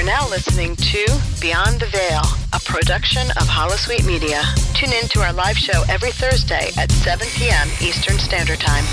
are 0.00 0.04
now 0.04 0.28
listening 0.30 0.74
to 0.76 1.04
Beyond 1.42 1.78
the 1.78 1.86
Veil, 1.86 2.22
a 2.54 2.60
production 2.60 3.30
of 3.32 3.46
Holosuite 3.46 4.06
Media. 4.06 4.42
Tune 4.72 4.92
in 4.94 5.06
to 5.08 5.20
our 5.20 5.32
live 5.34 5.58
show 5.58 5.82
every 5.90 6.10
Thursday 6.10 6.70
at 6.78 6.90
7 6.90 7.26
p.m. 7.32 7.68
Eastern 7.82 8.18
Standard 8.18 8.58
Time. 8.60 8.84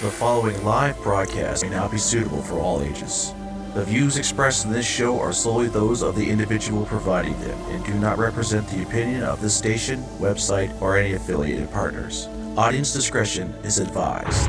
The 0.00 0.10
following 0.12 0.62
live 0.62 1.02
broadcast 1.02 1.64
may 1.64 1.70
not 1.70 1.90
be 1.90 1.98
suitable 1.98 2.40
for 2.40 2.60
all 2.60 2.82
ages. 2.82 3.34
The 3.74 3.84
views 3.84 4.16
expressed 4.16 4.64
in 4.66 4.70
this 4.70 4.86
show 4.86 5.18
are 5.18 5.32
solely 5.32 5.66
those 5.66 6.02
of 6.02 6.14
the 6.14 6.30
individual 6.30 6.86
providing 6.86 7.38
them 7.40 7.58
and 7.70 7.84
do 7.84 7.94
not 7.94 8.18
represent 8.18 8.68
the 8.68 8.82
opinion 8.82 9.24
of 9.24 9.40
the 9.40 9.50
station, 9.50 10.02
website, 10.20 10.80
or 10.80 10.96
any 10.96 11.14
affiliated 11.14 11.68
partners. 11.72 12.28
Audience 12.56 12.92
discretion 12.92 13.52
is 13.64 13.80
advised. 13.80 14.48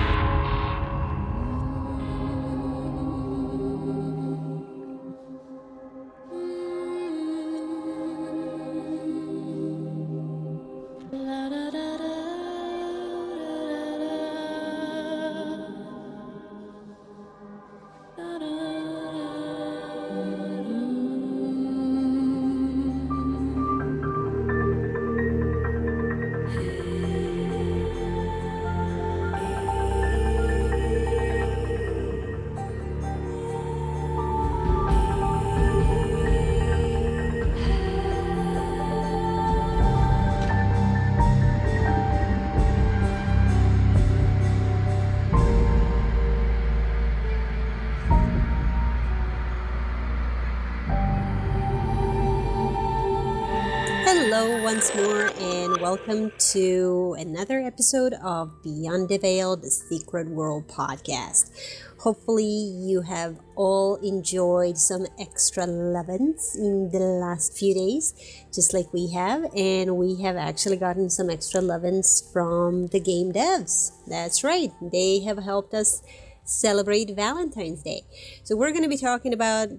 To 56.54 57.16
another 57.18 57.62
episode 57.62 58.14
of 58.22 58.62
Beyond 58.62 59.10
the 59.10 59.18
Veil, 59.18 59.56
the 59.56 59.72
Secret 59.72 60.28
World 60.28 60.68
podcast. 60.68 61.50
Hopefully, 61.98 62.46
you 62.46 63.02
have 63.02 63.40
all 63.56 63.96
enjoyed 63.96 64.78
some 64.78 65.08
extra 65.20 65.66
levens 65.66 66.56
in 66.56 66.92
the 66.92 67.00
last 67.00 67.58
few 67.58 67.74
days, 67.74 68.14
just 68.54 68.72
like 68.72 68.94
we 68.94 69.12
have, 69.14 69.46
and 69.56 69.98
we 69.98 70.22
have 70.22 70.36
actually 70.36 70.78
gotten 70.78 71.10
some 71.10 71.28
extra 71.28 71.60
levens 71.60 72.22
from 72.32 72.86
the 72.88 73.00
game 73.00 73.34
devs. 73.34 73.92
That's 74.06 74.44
right, 74.44 74.72
they 74.80 75.22
have 75.22 75.40
helped 75.40 75.74
us 75.74 76.04
celebrate 76.44 77.16
Valentine's 77.16 77.82
Day. 77.82 78.04
So, 78.44 78.56
we're 78.56 78.72
going 78.72 78.84
to 78.84 78.90
be 78.90 78.98
talking 78.98 79.34
about 79.34 79.70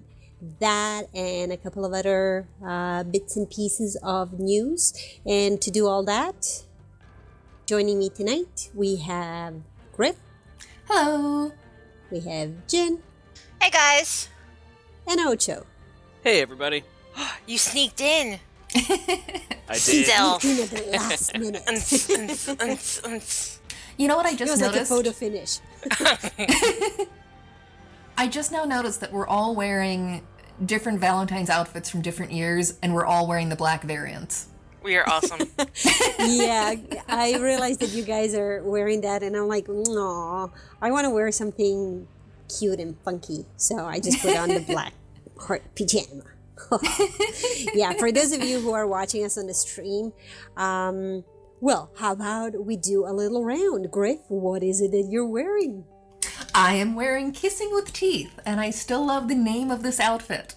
that 0.59 1.03
and 1.13 1.51
a 1.51 1.57
couple 1.57 1.85
of 1.85 1.93
other 1.93 2.47
uh, 2.65 3.03
bits 3.03 3.35
and 3.37 3.49
pieces 3.49 3.97
of 4.03 4.39
news. 4.39 4.93
And 5.25 5.61
to 5.61 5.71
do 5.71 5.87
all 5.87 6.03
that, 6.05 6.63
joining 7.65 7.99
me 7.99 8.09
tonight, 8.09 8.69
we 8.73 8.97
have 8.97 9.55
Griff, 9.95 10.15
Hello. 10.87 11.51
we 12.11 12.19
have 12.21 12.67
Jin, 12.67 12.99
Hey 13.61 13.69
guys! 13.71 14.29
and 15.07 15.19
Ocho. 15.21 15.65
Hey 16.23 16.41
everybody. 16.41 16.83
You 17.47 17.57
sneaked 17.57 18.01
in. 18.01 18.39
I 18.75 19.73
did. 19.73 20.05
Self. 20.05 20.41
Sneaking 20.41 20.63
at 20.63 20.69
the 20.71 20.91
last 20.97 21.37
minute. 21.37 21.63
Unts, 21.65 22.09
unts, 22.17 22.55
unts, 22.57 23.01
unts. 23.03 23.57
You 23.97 24.07
know 24.09 24.17
what 24.17 24.25
I 24.25 24.35
just 24.35 24.41
It 24.41 24.47
just 24.47 24.61
was 24.61 24.71
like 24.73 24.81
a 24.81 24.85
photo 24.85 25.11
finish. 25.11 25.59
I 28.17 28.27
just 28.27 28.51
now 28.51 28.65
noticed 28.65 28.99
that 29.01 29.11
we're 29.13 29.27
all 29.27 29.55
wearing 29.55 30.25
different 30.63 30.99
Valentine's 30.99 31.49
outfits 31.49 31.89
from 31.89 32.01
different 32.01 32.31
years, 32.31 32.77
and 32.81 32.93
we're 32.93 33.05
all 33.05 33.27
wearing 33.27 33.49
the 33.49 33.55
black 33.55 33.83
variants. 33.83 34.47
We 34.83 34.97
are 34.97 35.09
awesome. 35.09 35.39
yeah, 36.19 36.75
I 37.07 37.37
realized 37.39 37.79
that 37.79 37.89
you 37.89 38.03
guys 38.03 38.35
are 38.35 38.61
wearing 38.63 39.01
that, 39.01 39.23
and 39.23 39.35
I'm 39.35 39.47
like, 39.47 39.67
no, 39.67 40.51
I 40.81 40.91
want 40.91 41.05
to 41.05 41.09
wear 41.09 41.31
something 41.31 42.07
cute 42.59 42.79
and 42.79 42.95
funky. 43.03 43.45
So 43.57 43.85
I 43.85 43.99
just 43.99 44.21
put 44.21 44.37
on 44.37 44.49
the 44.49 44.59
black 44.67 44.93
heart 45.39 45.63
pajama. 45.75 46.23
yeah, 47.73 47.93
for 47.93 48.11
those 48.11 48.31
of 48.31 48.43
you 48.43 48.59
who 48.59 48.73
are 48.73 48.87
watching 48.87 49.25
us 49.25 49.37
on 49.37 49.47
the 49.47 49.53
stream, 49.53 50.13
um, 50.55 51.23
well, 51.61 51.89
how 51.97 52.11
about 52.11 52.65
we 52.65 52.77
do 52.77 53.05
a 53.07 53.13
little 53.13 53.43
round? 53.43 53.91
Griff, 53.91 54.19
what 54.27 54.61
is 54.61 54.81
it 54.81 54.91
that 54.91 55.07
you're 55.09 55.27
wearing? 55.27 55.85
I 56.53 56.73
am 56.73 56.95
wearing 56.95 57.31
Kissing 57.31 57.69
with 57.73 57.93
Teeth, 57.93 58.39
and 58.45 58.59
I 58.59 58.69
still 58.69 59.05
love 59.05 59.27
the 59.27 59.35
name 59.35 59.71
of 59.71 59.83
this 59.83 59.99
outfit. 59.99 60.55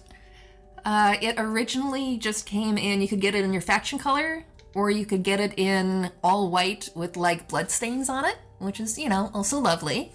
Uh, 0.85 1.15
it 1.21 1.35
originally 1.37 2.17
just 2.17 2.45
came 2.45 2.77
in, 2.77 3.01
you 3.01 3.07
could 3.07 3.21
get 3.21 3.35
it 3.35 3.43
in 3.43 3.53
your 3.53 3.61
faction 3.61 3.99
color, 3.99 4.45
or 4.75 4.89
you 4.89 5.05
could 5.05 5.23
get 5.23 5.39
it 5.39 5.57
in 5.57 6.11
all 6.23 6.49
white 6.49 6.89
with 6.95 7.17
like 7.17 7.47
bloodstains 7.47 8.09
on 8.09 8.25
it, 8.25 8.37
which 8.59 8.79
is, 8.79 8.97
you 8.97 9.09
know, 9.09 9.29
also 9.33 9.59
lovely. 9.59 10.11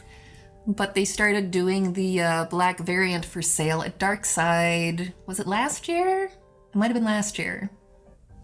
But 0.66 0.94
they 0.94 1.04
started 1.04 1.50
doing 1.50 1.92
the 1.92 2.22
uh, 2.22 2.44
black 2.46 2.78
variant 2.78 3.24
for 3.24 3.42
sale 3.42 3.82
at 3.82 3.98
Darkside. 3.98 5.12
Was 5.26 5.38
it 5.38 5.46
last 5.46 5.88
year? 5.88 6.24
It 6.24 6.76
might 6.76 6.86
have 6.86 6.94
been 6.94 7.04
last 7.04 7.38
year. 7.38 7.70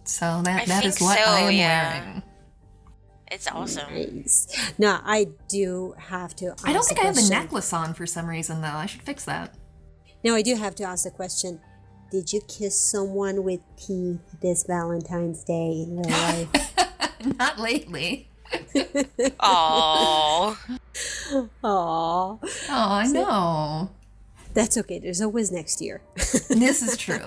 So 0.05 0.43
that, 0.45 0.63
I 0.63 0.65
that 0.67 0.85
is 0.85 1.01
what 1.01 1.19
so, 1.19 1.25
I 1.25 1.41
am 1.41 1.53
yeah. 1.53 2.05
wearing. 2.05 2.23
It's 3.31 3.47
awesome. 3.49 3.93
Nice. 3.95 4.49
Now, 4.79 5.01
I 5.05 5.29
do 5.49 5.95
have 5.99 6.35
to. 6.37 6.55
I 6.65 6.73
don't 6.73 6.85
think 6.85 6.99
a 6.99 7.03
I 7.03 7.07
have 7.07 7.17
a 7.19 7.29
necklace 7.29 7.73
on 7.73 7.95
for 7.95 8.07
some 8.07 8.27
reason, 8.27 8.61
though. 8.61 8.69
I 8.69 8.87
should 8.87 9.03
fix 9.03 9.25
that. 9.27 9.55
Now, 10.25 10.35
I 10.35 10.43
do 10.43 10.57
have 10.57 10.75
to 10.77 10.85
ask 10.85 11.05
the 11.05 11.11
question: 11.11 11.61
Did 12.11 12.33
you 12.33 12.41
kiss 12.49 12.79
someone 12.81 13.45
with 13.45 13.61
teeth 13.77 14.21
this 14.43 14.65
Valentine's 14.65 15.45
Day 15.45 15.85
in 15.87 16.03
real 16.03 16.11
life? 16.11 16.49
Not 17.39 17.59
lately. 17.59 18.29
Aww. 18.53 19.39
Aw, 21.39 21.47
Oh, 21.63 22.39
I 22.71 23.07
know. 23.07 23.91
that's 24.55 24.77
okay. 24.77 24.99
There's 24.99 25.21
always 25.23 25.53
next 25.53 25.81
year. 25.81 26.03
this 26.17 26.83
is 26.83 26.97
true. 26.97 27.21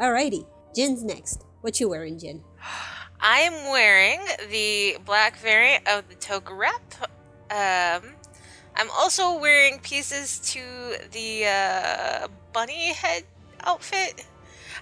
Alrighty, 0.00 0.46
Jen's 0.74 1.04
next. 1.04 1.44
What 1.60 1.78
you 1.78 1.88
wearing, 1.90 2.18
Jin? 2.18 2.42
I 3.20 3.40
am 3.40 3.70
wearing 3.70 4.20
the 4.50 4.98
black 5.04 5.36
variant 5.38 5.86
of 5.88 6.08
the 6.08 6.14
Toga 6.16 6.54
Rep. 6.54 6.94
Um, 7.50 8.10
I'm 8.76 8.90
also 8.92 9.38
wearing 9.38 9.78
pieces 9.80 10.38
to 10.52 10.60
the 11.12 11.46
uh, 11.46 12.28
bunny 12.52 12.92
head 12.92 13.24
outfit. 13.64 14.24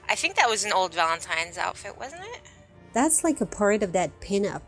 I 0.09 0.15
think 0.15 0.35
that 0.37 0.49
was 0.51 0.65
an 0.65 0.73
old 0.73 0.93
Valentine's 0.95 1.57
outfit, 1.59 1.97
wasn't 1.99 2.23
it? 2.23 2.41
That's 2.93 3.25
like 3.25 3.41
a 3.41 3.47
part 3.47 3.83
of 3.83 3.93
that 3.93 4.21
pinup. 4.21 4.63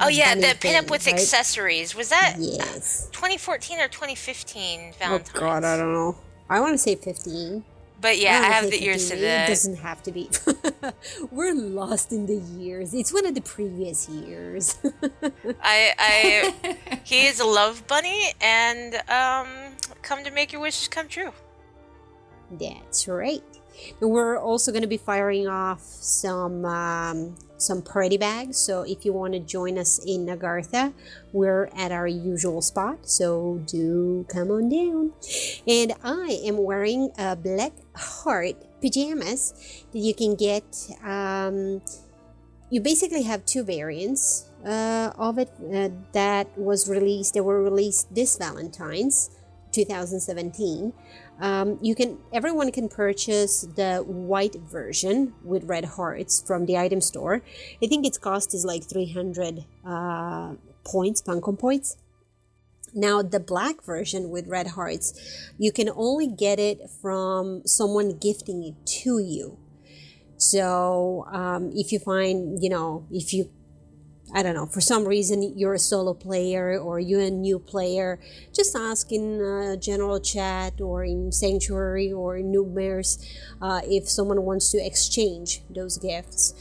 Oh 0.00 0.08
yeah, 0.08 0.34
bunny 0.34 0.40
the 0.40 0.46
pinup 0.48 0.58
thing, 0.60 0.86
with 0.88 1.06
right? 1.06 1.14
accessories. 1.14 1.94
Was 1.94 2.08
that 2.08 2.36
Yes. 2.38 3.08
2014 3.12 3.80
or 3.80 3.88
2015 3.88 4.94
Valentine's? 4.98 5.30
Oh 5.34 5.38
Valentine's? 5.38 5.38
God, 5.38 5.64
I 5.64 5.76
don't 5.76 5.92
know. 5.92 6.16
I 6.48 6.60
want 6.60 6.72
to 6.74 6.78
say 6.78 6.94
15. 6.94 7.64
But 8.00 8.18
yeah, 8.18 8.38
I 8.38 8.40
wanna 8.40 8.54
have 8.54 8.70
the 8.70 8.84
ears 8.84 9.08
to 9.08 9.16
15. 9.16 9.28
It 9.28 9.46
doesn't 9.48 9.76
have 9.76 10.02
to 10.04 10.12
be. 10.12 10.30
We're 11.30 11.54
lost 11.54 12.12
in 12.12 12.26
the 12.26 12.36
years. 12.36 12.94
It's 12.94 13.12
one 13.12 13.26
of 13.26 13.34
the 13.34 13.40
previous 13.40 14.08
years. 14.08 14.78
I, 15.62 15.92
I, 15.98 16.78
he 17.04 17.26
is 17.26 17.40
a 17.40 17.44
love 17.44 17.86
bunny, 17.88 18.32
and 18.40 18.94
um, 19.08 19.48
come 20.02 20.22
to 20.22 20.30
make 20.30 20.52
your 20.52 20.62
wishes 20.62 20.86
come 20.86 21.08
true. 21.08 21.32
That's 22.52 23.08
right. 23.08 23.42
We're 24.00 24.38
also 24.38 24.72
going 24.72 24.82
to 24.82 24.88
be 24.88 24.96
firing 24.96 25.46
off 25.46 25.82
some 25.82 26.64
um, 26.64 27.36
some 27.58 27.82
party 27.82 28.16
bags. 28.16 28.56
So 28.56 28.82
if 28.82 29.04
you 29.04 29.12
want 29.12 29.34
to 29.34 29.40
join 29.40 29.78
us 29.78 29.98
in 30.04 30.26
Agartha, 30.26 30.92
we're 31.32 31.68
at 31.76 31.92
our 31.92 32.06
usual 32.06 32.62
spot. 32.62 33.08
So 33.08 33.60
do 33.66 34.24
come 34.28 34.50
on 34.50 34.68
down. 34.68 35.12
And 35.66 35.92
I 36.02 36.40
am 36.44 36.56
wearing 36.58 37.10
a 37.18 37.36
black 37.36 37.72
heart 37.98 38.56
pajamas 38.80 39.52
that 39.92 39.98
you 39.98 40.14
can 40.14 40.34
get. 40.34 40.64
Um, 41.04 41.82
you 42.70 42.80
basically 42.80 43.22
have 43.22 43.44
two 43.46 43.64
variants 43.64 44.50
uh, 44.64 45.12
of 45.16 45.38
it 45.38 45.50
uh, 45.74 45.88
that 46.12 46.46
was 46.58 46.88
released. 46.88 47.34
They 47.34 47.40
were 47.40 47.62
released 47.62 48.14
this 48.14 48.36
Valentine's, 48.36 49.30
2017. 49.72 50.92
Um, 51.40 51.78
you 51.80 51.94
can 51.94 52.18
everyone 52.32 52.72
can 52.72 52.88
purchase 52.88 53.62
the 53.62 54.02
white 54.06 54.56
version 54.56 55.34
with 55.44 55.64
red 55.64 55.84
hearts 55.84 56.42
from 56.44 56.66
the 56.66 56.76
item 56.76 57.00
store. 57.00 57.42
I 57.82 57.86
think 57.86 58.04
its 58.04 58.18
cost 58.18 58.54
is 58.54 58.64
like 58.64 58.84
300 58.84 59.64
uh, 59.86 60.54
points, 60.84 61.22
Funcom 61.22 61.58
points. 61.58 61.96
Now, 62.94 63.22
the 63.22 63.40
black 63.40 63.82
version 63.84 64.30
with 64.30 64.46
red 64.46 64.68
hearts, 64.68 65.12
you 65.58 65.72
can 65.72 65.88
only 65.94 66.26
get 66.26 66.58
it 66.58 66.90
from 67.02 67.62
someone 67.66 68.18
gifting 68.18 68.62
it 68.62 68.86
to 69.02 69.18
you. 69.18 69.58
So, 70.36 71.26
um, 71.32 71.72
if 71.74 71.92
you 71.92 71.98
find, 71.98 72.62
you 72.62 72.70
know, 72.70 73.06
if 73.10 73.32
you 73.32 73.50
I 74.34 74.42
don't 74.42 74.54
know, 74.54 74.66
for 74.66 74.82
some 74.82 75.06
reason 75.06 75.54
you're 75.56 75.72
a 75.72 75.78
solo 75.78 76.12
player 76.12 76.78
or 76.78 77.00
you're 77.00 77.22
a 77.22 77.30
new 77.30 77.58
player, 77.58 78.20
just 78.54 78.76
ask 78.76 79.10
in 79.10 79.78
general 79.80 80.20
chat 80.20 80.80
or 80.80 81.02
in 81.04 81.32
Sanctuary 81.32 82.12
or 82.12 82.36
in 82.36 82.52
Noobmares 82.52 83.24
uh, 83.62 83.80
if 83.84 84.08
someone 84.08 84.42
wants 84.42 84.70
to 84.72 84.84
exchange 84.84 85.62
those 85.70 85.96
gifts. 85.96 86.54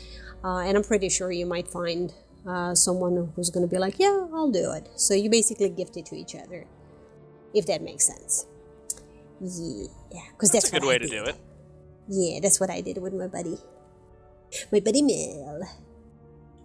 Uh, 0.44 0.60
and 0.60 0.78
I'm 0.78 0.84
pretty 0.84 1.10
sure 1.10 1.30
you 1.30 1.46
might 1.46 1.68
find 1.68 2.14
uh, 2.48 2.74
someone 2.74 3.32
who's 3.36 3.50
going 3.50 3.68
to 3.68 3.72
be 3.74 3.78
like, 3.80 4.00
yeah, 4.00 4.28
I'll 4.34 4.52
do 4.52 4.72
it. 4.72 4.88
So 4.96 5.14
you 5.14 5.30
basically 5.30 5.70
gift 5.70 5.98
it 5.98 6.06
to 6.08 6.16
each 6.16 6.36
other, 6.36 6.66
if 7.54 7.66
that 7.68 7.82
makes 7.82 8.06
sense. 8.08 8.48
Yeah, 9.40 10.22
because 10.32 10.52
that's, 10.52 10.70
That's 10.70 10.74
a 10.74 10.80
good 10.80 10.88
way 10.88 10.96
I 10.96 10.98
to 11.00 11.08
did. 11.08 11.12
do 11.12 11.30
it. 11.30 11.36
Yeah, 12.08 12.40
that's 12.42 12.60
what 12.60 12.70
I 12.70 12.82
did 12.82 12.98
with 13.00 13.14
my 13.14 13.28
buddy. 13.28 13.58
My 14.72 14.80
buddy 14.80 15.02
Mel. 15.02 15.62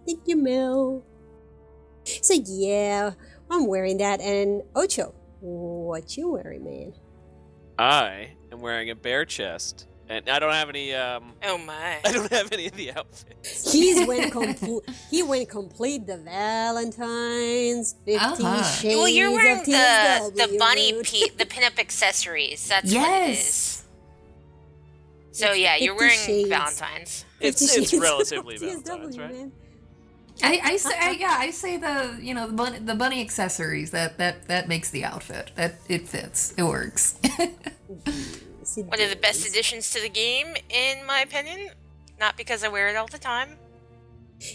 Thank 0.07 0.21
you, 0.25 0.37
Mel. 0.37 1.03
So 2.05 2.33
yeah, 2.45 3.11
I'm 3.51 3.67
wearing 3.67 3.97
that. 3.97 4.21
And 4.21 4.63
Ocho, 4.75 5.13
what 5.41 6.15
you 6.17 6.29
wearing, 6.29 6.63
man? 6.63 6.93
I 7.77 8.29
am 8.51 8.61
wearing 8.61 8.89
a 8.89 8.95
bare 8.95 9.25
chest, 9.25 9.87
and 10.09 10.29
I 10.29 10.39
don't 10.39 10.51
have 10.53 10.69
any. 10.69 10.93
Um, 10.93 11.31
Oh 11.43 11.57
my. 11.57 11.99
I 12.05 12.11
don't 12.11 12.31
have 12.31 12.51
any 12.51 12.67
of 12.67 12.73
the 12.75 12.91
outfits. 12.93 13.71
He's 13.71 14.05
went 14.07 14.31
complete. 14.39 14.83
he 15.09 15.23
went 15.23 15.49
complete 15.49 16.05
the 16.07 16.17
Valentine's 16.17 17.95
Fifty 18.05 18.17
Uh-huh. 18.43 18.63
Shades 18.63 18.95
Well, 18.95 19.07
you're 19.07 19.31
wearing 19.31 19.59
of 19.59 19.65
the 19.65 20.31
the 20.47 20.57
bunny 20.57 20.93
Rude. 20.93 21.05
pe- 21.05 21.29
the 21.37 21.45
pinup 21.45 21.79
accessories. 21.79 22.67
That's 22.67 22.93
what 22.93 23.09
it 23.09 23.29
is. 23.31 23.37
Yes. 23.37 23.79
So 25.31 25.47
It's 25.51 25.59
yeah, 25.59 25.75
you're 25.77 25.95
wearing 25.95 26.17
shades. 26.19 26.49
Valentine's. 26.49 27.25
It's 27.39 27.61
it's 27.75 27.93
relatively 27.93 28.57
Valentine's, 28.57 29.17
right? 29.17 29.31
man. 29.33 29.51
I, 30.41 30.59
I 30.63 30.77
say 30.77 30.93
I, 30.99 31.11
yeah 31.11 31.35
I 31.39 31.51
say 31.51 31.77
the 31.77 32.17
you 32.21 32.33
know 32.33 32.47
the 32.47 32.53
bunny, 32.53 32.79
the 32.79 32.95
bunny 32.95 33.21
accessories 33.21 33.91
that 33.91 34.17
that 34.17 34.47
that 34.47 34.67
makes 34.67 34.89
the 34.89 35.05
outfit 35.05 35.51
that 35.55 35.75
it 35.87 36.07
fits 36.09 36.53
it 36.57 36.63
works 36.63 37.19
Yes, 38.75 38.85
it 38.85 38.89
One 38.89 39.01
of 39.01 39.09
the 39.09 39.15
best 39.15 39.47
additions 39.47 39.91
to 39.91 40.01
the 40.01 40.09
game, 40.09 40.55
in 40.69 41.05
my 41.05 41.19
opinion. 41.19 41.69
Not 42.19 42.37
because 42.37 42.63
I 42.63 42.67
wear 42.69 42.89
it 42.89 42.95
all 42.95 43.07
the 43.07 43.17
time. 43.17 43.57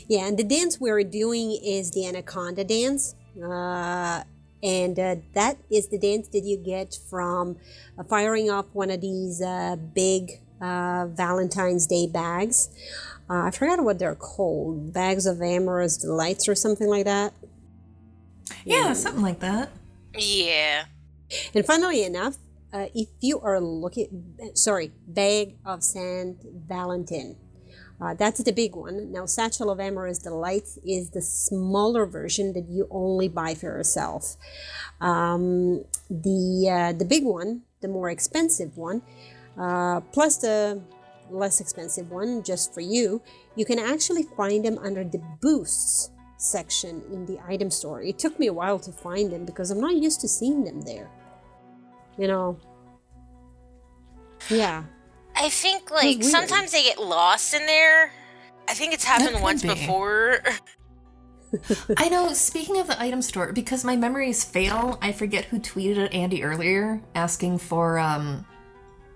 Yeah, 0.08 0.26
and 0.26 0.38
the 0.38 0.44
dance 0.44 0.80
we're 0.80 1.02
doing 1.04 1.58
is 1.64 1.90
the 1.92 2.06
Anaconda 2.06 2.64
dance. 2.64 3.14
Uh, 3.40 4.22
and 4.62 4.98
uh, 4.98 5.16
that 5.34 5.58
is 5.70 5.88
the 5.88 5.98
dance 5.98 6.28
that 6.28 6.44
you 6.44 6.56
get 6.56 6.98
from 7.08 7.56
uh, 7.98 8.04
firing 8.04 8.50
off 8.50 8.66
one 8.72 8.90
of 8.90 9.00
these 9.00 9.40
uh, 9.40 9.76
big 9.94 10.40
uh, 10.60 11.06
Valentine's 11.06 11.86
Day 11.86 12.06
bags. 12.06 12.68
Uh, 13.30 13.44
I 13.44 13.50
forgot 13.50 13.82
what 13.84 13.98
they're 13.98 14.14
called 14.14 14.92
bags 14.92 15.26
of 15.26 15.40
amorous 15.40 15.96
delights 15.96 16.48
or 16.48 16.54
something 16.54 16.88
like 16.88 17.04
that. 17.04 17.32
yeah 18.64 18.94
something 18.94 19.22
like 19.22 19.40
that 19.40 19.68
Yeah. 20.14 20.86
And 21.54 21.64
funnily 21.64 22.02
enough, 22.04 22.38
uh, 22.72 22.86
if 22.94 23.08
you 23.20 23.40
are 23.40 23.60
looking, 23.60 24.36
sorry, 24.54 24.92
bag 25.06 25.56
of 25.64 25.82
Saint 25.82 26.38
Valentin, 26.68 27.36
uh, 28.00 28.14
that's 28.14 28.42
the 28.44 28.52
big 28.52 28.76
one. 28.76 29.10
Now, 29.10 29.26
Satchel 29.26 29.70
of 29.70 29.80
Amorous 29.80 30.18
Delights 30.18 30.78
is 30.84 31.10
the 31.10 31.22
smaller 31.22 32.06
version 32.06 32.52
that 32.52 32.68
you 32.68 32.86
only 32.90 33.28
buy 33.28 33.54
for 33.54 33.66
yourself. 33.66 34.36
Um, 35.00 35.84
the 36.08 36.68
uh, 36.70 36.92
the 36.96 37.04
big 37.04 37.24
one, 37.24 37.62
the 37.80 37.88
more 37.88 38.08
expensive 38.08 38.76
one, 38.76 39.02
uh, 39.58 40.00
plus 40.12 40.36
the 40.36 40.80
less 41.30 41.60
expensive 41.60 42.10
one, 42.10 42.42
just 42.42 42.72
for 42.72 42.80
you, 42.80 43.20
you 43.56 43.64
can 43.64 43.78
actually 43.78 44.22
find 44.36 44.64
them 44.64 44.78
under 44.78 45.02
the 45.02 45.20
boosts 45.40 46.10
section 46.36 47.02
in 47.12 47.26
the 47.26 47.40
item 47.46 47.70
store. 47.70 48.00
It 48.00 48.18
took 48.18 48.38
me 48.38 48.46
a 48.46 48.52
while 48.52 48.78
to 48.78 48.92
find 48.92 49.32
them 49.32 49.44
because 49.44 49.72
I'm 49.72 49.80
not 49.80 49.96
used 49.96 50.20
to 50.20 50.28
seeing 50.28 50.64
them 50.64 50.82
there. 50.82 51.10
You 52.18 52.26
know. 52.26 52.58
Yeah. 54.50 54.84
I 55.36 55.48
think 55.48 55.90
like 55.90 56.22
sometimes 56.24 56.72
they 56.72 56.82
get 56.82 57.00
lost 57.00 57.54
in 57.54 57.64
there. 57.66 58.10
I 58.66 58.74
think 58.74 58.92
it's 58.92 59.04
happened 59.04 59.40
once 59.40 59.62
be. 59.62 59.68
before. 59.68 60.40
I 61.96 62.08
know 62.08 62.32
speaking 62.34 62.78
of 62.78 62.88
the 62.88 63.00
item 63.00 63.22
store 63.22 63.52
because 63.52 63.84
my 63.84 63.96
memories 63.96 64.44
fail 64.44 64.98
I 65.00 65.12
forget 65.12 65.46
who 65.46 65.58
tweeted 65.58 66.04
at 66.04 66.12
Andy 66.12 66.42
earlier 66.42 67.00
asking 67.14 67.56
for 67.58 67.98
um 67.98 68.44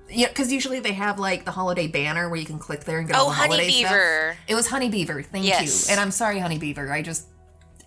yeah 0.09 0.29
because 0.29 0.51
usually 0.51 0.81
they 0.81 0.95
have 0.95 1.19
like 1.19 1.45
the 1.45 1.51
holiday 1.51 1.89
banner 1.89 2.31
where 2.31 2.39
you 2.39 2.47
can 2.47 2.59
click 2.59 2.85
there 2.85 3.01
and 3.01 3.07
get 3.09 3.17
all 3.17 3.27
oh, 3.27 3.29
the 3.29 3.35
Honey 3.35 3.55
holiday 3.55 3.71
stuff. 3.71 3.91
Beaver. 3.93 4.37
It 4.49 4.55
was 4.55 4.67
Honey 4.69 4.89
Beaver, 4.89 5.23
thank 5.23 5.45
Yes. 5.45 5.89
you. 5.89 5.93
And 5.93 6.01
I'm 6.01 6.11
sorry, 6.11 6.39
Honey 6.39 6.57
Beaver. 6.59 6.91
I 6.91 7.03
just 7.03 7.27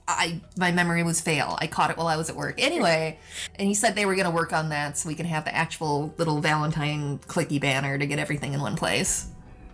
I 0.07 0.41
my 0.57 0.71
memory 0.71 1.03
was 1.03 1.19
fail. 1.21 1.57
I 1.59 1.67
caught 1.67 1.89
it 1.89 1.97
while 1.97 2.07
I 2.07 2.15
was 2.15 2.29
at 2.29 2.35
work. 2.35 2.55
Anyway, 2.59 3.17
and 3.55 3.67
he 3.67 3.73
said 3.73 3.95
they 3.95 4.05
were 4.05 4.15
gonna 4.15 4.31
work 4.31 4.53
on 4.53 4.69
that 4.69 4.97
so 4.97 5.09
we 5.09 5.15
can 5.15 5.25
have 5.25 5.45
the 5.45 5.55
actual 5.55 6.13
little 6.17 6.41
Valentine 6.41 7.19
clicky 7.19 7.59
banner 7.59 7.97
to 7.97 8.05
get 8.05 8.19
everything 8.19 8.53
in 8.53 8.61
one 8.61 8.75
place. 8.75 9.27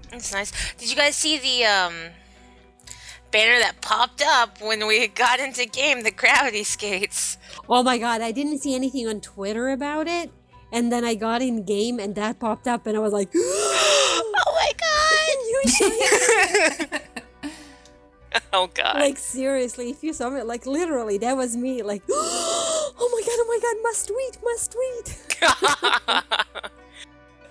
That's 0.09 0.33
nice. 0.33 0.51
Did 0.75 0.89
you 0.89 0.95
guys 0.95 1.15
see 1.15 1.37
the 1.37 1.65
um 1.65 1.93
banner 3.31 3.59
that 3.59 3.81
popped 3.81 4.21
up 4.25 4.61
when 4.61 4.87
we 4.87 5.07
got 5.07 5.39
into 5.39 5.65
game, 5.65 6.03
the 6.03 6.11
gravity 6.11 6.63
skates? 6.63 7.37
Oh 7.67 7.83
my 7.83 7.97
god, 7.97 8.21
I 8.21 8.31
didn't 8.31 8.59
see 8.59 8.75
anything 8.75 9.07
on 9.07 9.21
Twitter 9.21 9.69
about 9.69 10.07
it. 10.07 10.31
And 10.73 10.91
then 10.91 11.03
I 11.03 11.15
got 11.15 11.41
in 11.41 11.63
game 11.63 11.99
and 11.99 12.15
that 12.15 12.39
popped 12.39 12.67
up 12.67 12.87
and 12.87 12.95
I 12.95 12.99
was 13.01 13.11
like, 13.11 13.29
Oh 14.43 14.53
my 14.55 14.71
you 15.79 16.91
god! 16.91 17.01
oh 18.53 18.67
god. 18.73 18.95
like 18.95 19.17
seriously, 19.17 19.89
if 19.89 20.03
you 20.03 20.13
saw 20.13 20.29
me, 20.29 20.41
like 20.41 20.65
literally, 20.65 21.17
that 21.19 21.35
was 21.37 21.55
me. 21.55 21.81
Like, 21.83 22.03
oh 22.09 23.09
my 23.11 23.21
god, 23.21 23.37
oh 23.39 23.45
my 23.47 23.59
god, 23.61 23.77
must 23.83 24.07
tweet, 24.07 24.37
must 24.43 24.71
tweet. 24.71 26.21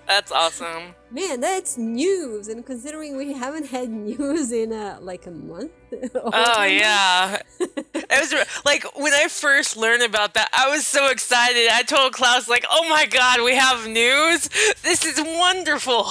That's 0.07 0.31
awesome. 0.31 0.93
Man, 1.09 1.39
that's 1.39 1.77
news. 1.77 2.49
And 2.49 2.65
considering 2.65 3.15
we 3.15 3.31
haven't 3.31 3.67
had 3.67 3.89
news 3.89 4.51
in 4.51 4.73
uh, 4.73 4.97
like 4.99 5.25
a 5.25 5.31
month. 5.31 5.71
Oh 6.13 6.63
yeah. 6.63 7.41
it 7.59 8.09
was 8.09 8.33
like 8.65 8.83
when 8.97 9.13
I 9.13 9.27
first 9.29 9.77
learned 9.77 10.03
about 10.03 10.33
that, 10.33 10.49
I 10.51 10.69
was 10.69 10.85
so 10.85 11.09
excited. 11.09 11.69
I 11.71 11.83
told 11.83 12.11
Klaus 12.11 12.49
like, 12.49 12.65
"Oh 12.69 12.89
my 12.89 13.05
god, 13.05 13.41
we 13.41 13.55
have 13.55 13.87
news. 13.87 14.49
This 14.83 15.05
is 15.05 15.21
wonderful." 15.21 16.07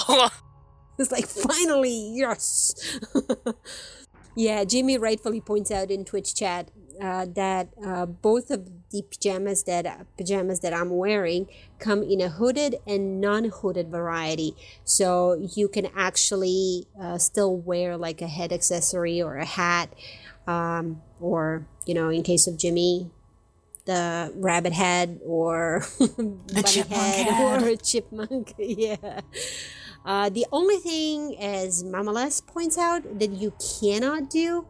It's 0.99 1.11
like 1.11 1.27
finally, 1.27 2.13
yes. 2.15 2.75
Yeah, 4.41 4.65
Jimmy 4.65 4.97
rightfully 4.97 5.41
points 5.41 5.71
out 5.71 5.91
in 5.91 6.05
Twitch 6.05 6.35
chat 6.35 6.71
uh, 6.99 7.27
that 7.35 7.69
uh, 7.85 8.07
both 8.07 8.51
of 8.51 8.69
the 8.91 9.03
pajamas 9.03 9.65
that 9.65 10.07
pajamas 10.17 10.61
that 10.61 10.73
I'm 10.73 10.91
wearing 10.91 11.47
come 11.79 12.03
in 12.03 12.23
a 12.23 12.31
hooded 12.31 12.77
and 12.87 13.21
non-hooded 13.21 13.91
variety, 13.91 14.55
so 14.83 15.35
you 15.55 15.69
can 15.69 15.89
actually 15.95 16.87
uh, 16.99 17.19
still 17.19 17.55
wear 17.55 17.99
like 17.99 18.23
a 18.23 18.29
head 18.29 18.51
accessory 18.51 19.21
or 19.21 19.37
a 19.37 19.45
hat, 19.45 19.93
um, 20.47 21.03
or 21.21 21.67
you 21.85 21.93
know, 21.93 22.09
in 22.09 22.23
case 22.23 22.47
of 22.47 22.57
Jimmy, 22.57 23.11
the 23.85 24.33
rabbit 24.37 24.73
head 24.73 25.21
or 25.25 25.85
bunny 25.99 26.63
chipmunk 26.65 26.89
head, 26.89 27.27
head. 27.27 27.63
or 27.63 27.69
a 27.69 27.77
chipmunk. 27.77 28.55
yeah. 28.59 29.21
Uh, 30.05 30.31
the 30.31 30.47
only 30.51 30.77
thing, 30.77 31.37
as 31.39 31.85
Mamales 31.85 32.47
points 32.47 32.79
out, 32.79 33.19
that 33.19 33.31
you 33.31 33.53
cannot 33.81 34.31
do 34.31 34.67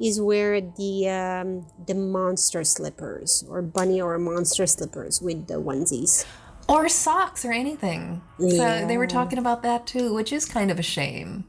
is 0.00 0.20
wear 0.20 0.60
the 0.60 1.08
um, 1.08 1.66
the 1.86 1.94
monster 1.94 2.64
slippers 2.64 3.44
or 3.48 3.60
bunny 3.60 4.00
or 4.00 4.18
monster 4.18 4.66
slippers 4.66 5.20
with 5.20 5.46
the 5.46 5.54
onesies. 5.54 6.24
Or 6.68 6.88
socks 6.88 7.44
or 7.44 7.52
anything. 7.52 8.22
So 8.38 8.86
they 8.86 8.96
were 8.96 9.08
talking 9.08 9.38
about 9.38 9.62
that 9.64 9.86
too, 9.86 10.14
which 10.14 10.32
is 10.32 10.44
kind 10.44 10.70
of 10.70 10.78
a 10.78 10.82
shame. 10.82 11.44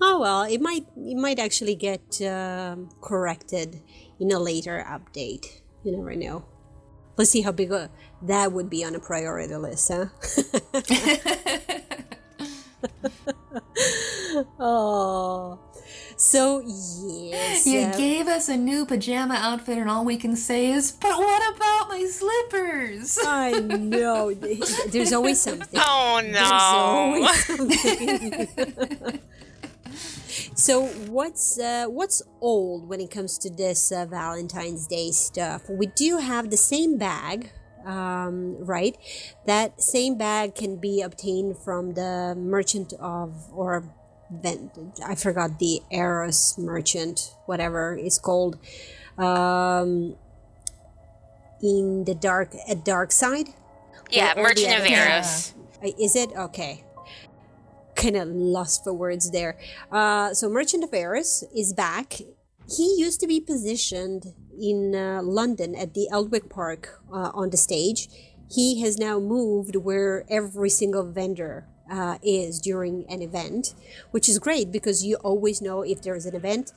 Oh 0.00 0.20
well, 0.20 0.42
it 0.44 0.60
might 0.60 0.86
it 0.96 1.16
might 1.16 1.38
actually 1.38 1.74
get 1.74 2.22
um, 2.22 2.88
corrected 3.00 3.82
in 4.20 4.30
a 4.30 4.38
later 4.38 4.86
update. 4.88 5.62
You 5.84 5.96
never 5.96 6.14
know. 6.14 6.44
Let's 7.16 7.30
see 7.30 7.40
how 7.40 7.52
big 7.52 7.72
a, 7.72 7.90
that 8.22 8.52
would 8.52 8.68
be 8.68 8.84
on 8.84 8.94
a 8.94 8.98
priority 8.98 9.54
list, 9.56 9.90
huh? 9.92 10.06
oh, 14.60 15.58
so 16.16 16.62
yes. 16.66 17.66
You 17.66 17.80
uh, 17.80 17.96
gave 17.96 18.26
us 18.26 18.48
a 18.48 18.56
new 18.56 18.86
pajama 18.86 19.34
outfit, 19.34 19.78
and 19.78 19.90
all 19.90 20.04
we 20.04 20.16
can 20.16 20.36
say 20.36 20.70
is, 20.72 20.92
"But 20.92 21.18
what 21.18 21.56
about 21.56 21.88
my 21.88 22.04
slippers?" 22.06 23.18
I 23.24 23.52
know. 23.60 24.32
There's 24.88 25.12
always 25.12 25.40
something. 25.40 25.80
oh 25.82 26.20
There's 26.22 26.34
no. 26.34 26.50
always 26.52 27.44
something. 27.44 29.18
So 30.56 30.86
what's 31.12 31.60
uh, 31.60 31.84
what's 31.88 32.22
old 32.40 32.88
when 32.88 32.98
it 32.98 33.10
comes 33.10 33.36
to 33.38 33.50
this 33.50 33.92
uh, 33.92 34.06
Valentine's 34.06 34.86
Day 34.86 35.10
stuff? 35.10 35.68
We 35.68 35.86
do 35.88 36.16
have 36.16 36.48
the 36.48 36.56
same 36.56 36.96
bag, 36.96 37.52
um, 37.84 38.64
right? 38.64 38.96
That 39.46 39.82
same 39.82 40.16
bag 40.16 40.54
can 40.54 40.76
be 40.76 41.02
obtained 41.02 41.58
from 41.58 41.92
the 41.92 42.34
merchant 42.38 42.94
of 42.98 43.52
or 43.52 43.84
I 45.06 45.14
forgot 45.14 45.58
the 45.58 45.82
Eros 45.92 46.56
merchant, 46.56 47.34
whatever 47.44 47.94
it's 47.94 48.18
called, 48.18 48.58
um, 49.18 50.16
in 51.62 52.04
the 52.04 52.14
dark 52.14 52.54
at 52.66 52.82
dark 52.82 53.12
side. 53.12 53.48
Yeah, 54.10 54.32
or 54.34 54.42
Merchant 54.42 54.78
of 54.78 54.86
Eros. 54.86 55.52
Uh, 55.84 55.90
Is 55.98 56.16
it 56.16 56.30
okay? 56.34 56.85
Kind 57.96 58.16
of 58.16 58.28
lost 58.28 58.84
for 58.84 58.92
words 58.92 59.30
there. 59.30 59.58
Uh, 59.90 60.32
so 60.34 60.48
Merchant 60.48 60.84
of 60.84 60.92
Eros 60.94 61.44
is 61.54 61.72
back. 61.72 62.20
He 62.68 62.94
used 62.98 63.20
to 63.20 63.26
be 63.26 63.40
positioned 63.40 64.34
in 64.60 64.94
uh, 64.94 65.22
London 65.22 65.74
at 65.74 65.94
the 65.94 66.08
Ealdwic 66.12 66.50
Park 66.50 67.00
uh, 67.12 67.30
on 67.32 67.50
the 67.50 67.56
stage. 67.56 68.08
He 68.50 68.80
has 68.82 68.98
now 68.98 69.18
moved 69.18 69.76
where 69.76 70.24
every 70.30 70.70
single 70.70 71.04
vendor 71.04 71.66
uh, 71.90 72.18
is 72.22 72.60
during 72.60 73.04
an 73.08 73.22
event, 73.22 73.74
which 74.10 74.28
is 74.28 74.38
great 74.38 74.70
because 74.70 75.04
you 75.04 75.16
always 75.16 75.62
know 75.62 75.82
if 75.82 76.02
there's 76.02 76.26
an 76.26 76.34
event. 76.34 76.72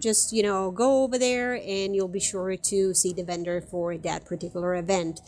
Just 0.00 0.32
you 0.32 0.42
know, 0.42 0.70
go 0.70 1.04
over 1.04 1.18
there 1.18 1.54
and 1.54 1.94
you'll 1.94 2.08
be 2.08 2.18
sure 2.18 2.56
to 2.56 2.94
see 2.94 3.12
the 3.12 3.22
vendor 3.22 3.60
for 3.60 3.96
that 3.98 4.24
particular 4.24 4.74
event 4.74 5.20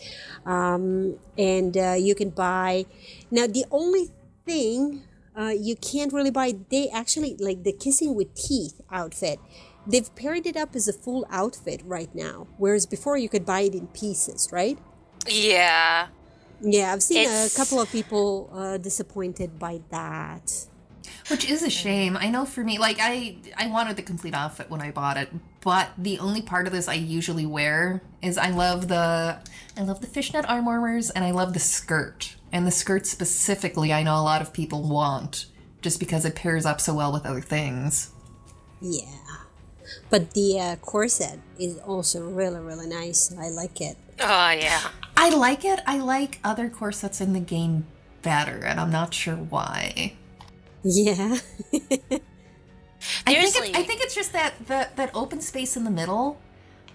um, 0.47 1.19
and 1.37 1.77
uh, 1.77 1.95
you 1.99 2.15
can 2.15 2.31
buy 2.31 2.87
now 3.31 3.47
the 3.47 3.67
only 3.71 4.11
thing 4.47 5.03
uh, 5.39 5.53
you 5.69 5.77
can't 5.77 6.13
really 6.13 6.31
buy 6.31 6.55
they 6.71 6.89
actually 6.89 7.37
like 7.39 7.63
the 7.65 7.73
kissing 7.73 8.15
with 8.15 8.35
teeth 8.35 8.81
outfit 8.91 9.39
they've 9.87 10.15
paired 10.17 10.47
it 10.47 10.57
up 10.57 10.75
as 10.75 10.89
a 10.89 10.93
full 10.93 11.27
outfit 11.31 11.81
right 11.85 12.15
now 12.15 12.47
whereas 12.59 12.87
before 12.87 13.17
you 13.17 13.29
could 13.29 13.45
buy 13.45 13.61
it 13.61 13.75
in 13.75 13.87
pieces 13.89 14.49
right 14.53 14.79
Yeah. 15.29 16.09
yeah 16.61 16.93
i've 16.93 17.03
seen 17.03 17.23
It's- 17.27 17.53
a 17.53 17.57
couple 17.57 17.81
of 17.81 17.91
people 17.91 18.49
uh, 18.53 18.77
disappointed 18.79 19.59
by 19.59 19.81
that 19.91 20.47
Which 21.29 21.45
is 21.51 21.63
a 21.63 21.71
shame. 21.71 22.17
I 22.17 22.31
know 22.31 22.45
for 22.45 22.63
me, 22.63 22.79
like 22.79 22.99
I 23.01 23.37
I 23.57 23.67
wanted 23.67 23.95
the 23.97 24.03
complete 24.03 24.35
outfit 24.35 24.71
when 24.71 24.81
I 24.81 24.91
bought 24.91 25.17
it, 25.17 25.29
but 25.61 25.91
the 25.99 26.19
only 26.27 26.43
part 26.43 26.67
of 26.69 26.73
this 26.73 26.87
I 26.89 26.95
usually 27.19 27.47
wear 27.47 28.01
is 28.23 28.39
I 28.39 28.51
love 28.51 28.87
the 28.89 29.39
I 29.79 29.83
love 29.83 30.01
the 30.01 30.07
fishnet 30.07 30.45
arm 30.49 30.65
warmers 30.67 31.11
and 31.11 31.25
I 31.25 31.33
love 31.41 31.51
the 31.53 31.59
skirt. 31.61 32.37
And 32.57 32.67
the 32.67 32.71
skirt 32.71 33.05
specifically 33.07 33.93
I 33.93 34.03
know 34.03 34.17
a 34.17 34.25
lot 34.25 34.41
of 34.41 34.55
people 34.55 34.83
want 34.83 35.45
just 35.83 36.01
because 36.01 36.25
it 36.25 36.35
pairs 36.35 36.65
up 36.65 36.81
so 36.81 36.95
well 36.95 37.13
with 37.13 37.27
other 37.27 37.43
things. 37.43 38.11
yeah 38.81 39.05
but 40.11 40.33
the 40.33 40.59
uh, 40.59 40.77
corset 40.77 41.39
is 41.61 41.79
also 41.79 42.19
really 42.29 42.59
really 42.59 42.89
nice 42.89 43.33
i 43.39 43.49
like 43.49 43.81
it 43.81 43.97
Oh 44.21 44.51
yeah. 44.51 44.81
I 45.17 45.29
like 45.29 45.65
it. 45.65 45.81
I 45.87 45.99
like 45.99 46.41
other 46.43 46.71
corsets 46.71 47.21
in 47.21 47.35
the 47.35 47.41
game 47.41 47.87
better, 48.23 48.65
and 48.65 48.81
I'm 48.81 48.91
not 48.91 49.13
sure 49.13 49.37
why. 49.37 50.15
yeah 50.83 51.37
I 53.27 53.35
think, 53.35 53.57
it, 53.57 53.77
I 53.77 53.83
think 53.83 54.01
it's 54.01 54.15
just 54.15 54.33
that, 54.33 54.55
that 54.67 54.97
that 54.97 55.11
open 55.15 55.41
space 55.43 55.77
in 55.77 55.85
the 55.85 55.91
middle. 55.91 56.41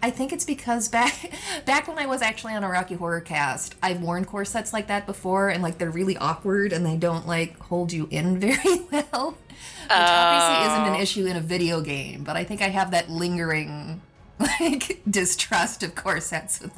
I 0.04 0.10
think 0.10 0.34
it's 0.34 0.46
because 0.46 0.88
back 0.88 1.32
back 1.66 1.88
when 1.88 2.00
I 2.00 2.06
was 2.06 2.22
actually 2.22 2.54
on 2.54 2.64
a 2.64 2.70
Rocky 2.70 2.96
Horror 2.96 3.22
cast, 3.22 3.76
I've 3.82 4.02
worn 4.02 4.26
corsets 4.26 4.74
like 4.74 4.88
that 4.88 5.06
before, 5.06 5.50
and 5.50 5.62
like 5.62 5.78
they're 5.78 5.92
really 5.92 6.18
awkward 6.18 6.74
and 6.74 6.86
they 6.86 6.98
don't 6.98 7.28
like 7.28 7.58
hold 7.60 7.92
you 7.94 8.08
in 8.12 8.40
very 8.40 8.82
well. 8.92 9.38
Which 9.84 10.00
obviously 10.00 10.66
isn't 10.66 10.94
an 10.94 11.00
oh. 11.00 11.02
issue 11.02 11.26
in 11.26 11.36
a 11.36 11.42
video 11.42 11.82
game, 11.82 12.24
but 12.24 12.36
I 12.36 12.44
think 12.44 12.62
I 12.62 12.70
have 12.70 12.92
that 12.92 13.10
lingering 13.10 14.02
like 14.40 15.02
distrust 15.10 15.84
of 15.84 15.96
corsets 15.96 16.62
with, 16.62 16.74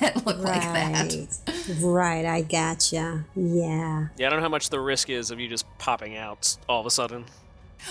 that 0.00 0.24
look 0.24 0.38
like 0.38 0.62
that. 0.62 1.38
right 1.80 2.24
right 2.24 2.24
i 2.24 2.42
gotcha 2.42 3.24
yeah 3.34 4.06
Yeah, 4.16 4.26
I 4.26 4.30
don't 4.30 4.38
know 4.38 4.44
how 4.44 4.48
much 4.48 4.70
the 4.70 4.78
risk 4.78 5.10
is 5.10 5.32
of 5.32 5.40
you 5.40 5.48
just 5.48 5.66
popping 5.78 6.16
out 6.16 6.56
all 6.68 6.78
of 6.78 6.86
a 6.86 6.90
sudden. 6.90 7.24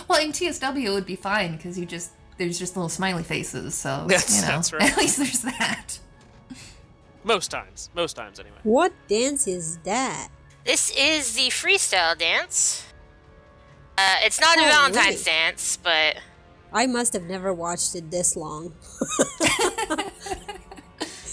Well, 0.08 0.24
in 0.24 0.32
TSW 0.32 0.86
it 0.86 0.90
would 0.92 1.06
be 1.06 1.16
fine 1.16 1.58
because 1.58 1.78
you 1.78 1.86
just 1.86 2.12
there's 2.38 2.60
just 2.60 2.76
little 2.76 2.90
smiley 2.90 3.24
faces, 3.24 3.76
so 3.76 4.06
That's- 4.08 4.36
you 4.36 4.42
know, 4.42 4.48
that's 4.48 4.74
right. 4.74 4.92
at 4.92 4.98
least 4.98 5.18
there's 5.18 5.42
that. 5.42 6.00
Most 7.24 7.52
times. 7.52 7.90
Most 7.96 8.16
times, 8.16 8.40
anyway. 8.40 8.58
what 8.64 8.92
dance 9.08 9.48
is 9.48 9.78
that 9.86 10.28
This 10.66 10.92
is 10.98 11.36
the 11.36 11.48
freestyle 11.50 12.18
dance. 12.18 12.86
Uh, 13.98 14.16
it's 14.24 14.42
not 14.42 14.58
a 14.58 14.62
Oh, 14.62 14.66
Valentine's 14.66 15.08
really? 15.12 15.24
dance, 15.24 15.78
but 15.78 16.18
I 16.74 16.88
must 16.88 17.14
have 17.14 17.24
never 17.24 17.54
watched 17.54 17.96
it 17.96 18.12
this 18.12 18.36
long. 18.36 18.74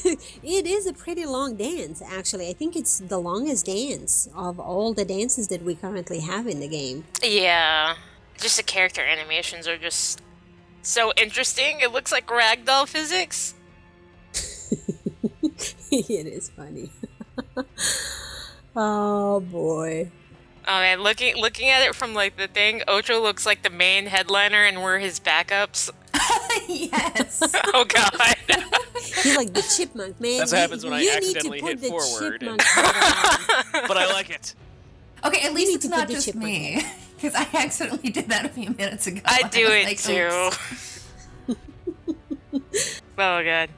it 0.05 0.67
is 0.67 0.87
a 0.87 0.93
pretty 0.93 1.27
long 1.27 1.57
dance, 1.57 2.03
actually. 2.07 2.49
I 2.49 2.53
think 2.53 2.77
it's 2.77 2.99
the 3.01 3.19
longest 3.19 3.67
dance 3.67 4.29
of 4.35 4.59
all 4.61 4.93
the 4.95 5.05
dances 5.05 5.49
that 5.49 5.63
we 5.63 5.75
currently 5.75 6.21
have 6.21 6.47
in 6.47 6.61
the 6.61 6.69
game. 6.69 7.05
yeah, 7.23 7.95
just 8.39 8.57
the 8.57 8.63
character 8.63 9.03
animations 9.03 9.67
are 9.69 9.77
just 9.79 10.21
so 10.83 11.13
interesting. 11.17 11.81
It 11.81 11.93
looks 11.93 12.13
like 12.13 12.27
ragdoll 12.27 12.87
physics. 12.89 13.55
it 15.91 16.27
is 16.27 16.51
funny. 16.51 16.91
oh 18.77 19.41
boy. 19.41 20.11
Oh 20.69 20.79
man, 20.81 21.03
looking 21.03 21.37
looking 21.37 21.69
at 21.71 21.83
it 21.83 21.95
from 21.95 22.15
like 22.15 22.37
the 22.37 22.47
thing, 22.47 22.83
Ocho 22.87 23.21
looks 23.21 23.45
like 23.47 23.63
the 23.63 23.71
main 23.71 24.07
headliner, 24.07 24.65
and 24.65 24.83
we're 24.83 24.99
his 24.99 25.19
backups. 25.19 25.91
yes. 26.69 27.43
Oh 27.75 27.85
god. 27.85 28.13
He's 29.23 29.37
like 29.37 29.53
the 29.53 29.63
chipmunk, 29.63 30.21
man. 30.21 30.39
That's 30.39 30.53
what 30.53 30.59
You- 30.59 30.63
happens 30.63 30.85
when 30.85 30.93
I 30.95 31.01
you 31.01 31.07
need 31.07 31.11
to 31.11 31.17
accidentally 31.29 31.61
put 31.61 31.81
hit 31.81 31.89
forward 31.91 32.43
and- 32.43 32.61
chipmunk 32.61 32.63
hat 32.63 33.65
on. 33.75 33.89
But 33.89 33.97
I 33.97 34.13
like 34.13 34.31
it. 34.31 34.55
Okay, 35.25 35.47
at 35.47 35.53
least 35.53 35.69
need 35.69 35.75
it's 35.77 35.85
to 35.85 35.91
put 35.91 35.97
not 35.99 36.09
the 36.09 36.15
just 36.15 36.27
chipmunk 36.27 36.47
me 36.47 36.83
because 37.21 37.35
I 37.35 37.47
accidentally 37.55 38.11
did 38.11 38.29
that 38.29 38.47
a 38.47 38.49
few 38.49 38.71
minutes 38.71 39.07
ago. 39.07 39.21
I 39.25 39.43
do 39.51 39.65
was 39.65 39.73
it 39.73 39.85
like, 39.85 40.01
too. 40.01 40.51
Oh 43.21 43.45
god. 43.45 43.69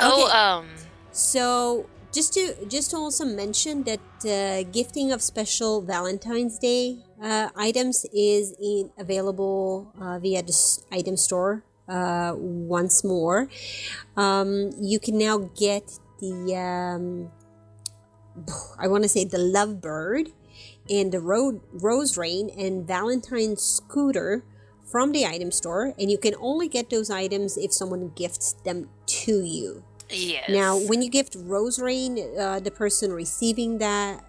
Oh 0.00 0.26
um. 0.34 0.66
So 1.12 1.86
just 2.12 2.34
to 2.34 2.66
just 2.66 2.90
to 2.90 2.96
also 2.96 3.24
mention 3.24 3.84
that 3.84 4.02
uh, 4.26 4.68
gifting 4.72 5.12
of 5.12 5.22
special 5.22 5.80
Valentine's 5.80 6.58
Day 6.58 6.98
uh, 7.22 7.50
items 7.54 8.04
is 8.12 8.54
in 8.60 8.90
available 8.98 9.92
uh, 10.00 10.18
via 10.18 10.42
the 10.42 10.54
item 10.90 11.16
store 11.16 11.62
uh, 11.88 12.34
once 12.36 13.04
more. 13.04 13.48
Um, 14.16 14.72
you 14.80 14.98
can 14.98 15.18
now 15.18 15.38
get 15.54 15.86
the 16.18 16.56
um, 16.58 17.30
I 18.78 18.88
want 18.88 19.04
to 19.04 19.08
say 19.08 19.24
the 19.24 19.38
Lovebird 19.38 20.32
and 20.88 21.12
the 21.12 21.20
Ro- 21.20 21.60
Rose 21.72 22.16
Rain 22.16 22.50
and 22.56 22.86
Valentine 22.86 23.56
Scooter 23.56 24.44
from 24.84 25.12
the 25.12 25.26
item 25.26 25.50
store, 25.50 25.94
and 25.98 26.10
you 26.10 26.18
can 26.18 26.34
only 26.40 26.68
get 26.68 26.90
those 26.90 27.10
items 27.10 27.56
if 27.56 27.72
someone 27.72 28.12
gifts 28.14 28.54
them 28.64 28.88
to 29.06 29.42
you. 29.42 29.84
Yes. 30.10 30.48
Now, 30.48 30.78
when 30.78 31.02
you 31.02 31.10
gift 31.10 31.36
Rose 31.38 31.78
Rain, 31.78 32.18
uh, 32.38 32.60
the 32.60 32.70
person 32.70 33.12
receiving 33.12 33.78
that 33.78 34.24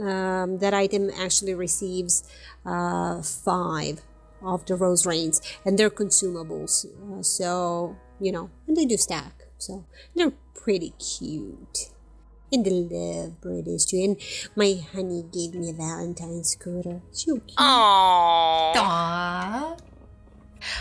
um, 0.00 0.58
that 0.58 0.72
item 0.72 1.10
actually 1.10 1.54
receives 1.54 2.22
uh, 2.64 3.20
five 3.22 4.02
of 4.42 4.64
the 4.66 4.76
Rose 4.76 5.04
Rains, 5.04 5.40
and 5.64 5.76
they're 5.76 5.90
consumables. 5.90 6.86
Uh, 6.86 7.22
so 7.22 7.96
you 8.20 8.30
know, 8.30 8.50
and 8.66 8.76
they 8.76 8.84
do 8.84 8.96
stack. 8.96 9.46
So 9.58 9.84
they're 10.14 10.32
pretty 10.54 10.90
cute. 10.90 11.90
And 12.56 12.64
they 12.64 12.70
love 12.70 13.38
British 13.42 13.84
too. 13.84 13.98
And 13.98 14.16
my 14.56 14.80
honey 14.94 15.24
gave 15.30 15.54
me 15.54 15.68
a 15.68 15.74
Valentine's 15.74 16.52
scooter. 16.52 17.02
So 17.12 17.34
cute. 17.34 17.48
Aww. 17.58 18.72
Aw. 18.76 19.76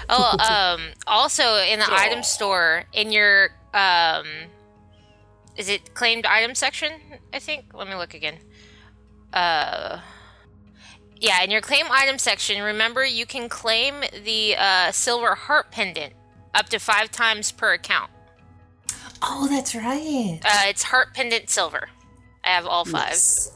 Oh, 0.07 0.77
um, 0.77 0.93
also 1.05 1.57
in 1.57 1.79
the 1.79 1.87
item 1.91 2.23
store, 2.23 2.85
in 2.93 3.11
your 3.11 3.49
um, 3.73 4.25
is 5.57 5.67
it 5.67 5.93
claimed 5.93 6.25
item 6.25 6.55
section? 6.55 6.93
I 7.33 7.39
think. 7.39 7.73
Let 7.73 7.89
me 7.89 7.95
look 7.95 8.13
again. 8.13 8.37
Uh, 9.33 9.99
yeah, 11.17 11.43
in 11.43 11.51
your 11.51 11.59
claim 11.59 11.87
item 11.91 12.17
section, 12.17 12.63
remember 12.63 13.03
you 13.03 13.25
can 13.25 13.49
claim 13.49 13.95
the 14.23 14.55
uh, 14.57 14.93
silver 14.93 15.35
heart 15.35 15.71
pendant 15.71 16.13
up 16.53 16.69
to 16.69 16.79
five 16.79 17.11
times 17.11 17.51
per 17.51 17.73
account. 17.73 18.11
Oh, 19.21 19.47
that's 19.49 19.73
right. 19.75 20.39
Uh, 20.43 20.67
it's 20.69 20.83
heart 20.83 21.13
pendant 21.13 21.49
silver. 21.49 21.89
I 22.43 22.49
have 22.49 22.65
all 22.67 22.85
five, 22.85 23.09
Yes. 23.11 23.51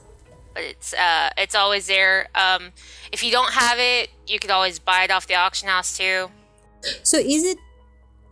but 0.53 0.63
it's 0.63 0.93
uh, 0.93 1.29
it's 1.37 1.53
always 1.55 1.87
there. 1.87 2.27
Um, 2.33 2.71
if 3.11 3.23
you 3.23 3.31
don't 3.31 3.51
have 3.53 3.77
it, 3.79 4.09
you 4.27 4.39
could 4.39 4.49
always 4.51 4.79
buy 4.79 5.03
it 5.03 5.11
off 5.11 5.27
the 5.27 5.35
auction 5.35 5.67
house 5.67 5.97
too. 5.97 6.29
So 7.03 7.17
is 7.17 7.43
it? 7.43 7.57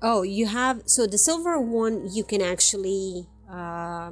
Oh, 0.01 0.21
you 0.23 0.47
have. 0.47 0.83
So 0.85 1.05
the 1.07 1.17
silver 1.17 1.59
one, 1.59 2.07
you 2.11 2.23
can 2.23 2.41
actually. 2.41 3.27
Uh, 3.51 4.11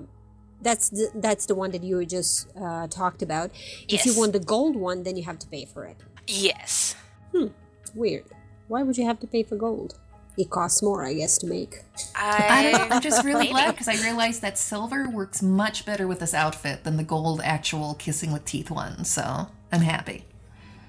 that's 0.61 0.89
the 0.89 1.09
that's 1.15 1.45
the 1.47 1.55
one 1.55 1.71
that 1.71 1.83
you 1.83 2.05
just 2.05 2.47
uh, 2.57 2.87
talked 2.87 3.21
about. 3.21 3.51
If 3.87 4.05
you 4.05 4.17
want 4.17 4.33
the 4.33 4.39
gold 4.39 4.75
one, 4.75 5.03
then 5.03 5.15
you 5.17 5.23
have 5.23 5.39
to 5.39 5.47
pay 5.47 5.65
for 5.65 5.85
it. 5.85 5.97
Yes. 6.27 6.95
Hmm. 7.31 7.47
Weird. 7.93 8.25
Why 8.67 8.81
would 8.83 8.97
you 8.97 9.05
have 9.05 9.19
to 9.19 9.27
pay 9.27 9.43
for 9.43 9.55
gold? 9.55 9.99
It 10.37 10.49
costs 10.49 10.83
more, 10.83 11.05
I 11.05 11.13
guess, 11.13 11.37
to 11.39 11.47
make. 11.47 11.81
I 12.15 12.63
don't 12.63 12.71
know. 12.73 12.77
I 12.93 12.95
I'm 12.95 13.01
just 13.01 13.23
really 13.23 13.47
glad 13.47 13.71
because 13.71 13.87
I 13.87 13.95
realized 14.03 14.41
that 14.41 14.57
silver 14.57 15.09
works 15.09 15.41
much 15.41 15.85
better 15.85 16.07
with 16.07 16.19
this 16.19 16.33
outfit 16.33 16.83
than 16.83 16.97
the 16.97 17.03
gold 17.03 17.41
actual 17.43 17.93
kissing 17.95 18.31
with 18.33 18.43
teeth 18.45 18.69
one. 18.69 19.05
So 19.05 19.47
I'm 19.71 19.81
happy. 19.81 20.25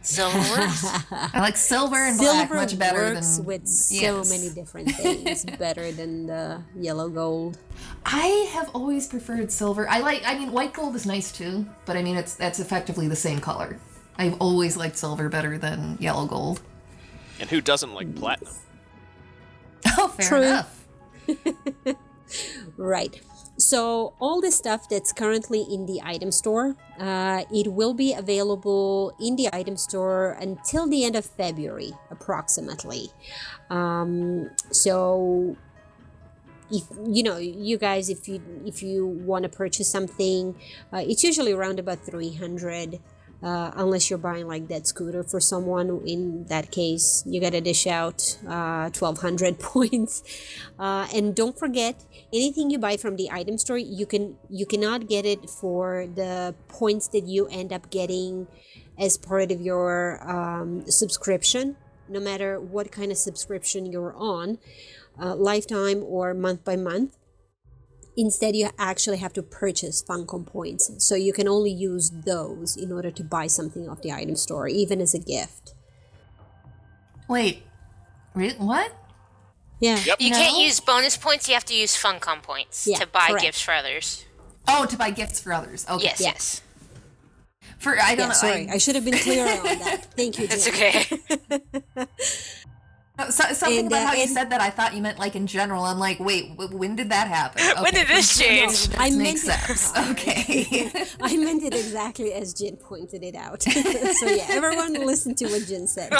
silver. 0.02 0.36
I 1.10 1.40
like 1.40 1.56
silver 1.56 1.96
and 1.96 2.16
Silver 2.16 2.54
black 2.54 2.70
much 2.70 2.78
better 2.78 3.14
works 3.14 3.36
than 3.36 3.46
with 3.46 3.68
so 3.68 4.18
yes. 4.18 4.30
many 4.30 4.52
different 4.54 4.90
things. 4.92 5.44
better 5.58 5.92
than 5.92 6.26
the 6.26 6.62
yellow 6.76 7.08
gold. 7.08 7.58
I 8.04 8.48
have 8.52 8.68
always 8.74 9.06
preferred 9.06 9.50
silver. 9.52 9.88
I 9.88 9.98
like. 10.00 10.22
I 10.24 10.38
mean, 10.38 10.52
white 10.52 10.72
gold 10.72 10.94
is 10.96 11.06
nice 11.06 11.30
too, 11.32 11.66
but 11.84 11.96
I 11.96 12.02
mean, 12.02 12.16
it's 12.16 12.34
that's 12.34 12.58
effectively 12.60 13.08
the 13.08 13.16
same 13.16 13.38
color. 13.40 13.78
I've 14.18 14.40
always 14.40 14.76
liked 14.76 14.96
silver 14.96 15.28
better 15.28 15.58
than 15.58 15.98
yellow 16.00 16.26
gold. 16.26 16.60
And 17.38 17.50
who 17.50 17.60
doesn't 17.60 17.92
like 17.94 18.14
platinum? 18.14 18.52
Oh, 19.98 20.08
fair 20.08 20.28
True. 20.28 20.42
enough. 20.42 20.86
Right. 22.76 23.20
So 23.58 24.14
all 24.20 24.40
the 24.40 24.50
stuff 24.50 24.88
that's 24.88 25.12
currently 25.12 25.62
in 25.62 25.86
the 25.86 26.00
item 26.04 26.30
store, 26.30 26.76
uh, 26.98 27.44
it 27.50 27.72
will 27.72 27.94
be 27.94 28.12
available 28.12 29.16
in 29.18 29.36
the 29.36 29.48
item 29.52 29.76
store 29.76 30.36
until 30.40 30.86
the 30.86 31.04
end 31.04 31.16
of 31.16 31.24
February, 31.24 31.92
approximately. 32.10 33.08
Um, 33.70 34.50
so 34.70 35.56
if 36.70 36.82
you 37.06 37.22
know 37.22 37.36
you 37.36 37.78
guys 37.78 38.10
if 38.10 38.26
you 38.26 38.42
if 38.64 38.82
you 38.82 39.06
want 39.06 39.44
to 39.44 39.48
purchase 39.48 39.88
something 39.88 40.52
uh, 40.92 40.96
it's 40.96 41.22
usually 41.22 41.52
around 41.52 41.78
about 41.78 42.00
300 42.00 42.98
uh, 43.42 43.70
unless 43.76 44.10
you're 44.10 44.18
buying 44.18 44.46
like 44.46 44.68
that 44.68 44.86
scooter 44.86 45.22
for 45.22 45.40
someone. 45.40 46.02
In 46.06 46.44
that 46.46 46.70
case 46.70 47.22
you 47.26 47.40
gotta 47.40 47.60
dish 47.60 47.86
out 47.86 48.38
uh, 48.46 48.90
1200 48.90 49.58
points. 49.72 50.22
Uh, 50.78 51.06
and 51.14 51.34
don't 51.34 51.58
forget 51.58 52.04
anything 52.32 52.70
you 52.70 52.78
buy 52.78 52.96
from 52.96 53.16
the 53.16 53.30
item 53.30 53.58
store 53.58 53.78
you 53.78 54.06
can 54.06 54.36
you 54.50 54.66
cannot 54.66 55.08
get 55.08 55.24
it 55.24 55.48
for 55.48 56.06
the 56.14 56.54
points 56.68 57.08
that 57.08 57.26
you 57.26 57.46
end 57.48 57.72
up 57.72 57.90
getting 57.90 58.46
as 58.98 59.16
part 59.16 59.50
of 59.50 59.60
your 59.60 60.20
um, 60.28 60.84
subscription 60.90 61.76
no 62.08 62.20
matter 62.20 62.60
what 62.60 62.90
kind 62.92 63.10
of 63.10 63.18
subscription 63.18 63.86
you're 63.86 64.14
on 64.16 64.58
uh, 65.20 65.34
lifetime 65.34 66.02
or 66.04 66.34
month 66.34 66.64
by 66.64 66.76
month 66.76 67.16
Instead, 68.16 68.56
you 68.56 68.70
actually 68.78 69.18
have 69.18 69.32
to 69.34 69.42
purchase 69.42 70.02
Funcom 70.02 70.46
points. 70.46 70.90
So 70.98 71.14
you 71.14 71.32
can 71.32 71.46
only 71.46 71.70
use 71.70 72.10
those 72.10 72.76
in 72.76 72.90
order 72.92 73.10
to 73.10 73.22
buy 73.22 73.46
something 73.46 73.88
off 73.88 74.00
the 74.02 74.12
item 74.12 74.36
store, 74.36 74.68
even 74.68 75.00
as 75.00 75.12
a 75.14 75.18
gift. 75.18 75.74
Wait, 77.28 77.62
re- 78.34 78.54
what? 78.58 78.92
Yeah. 79.80 79.98
Yep. 80.02 80.16
You 80.20 80.30
can't 80.30 80.56
use 80.58 80.80
bonus 80.80 81.16
points. 81.18 81.46
You 81.48 81.54
have 81.54 81.64
to 81.66 81.74
use 81.74 81.94
Funcom 81.96 82.42
points 82.42 82.86
Yeah, 82.90 82.98
to 82.98 83.06
buy 83.06 83.26
correct. 83.28 83.44
gifts 83.44 83.60
for 83.60 83.74
others. 83.74 84.24
Oh, 84.66 84.86
to 84.86 84.96
buy 84.96 85.10
gifts 85.10 85.40
for 85.40 85.52
others. 85.52 85.84
Okay. 85.90 86.04
Yes, 86.04 86.20
yes. 86.20 86.62
For 87.78 88.00
I 88.00 88.14
don't 88.14 88.18
Yeah, 88.20 88.26
know. 88.28 88.32
sorry. 88.32 88.68
I, 88.70 88.74
I, 88.74 88.78
should 88.78 88.94
have 88.94 89.04
been 89.04 89.18
clearer 89.18 89.48
on 89.50 89.64
that. 89.80 90.06
Thank 90.16 90.38
you, 90.38 90.46
It's 90.50 90.64
Jen. 90.64 91.04
okay. 91.50 92.06
no, 93.18 93.30
so, 93.30 93.44
something 93.52 93.78
And, 93.78 93.86
about 93.88 94.02
uh, 94.02 94.06
how 94.08 94.14
you 94.14 94.26
said 94.26 94.50
that 94.50 94.60
I 94.60 94.70
thought 94.70 94.94
you 94.94 95.02
meant 95.02 95.18
like 95.18 95.34
in 95.36 95.46
general. 95.46 95.84
I'm 95.84 95.98
like, 95.98 96.20
wait, 96.20 96.56
w- 96.56 96.76
when 96.76 96.96
did 96.96 97.10
that 97.10 97.28
happen? 97.28 97.62
When 97.82 97.92
did 97.92 98.08
this 98.08 98.38
change? 98.38 98.88
That 98.88 99.00
I 99.00 99.10
makes 99.10 99.46
meant 99.46 99.70
it- 99.70 99.76
sense. 99.78 99.92
Okay. 100.10 100.90
I 101.20 101.36
meant 101.36 101.62
it 101.62 101.74
exactly 101.74 102.32
as 102.32 102.52
Jin 102.54 102.76
pointed 102.76 103.22
it 103.22 103.34
out. 103.34 103.62
so 104.20 104.26
yeah, 104.28 104.46
everyone 104.50 104.94
listen 104.94 105.34
to 105.36 105.46
what 105.48 105.66
Jin 105.66 105.86
said. 105.86 106.12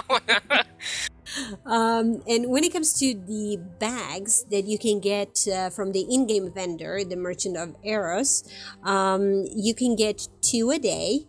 Um, 1.67 2.23
and 2.27 2.49
when 2.49 2.65
it 2.65 2.73
comes 2.73 2.95
to 3.01 3.15
the 3.15 3.59
bags 3.79 4.45
that 4.51 4.65
you 4.65 4.79
can 4.79 5.01
get 5.01 5.47
uh, 5.53 5.69
from 5.71 5.93
the 5.93 6.01
in-game 6.09 6.51
vendor, 6.53 7.03
the 7.05 7.17
Merchant 7.17 7.57
of 7.57 7.75
Eros, 7.85 8.45
um, 8.85 9.45
you 9.55 9.75
can 9.75 9.97
get 9.97 10.29
two 10.41 10.71
a 10.71 10.79
day. 10.79 11.27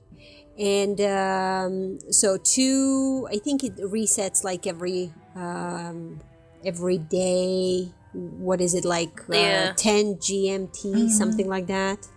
And 0.57 0.99
um, 1.01 1.99
so 2.11 2.37
two, 2.37 3.27
I 3.29 3.37
think 3.37 3.63
it 3.63 3.75
resets 3.77 4.43
like 4.43 4.65
every 4.65 5.13
um, 5.37 6.19
every 6.65 6.97
day. 6.97 7.91
What 8.13 8.61
is 8.61 8.73
it 8.73 8.83
like? 8.85 9.21
Yeah. 9.29 9.69
Uh, 9.71 9.73
10 9.77 10.15
GMT, 10.15 11.09
something 11.09 11.47
like 11.47 11.67
that 11.67 12.07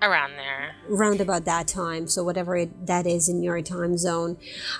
Around 0.00 0.36
there. 0.36 0.76
around 0.88 1.20
about 1.20 1.44
that 1.46 1.66
time 1.66 2.06
so 2.06 2.22
whatever 2.22 2.54
it, 2.56 2.86
that 2.86 3.04
is 3.04 3.28
in 3.28 3.42
your 3.42 3.60
time 3.62 3.98
zone 3.98 4.36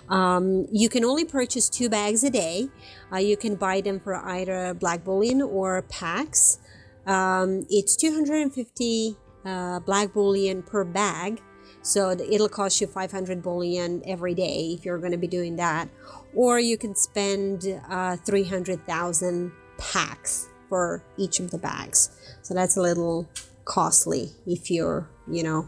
um, 0.08 0.68
you 0.70 0.88
can 0.88 1.04
only 1.04 1.24
purchase 1.24 1.68
two 1.68 1.88
bags 1.88 2.22
a 2.22 2.30
day 2.30 2.68
uh, 3.12 3.16
you 3.16 3.37
can 3.37 3.56
buy 3.56 3.80
them 3.80 3.98
for 3.98 4.14
either 4.14 4.74
black 4.74 5.02
bullion 5.02 5.42
or 5.42 5.82
pax 5.82 6.61
um, 7.04 7.66
it's 7.68 7.96
250 7.96 9.16
uh, 9.44 9.80
black 9.80 10.12
bullion 10.12 10.62
per 10.62 10.84
bag 10.84 11.42
so 11.82 12.11
it'll 12.11 12.48
cost 12.48 12.80
you 12.80 12.87
500 12.87 13.42
bullion 13.42 14.00
every 14.06 14.34
day 14.34 14.76
if 14.78 14.84
you're 14.84 14.98
going 14.98 15.11
to 15.11 15.18
be 15.18 15.26
doing 15.26 15.56
that 15.56 15.88
or 16.35 16.59
you 16.59 16.77
can 16.79 16.95
spend 16.95 17.64
uh, 17.88 18.17
300000 18.17 19.53
pax 19.79 20.49
for 20.69 21.03
each 21.17 21.41
of 21.41 21.51
the 21.51 21.59
bags 21.59 22.11
so 22.43 22.53
that's 22.55 22.77
a 22.77 22.81
little 22.83 23.29
costly 23.64 24.31
if 24.47 24.71
you're 24.71 25.09
you 25.31 25.43
know 25.43 25.67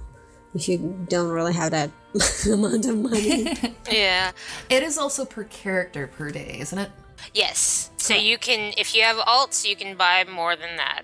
if 0.54 0.68
you 0.68 0.78
don't 1.08 1.28
really 1.30 1.52
have 1.52 1.70
that 1.70 1.90
amount 2.52 2.86
of 2.86 2.96
money 2.96 3.52
Yeah. 3.90 4.32
it 4.68 4.82
is 4.82 4.98
also 4.98 5.24
per 5.24 5.44
character 5.44 6.08
per 6.08 6.30
day, 6.30 6.58
isn't 6.60 6.78
it? 6.78 6.90
Yes. 7.34 7.90
So 7.98 8.14
you 8.14 8.36
can, 8.38 8.72
if 8.76 8.94
you 8.94 9.02
have 9.02 9.16
alts, 9.18 9.68
you 9.68 9.76
can 9.76 9.94
buy 9.96 10.24
more 10.24 10.56
than 10.56 10.76
that. 10.78 11.02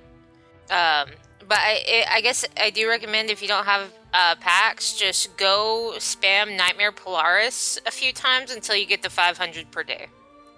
Um, 0.71 1.11
but 1.47 1.59
I, 1.59 2.05
I 2.09 2.15
I 2.17 2.21
guess 2.23 2.45
I 2.57 2.71
do 2.71 2.89
recommend 2.89 3.31
if 3.31 3.41
you 3.43 3.47
don't 3.49 3.67
have 3.67 3.93
uh, 4.19 4.35
pax, 4.41 4.97
just 4.97 5.37
go 5.37 5.93
spam 5.99 6.57
Nightmare 6.57 6.93
Polaris 6.93 7.79
a 7.87 7.91
few 7.91 8.13
times 8.13 8.51
until 8.51 8.75
you 8.77 8.87
get 8.87 9.03
the 9.03 9.11
500 9.11 9.71
per 9.71 9.83
day. 9.83 10.07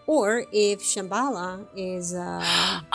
or 0.07 0.45
if 0.53 0.79
shambhala 0.81 1.67
is 1.77 2.15
uh, 2.15 2.41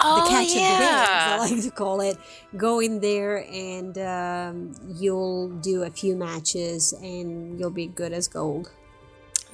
Oh, 0.02 0.16
the 0.18 0.30
catch 0.34 0.48
of 0.48 0.54
the 0.54 0.60
day 0.60 0.90
as 0.98 1.30
i 1.30 1.38
like 1.46 1.62
to 1.64 1.70
call 1.84 2.02
it 2.02 2.18
go 2.58 2.80
in 2.82 2.94
there 3.10 3.46
and 3.54 3.94
um, 4.16 4.54
you'll 5.02 5.50
do 5.62 5.84
a 5.84 5.92
few 5.92 6.16
matches 6.18 6.92
and 7.04 7.60
you'll 7.60 7.78
be 7.84 7.86
good 8.02 8.14
as 8.20 8.26
gold 8.28 8.66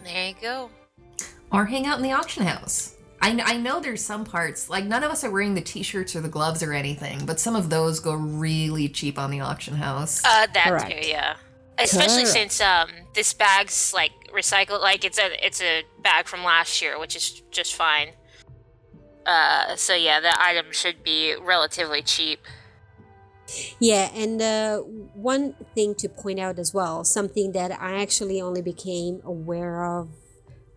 There 0.07 0.27
you 0.29 0.35
go. 0.41 0.69
Or 1.51 1.65
hang 1.65 1.85
out 1.89 1.97
in 1.99 2.03
the 2.07 2.13
auction 2.13 2.43
house. 2.45 2.95
I, 3.21 3.39
I 3.43 3.57
know 3.57 3.79
there's 3.79 4.03
some 4.03 4.23
parts, 4.23 4.69
like 4.69 4.85
none 4.85 5.03
of 5.03 5.11
us 5.11 5.23
are 5.23 5.31
wearing 5.31 5.55
the 5.55 5.61
t 5.61 5.83
shirts 5.83 6.15
or 6.15 6.21
the 6.21 6.29
gloves 6.29 6.63
or 6.63 6.73
anything, 6.73 7.25
but 7.25 7.39
some 7.39 7.55
of 7.55 7.69
those 7.69 7.99
go 7.99 8.13
really 8.13 8.87
cheap 8.87 9.19
on 9.19 9.31
the 9.31 9.41
auction 9.41 9.75
house. 9.75 10.23
Uh, 10.23 10.47
that 10.53 10.67
Correct. 10.67 11.03
too, 11.03 11.09
yeah. 11.09 11.35
Especially 11.77 12.23
Correct. 12.23 12.29
since 12.29 12.61
um 12.61 12.89
this 13.13 13.33
bag's 13.33 13.93
like 13.93 14.11
recycled, 14.33 14.81
like 14.81 15.03
it's 15.03 15.17
a 15.19 15.45
it's 15.45 15.61
a 15.61 15.83
bag 16.01 16.27
from 16.27 16.43
last 16.43 16.81
year, 16.81 16.99
which 16.99 17.15
is 17.15 17.41
just 17.51 17.75
fine. 17.75 18.09
Uh, 19.25 19.75
so 19.75 19.95
yeah, 19.95 20.19
the 20.19 20.41
item 20.41 20.67
should 20.71 21.03
be 21.03 21.35
relatively 21.39 22.01
cheap. 22.01 22.39
Yeah, 23.79 24.09
and 24.13 24.41
uh, 24.41 24.77
one 24.79 25.53
thing 25.73 25.95
to 25.95 26.09
point 26.09 26.39
out 26.39 26.59
as 26.59 26.73
well, 26.73 27.03
something 27.03 27.51
that 27.53 27.71
I 27.71 28.01
actually 28.01 28.41
only 28.41 28.61
became 28.61 29.21
aware 29.23 29.83
of 29.83 30.09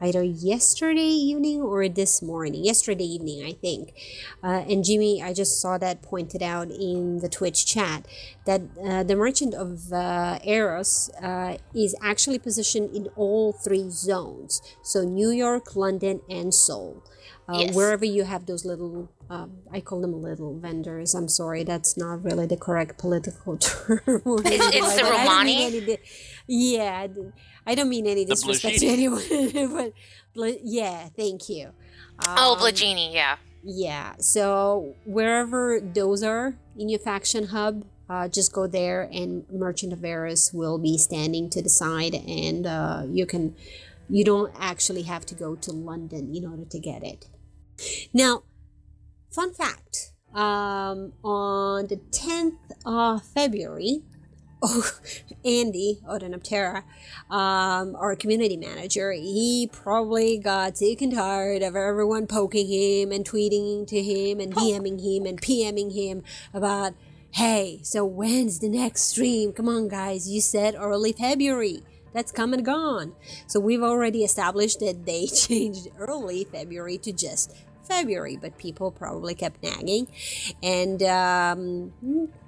either 0.03 0.23
yesterday 0.23 1.01
evening 1.31 1.63
or 1.63 1.89
this 1.89 2.21
morning. 2.21 2.65
Yesterday 2.65 3.05
evening, 3.05 3.45
I 3.47 3.53
think. 3.53 3.95
Uh, 4.43 4.65
and 4.69 4.85
Jimmy, 4.85 5.23
I 5.23 5.33
just 5.33 5.61
saw 5.61 5.79
that 5.79 6.03
pointed 6.03 6.43
out 6.43 6.69
in 6.71 7.21
the 7.21 7.29
Twitch 7.29 7.65
chat 7.65 8.05
that 8.45 8.63
uh, 8.85 9.03
the 9.05 9.15
Merchant 9.17 9.55
of 9.55 9.93
uh, 9.93 10.39
Eros 10.45 11.09
uh, 11.23 11.57
is 11.75 11.95
actually 12.03 12.39
positioned 12.41 12.95
in 12.95 13.07
all 13.17 13.53
three 13.53 13.89
zones. 13.91 14.61
So 14.83 15.03
New 15.05 15.31
York, 15.31 15.77
London, 15.77 16.21
and 16.29 16.53
Seoul. 16.53 17.03
Uh, 17.49 17.59
Yes. 17.59 17.75
Wherever 17.75 18.05
you 18.05 18.23
have 18.25 18.47
those 18.47 18.65
little, 18.65 19.11
um, 19.29 19.51
I 19.73 19.81
call 19.81 20.01
them 20.01 20.23
little 20.23 20.57
vendors. 20.59 21.13
I'm 21.15 21.29
sorry, 21.29 21.65
that's 21.65 21.97
not 21.97 22.23
really 22.25 22.47
the 22.47 22.57
correct 22.57 22.99
political 22.99 23.57
term. 23.69 24.01
It's- 24.07 24.75
it's 24.75 24.97
the 24.97 25.03
that. 25.03 25.13
I 25.13 25.25
don't 25.27 25.45
mean 25.45 25.73
Romani? 25.73 25.99
Any 26.49 26.59
di- 26.59 26.75
yeah, 26.77 27.07
I 27.67 27.75
don't 27.75 27.89
mean 27.89 28.07
any 28.07 28.25
disrespect 28.25 28.79
to 28.79 28.87
anyone, 28.87 29.93
but 30.35 30.59
yeah, 30.65 31.09
thank 31.17 31.49
you. 31.49 31.71
oh, 32.21 32.55
Um, 32.55 32.59
Blagini, 32.61 33.13
yeah. 33.13 33.37
yeah, 33.63 34.15
so 34.19 34.95
wherever 35.05 35.81
those 35.81 36.23
are 36.23 36.57
in 36.77 36.89
your 36.89 37.01
faction 37.01 37.49
hub, 37.49 37.85
uh, 38.09 38.29
just 38.29 38.53
go 38.53 38.67
there 38.67 39.09
and 39.13 39.45
Merchant 39.51 39.93
of 39.93 40.05
Eros 40.05 40.53
will 40.53 40.79
be 40.79 40.99
standing 40.99 41.49
to 41.51 41.63
the 41.63 41.69
side 41.71 42.15
and 42.15 42.67
uh, 42.67 43.05
you 43.09 43.25
can 43.27 43.55
you 44.11 44.25
don't 44.25 44.53
actually 44.59 45.03
have 45.03 45.25
to 45.27 45.35
go 45.35 45.55
to 45.55 45.73
London 45.73 46.35
in 46.35 46.45
order 46.45 46.65
to 46.67 46.79
get 46.79 47.03
it. 47.03 47.27
Now, 48.13 48.43
fun 49.31 49.55
fact, 49.55 50.13
um, 50.35 51.15
on 51.25 51.87
the 51.87 51.97
10th 52.11 52.59
of 52.85 53.25
February, 53.25 54.03
oh, 54.63 54.91
Andy 55.45 55.99
Odonoptera, 56.09 56.85
um, 57.31 57.97
our 57.97 58.15
community 58.17 58.57
manager, 58.57 59.13
he 59.13 59.69
probably 59.73 60.39
got 60.39 60.79
sick 60.79 61.03
and 61.03 61.13
tired 61.13 61.63
of 61.63 61.75
everyone 61.77 62.27
poking 62.27 62.69
him 62.69 63.13
and 63.13 63.29
tweeting 63.29 63.87
to 63.89 64.01
him 64.01 64.41
and 64.41 64.55
DMing 64.55 65.01
him 65.03 65.27
and 65.27 65.41
PMing 65.41 65.93
him 65.93 66.23
about, 66.55 66.95
hey, 67.33 67.81
so 67.83 68.05
when's 68.05 68.61
the 68.61 68.69
next 68.69 69.03
stream? 69.03 69.53
Come 69.53 69.69
on, 69.69 69.89
guys, 69.89 70.29
you 70.29 70.41
said 70.41 70.75
early 70.79 71.13
February. 71.13 71.83
That's 72.13 72.31
come 72.31 72.53
and 72.53 72.65
gone. 72.65 73.15
So 73.47 73.59
we've 73.59 73.83
already 73.83 74.23
established 74.23 74.81
that 74.81 75.07
they 75.07 75.27
changed 75.35 75.89
early 75.99 76.45
February 76.45 76.99
to 76.99 77.13
just 77.13 77.57
February, 77.89 78.37
but 78.37 78.59
people 78.59 78.91
probably 78.91 79.35
kept 79.35 79.63
nagging. 79.63 80.09
And, 80.63 81.03
um, 81.03 81.93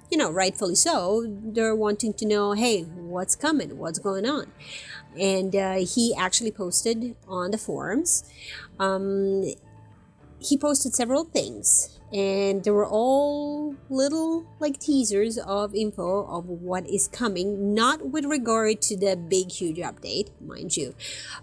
you 0.09 0.17
know, 0.17 0.31
rightfully 0.31 0.75
so, 0.75 1.25
they're 1.27 1.75
wanting 1.75 2.13
to 2.15 2.25
know, 2.25 2.53
hey, 2.53 2.83
what's 2.83 3.35
coming? 3.35 3.77
What's 3.77 3.99
going 3.99 4.25
on? 4.25 4.51
And 5.19 5.55
uh, 5.55 5.75
he 5.75 6.13
actually 6.17 6.51
posted 6.51 7.15
on 7.27 7.51
the 7.51 7.57
forums. 7.57 8.23
Um, 8.79 9.45
he 10.39 10.57
posted 10.57 10.93
several 10.93 11.23
things 11.23 11.95
and 12.13 12.63
they 12.63 12.71
were 12.71 12.85
all 12.85 13.75
little 13.89 14.45
like 14.59 14.79
teasers 14.79 15.37
of 15.39 15.73
info 15.73 16.25
of 16.27 16.47
what 16.47 16.87
is 16.87 17.07
coming 17.07 17.73
not 17.73 18.09
with 18.09 18.25
regard 18.25 18.81
to 18.81 18.95
the 18.95 19.15
big 19.15 19.51
huge 19.51 19.77
update 19.77 20.29
mind 20.39 20.77
you 20.77 20.93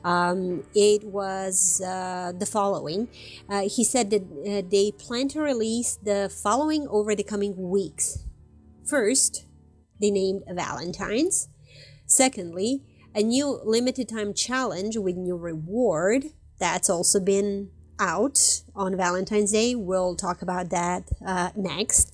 um, 0.05 0.65
it 0.75 1.05
was 1.05 1.83
uh, 1.85 2.33
the 2.39 2.47
following 2.47 3.09
uh, 3.49 3.63
he 3.63 3.83
said 3.83 4.11
that 4.11 4.23
uh, 4.23 4.63
they 4.71 4.93
plan 4.93 5.29
to 5.29 5.41
release 5.41 5.99
the 6.03 6.31
following 6.43 6.87
over 6.89 7.15
the 7.15 7.25
coming 7.25 7.55
weeks 7.57 8.25
first 8.87 9.47
they 10.01 10.11
named 10.11 10.43
valentine's 10.51 11.49
secondly 12.07 12.83
a 13.15 13.23
new 13.23 13.61
limited 13.65 14.09
time 14.09 14.35
challenge 14.35 14.97
with 14.97 15.17
new 15.17 15.37
reward 15.37 16.25
that's 16.59 16.89
also 16.89 17.21
been 17.21 17.71
out 17.99 18.63
on 18.75 18.97
Valentine's 18.97 19.53
Day. 19.53 19.75
We'll 19.75 20.17
talk 20.17 20.43
about 20.43 20.71
that 20.71 21.05
uh, 21.25 21.51
next. 21.55 22.13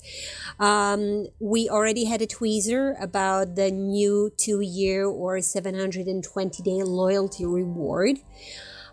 Um, 0.59 1.27
we 1.39 1.69
already 1.69 2.05
had 2.05 2.21
a 2.21 2.27
tweezer 2.27 3.01
about 3.01 3.55
the 3.55 3.71
new 3.71 4.31
two 4.37 4.61
year 4.61 5.05
or 5.05 5.41
720 5.41 6.63
day 6.63 6.83
loyalty 6.83 7.45
reward. 7.45 8.17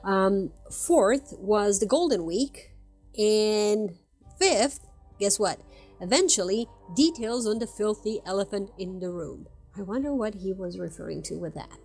Um, 0.05 0.53
fourth 0.71 1.35
was 1.39 1.81
the 1.81 1.87
Golden 1.87 2.25
Week. 2.25 2.71
And 3.19 3.97
fifth, 4.39 4.87
guess 5.19 5.39
what? 5.39 5.59
Eventually, 6.01 6.69
details 6.95 7.47
on 7.47 7.59
the 7.59 7.67
filthy 7.67 8.21
elephant 8.25 8.71
in 8.79 9.01
the 9.01 9.11
room. 9.11 9.47
I 9.77 9.83
wonder 9.83 10.15
what 10.15 10.35
he 10.35 10.53
was 10.53 10.79
referring 10.79 11.23
to 11.25 11.37
with 11.37 11.55
that. 11.55 11.79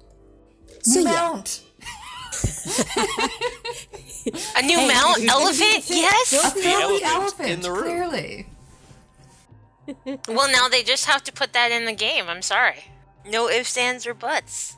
So, 0.83 1.03
Mount. 1.03 1.63
Yeah. 1.79 1.87
A 4.55 4.61
new 4.61 4.77
hey, 4.77 4.87
mount 4.87 5.23
elephant? 5.27 5.89
Yes. 5.89 6.33
A 6.33 6.49
filthy 6.51 7.03
elephant 7.03 7.49
in 7.49 7.61
the 7.61 7.71
room. 7.71 7.83
Clearly. 7.83 8.47
well, 10.27 10.51
now 10.51 10.67
they 10.69 10.83
just 10.83 11.05
have 11.05 11.23
to 11.23 11.33
put 11.33 11.53
that 11.53 11.71
in 11.71 11.85
the 11.85 11.93
game. 11.93 12.25
I'm 12.27 12.41
sorry. 12.41 12.85
No 13.27 13.49
ifs, 13.49 13.77
ands, 13.77 14.07
or 14.07 14.13
buts. 14.13 14.77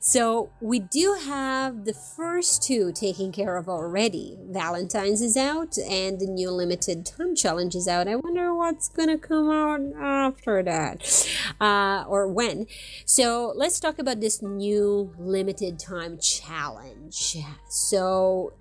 So 0.00 0.50
we 0.60 0.78
do 0.78 1.16
have 1.26 1.84
the 1.84 1.94
first 1.94 2.62
two 2.62 2.92
taken 2.92 3.32
care 3.32 3.56
of 3.56 3.68
already. 3.68 4.36
Valentine's 4.50 5.20
is 5.20 5.36
out 5.36 5.76
and 5.78 6.20
the 6.20 6.26
new 6.26 6.50
limited 6.50 7.06
time 7.06 7.34
challenge 7.34 7.74
is 7.74 7.88
out. 7.88 8.08
I 8.08 8.16
wonder 8.16 8.54
what's 8.54 8.88
gonna 8.88 9.18
come 9.18 9.50
out 9.50 9.80
after 10.00 10.62
that. 10.62 11.28
Uh, 11.60 12.04
or 12.08 12.28
when. 12.28 12.66
So 13.04 13.52
let's 13.56 13.80
talk 13.80 13.98
about 13.98 14.20
this 14.20 14.42
new 14.42 15.12
limited 15.18 15.78
time 15.78 16.18
challenge. 16.18 17.36
So 17.68 18.52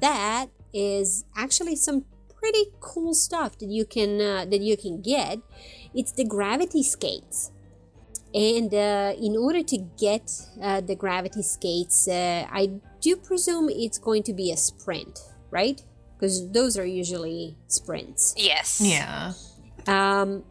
that 0.00 0.46
is 0.72 1.24
actually 1.36 1.76
some 1.76 2.04
pretty 2.38 2.66
cool 2.80 3.14
stuff 3.14 3.58
that 3.58 3.68
you 3.68 3.84
can 3.84 4.20
uh, 4.20 4.44
that 4.44 4.60
you 4.60 4.76
can 4.76 5.00
get. 5.00 5.38
It's 5.94 6.12
the 6.12 6.24
gravity 6.24 6.82
skates 6.82 7.50
and 8.34 8.72
uh, 8.74 9.14
in 9.20 9.36
order 9.36 9.62
to 9.62 9.78
get 9.98 10.30
uh, 10.62 10.80
the 10.80 10.94
gravity 10.94 11.42
skates, 11.42 12.06
uh, 12.08 12.46
I 12.50 12.80
do 13.00 13.16
presume 13.16 13.70
it's 13.70 13.98
going 13.98 14.22
to 14.24 14.34
be 14.34 14.52
a 14.52 14.56
sprint, 14.56 15.18
right? 15.50 15.82
Because 16.14 16.50
those 16.50 16.76
are 16.76 16.84
usually 16.84 17.56
sprints. 17.68 18.34
Yes. 18.36 18.80
Yeah. 18.82 19.32
Um, 19.86 20.44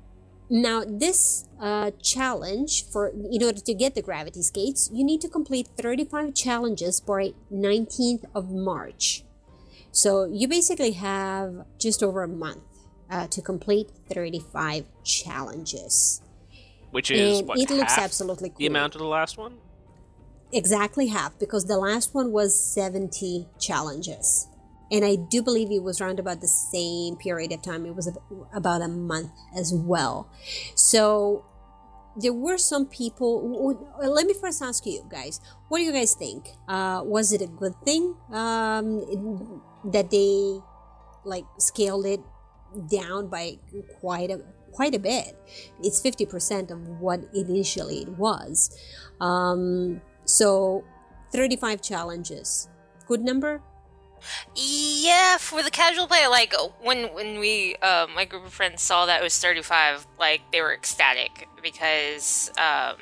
now, 0.49 0.83
this 0.87 1.45
uh, 1.59 1.91
challenge 2.01 2.85
for 2.89 3.09
in 3.09 3.43
order 3.43 3.59
to 3.59 3.73
get 3.73 3.93
the 3.93 4.01
gravity 4.01 4.41
skates, 4.41 4.89
you 4.91 5.03
need 5.03 5.21
to 5.21 5.27
complete 5.27 5.67
35 5.77 6.33
challenges 6.33 6.99
by 7.01 7.33
19th 7.51 8.23
of 8.33 8.49
March. 8.49 9.23
So 9.91 10.25
you 10.25 10.47
basically 10.47 10.91
have 10.93 11.65
just 11.77 12.01
over 12.01 12.23
a 12.23 12.27
month 12.27 12.63
uh, 13.09 13.27
to 13.27 13.41
complete 13.41 13.89
35 14.09 14.85
challenges 15.03 16.21
which 16.91 17.11
is 17.11 17.43
what, 17.43 17.57
it 17.59 17.69
looks 17.69 17.95
half 17.95 18.05
absolutely 18.05 18.49
cool. 18.49 18.57
the 18.57 18.67
amount 18.67 18.95
of 18.95 18.99
the 18.99 19.07
last 19.07 19.37
one. 19.37 19.57
Exactly 20.51 21.07
half, 21.07 21.37
because 21.39 21.65
the 21.65 21.77
last 21.77 22.15
one 22.15 22.31
was 22.31 22.57
seventy 22.57 23.47
challenges, 23.59 24.47
and 24.89 25.03
I 25.03 25.15
do 25.15 25.41
believe 25.41 25.71
it 25.71 25.83
was 25.83 25.99
around 25.99 26.19
about 26.19 26.39
the 26.39 26.47
same 26.47 27.17
period 27.17 27.51
of 27.51 27.61
time. 27.61 27.85
It 27.85 27.95
was 27.95 28.09
about 28.53 28.81
a 28.81 28.87
month 28.87 29.31
as 29.53 29.73
well. 29.73 30.29
So 30.75 31.43
there 32.15 32.33
were 32.33 32.57
some 32.57 32.85
people. 32.85 33.85
Let 33.99 34.25
me 34.25 34.33
first 34.33 34.61
ask 34.61 34.85
you 34.85 35.05
guys, 35.11 35.41
what 35.67 35.79
do 35.79 35.83
you 35.83 35.91
guys 35.91 36.15
think? 36.15 36.47
Uh, 36.67 37.01
was 37.03 37.33
it 37.33 37.41
a 37.41 37.47
good 37.47 37.75
thing 37.83 38.15
um, 38.31 39.61
that 39.83 40.09
they 40.09 40.59
like 41.25 41.43
scaled 41.59 42.05
it 42.05 42.21
down 42.89 43.27
by 43.27 43.57
quite 43.99 44.31
a 44.31 44.41
quite 44.71 44.95
a 44.95 44.99
bit. 44.99 45.35
It's 45.81 46.01
50% 46.01 46.71
of 46.71 46.87
what 46.99 47.21
initially 47.33 47.99
it 47.99 48.09
was. 48.09 48.77
Um, 49.19 50.01
so 50.25 50.83
35 51.31 51.81
challenges. 51.81 52.69
Good 53.07 53.21
number? 53.21 53.61
Yeah, 54.55 55.37
for 55.37 55.63
the 55.63 55.71
casual 55.71 56.07
player, 56.07 56.27
like 56.27 56.53
when 56.81 57.13
when 57.13 57.39
we 57.39 57.75
uh, 57.81 58.07
my 58.15 58.25
group 58.25 58.45
of 58.45 58.53
friends 58.53 58.81
saw 58.81 59.05
that 59.05 59.21
it 59.21 59.23
was 59.23 59.37
35, 59.37 60.07
like 60.19 60.41
they 60.51 60.61
were 60.61 60.73
ecstatic 60.73 61.47
because 61.61 62.49
um, 62.57 62.95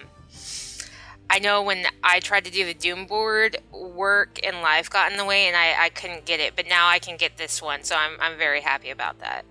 I 1.29 1.39
know 1.39 1.63
when 1.63 1.85
I 2.03 2.19
tried 2.19 2.45
to 2.45 2.51
do 2.51 2.65
the 2.65 2.73
Doom 2.73 3.05
board, 3.07 3.57
work 3.71 4.39
and 4.43 4.61
life 4.61 4.89
got 4.89 5.11
in 5.11 5.17
the 5.17 5.25
way, 5.25 5.47
and 5.47 5.55
I, 5.55 5.85
I 5.85 5.89
couldn't 5.89 6.25
get 6.25 6.39
it. 6.39 6.55
But 6.55 6.67
now 6.67 6.87
I 6.87 6.99
can 6.99 7.17
get 7.17 7.37
this 7.37 7.61
one, 7.61 7.83
so 7.83 7.95
I'm 7.95 8.17
I'm 8.19 8.37
very 8.37 8.61
happy 8.61 8.89
about 8.89 9.19
that. 9.19 9.45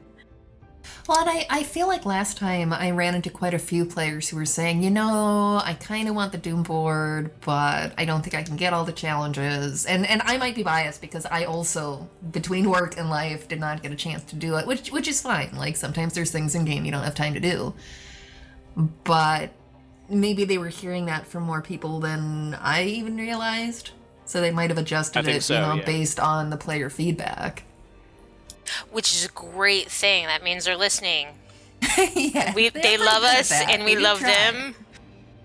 Well, 1.09 1.19
and 1.19 1.29
I, 1.29 1.47
I 1.51 1.63
feel 1.63 1.87
like 1.87 2.07
last 2.07 2.37
time 2.37 2.73
I 2.73 2.91
ran 2.91 3.15
into 3.15 3.31
quite 3.31 3.55
a 3.55 3.59
few 3.59 3.85
players 3.85 4.29
who 4.29 4.37
were 4.37 4.47
saying, 4.47 4.83
you 4.83 4.91
know, 4.91 5.61
I 5.63 5.75
kind 5.75 6.09
of 6.09 6.15
want 6.15 6.33
the 6.33 6.39
Doom 6.39 6.63
board, 6.63 7.31
but 7.41 7.93
I 7.99 8.05
don't 8.05 8.23
think 8.23 8.35
I 8.35 8.43
can 8.43 8.57
get 8.57 8.73
all 8.73 8.85
the 8.85 8.93
challenges. 8.93 9.85
And 9.87 10.07
and 10.07 10.23
I 10.25 10.39
might 10.39 10.55
be 10.55 10.63
biased 10.63 11.01
because 11.01 11.27
I 11.27 11.45
also, 11.45 12.09
between 12.31 12.71
work 12.71 12.97
and 12.97 13.11
life, 13.11 13.49
did 13.49 13.61
not 13.61 13.83
get 13.83 13.93
a 13.93 13.97
chance 13.97 14.25
to 14.25 14.37
do 14.37 14.57
it, 14.57 14.67
which 14.67 14.91
which 14.91 15.09
is 15.09 15.21
fine. 15.21 15.51
Like 15.57 15.77
sometimes 15.77 16.15
there's 16.15 16.31
things 16.31 16.55
in 16.55 16.65
game 16.65 16.85
you 16.85 16.93
don't 16.93 17.05
have 17.05 17.15
time 17.15 17.35
to 17.35 17.41
do. 17.41 17.75
But 19.05 19.51
maybe 20.09 20.45
they 20.45 20.59
were 20.59 20.69
hearing 20.69 21.07
that 21.07 21.27
from 21.27 21.45
more 21.45 21.63
people 21.63 22.01
than 22.01 22.55
I 22.55 22.85
even 22.85 23.17
realized. 23.17 23.91
So 24.27 24.41
they 24.41 24.51
might 24.51 24.71
have 24.71 24.79
adjusted 24.79 25.29
it, 25.29 25.43
so, 25.43 25.55
you 25.55 25.61
know, 25.61 25.75
yeah. 25.75 25.85
based 25.85 26.19
on 26.19 26.49
the 26.49 26.57
player 26.57 26.89
feedback 26.89 27.65
which 28.91 29.13
is 29.13 29.25
a 29.25 29.29
great 29.31 29.91
thing. 29.91 30.27
That 30.27 30.43
means 30.43 30.65
they're 30.65 30.77
listening. 30.77 31.29
yeah, 32.15 32.55
we, 32.55 32.71
they 32.71 32.97
love 32.97 33.23
us 33.23 33.53
and 33.53 33.85
we, 33.85 33.97
we 33.97 34.03
love 34.03 34.21
try. 34.21 34.31
them. 34.31 34.75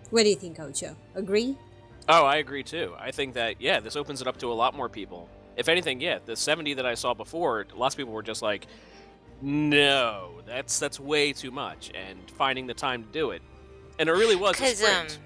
What 0.10 0.24
do 0.24 0.30
you 0.30 0.36
think, 0.36 0.60
Ocho? 0.60 0.96
Agree? 1.16 1.56
Oh, 2.08 2.26
I 2.26 2.38
agree 2.38 2.64
too. 2.64 2.94
I 2.98 3.12
think 3.12 3.36
that 3.36 3.62
yeah, 3.62 3.80
this 3.80 3.96
opens 3.96 4.22
it 4.22 4.28
up 4.28 4.38
to 4.38 4.52
a 4.52 4.54
lot 4.54 4.76
more 4.76 4.90
people. 4.90 5.30
If 5.56 5.70
anything, 5.70 6.02
yeah, 6.02 6.20
the 6.26 6.36
70 6.36 6.76
that 6.76 6.86
I 6.86 6.96
saw 6.96 7.14
before, 7.14 7.68
lots 7.76 7.94
of 7.94 7.98
people 7.98 8.14
were 8.14 8.24
just 8.24 8.42
like, 8.42 8.66
"No, 9.42 10.42
that's 10.46 10.80
that's 10.80 11.00
way 11.00 11.34
too 11.34 11.52
much," 11.52 11.92
and 11.94 12.20
finding 12.32 12.66
the 12.66 12.74
time 12.74 13.04
to 13.04 13.10
do 13.12 13.32
it. 13.32 13.42
And 14.00 14.10
it 14.10 14.14
really 14.14 14.36
was 14.36 14.60
a 14.60 14.76
sprint. 14.76 15.20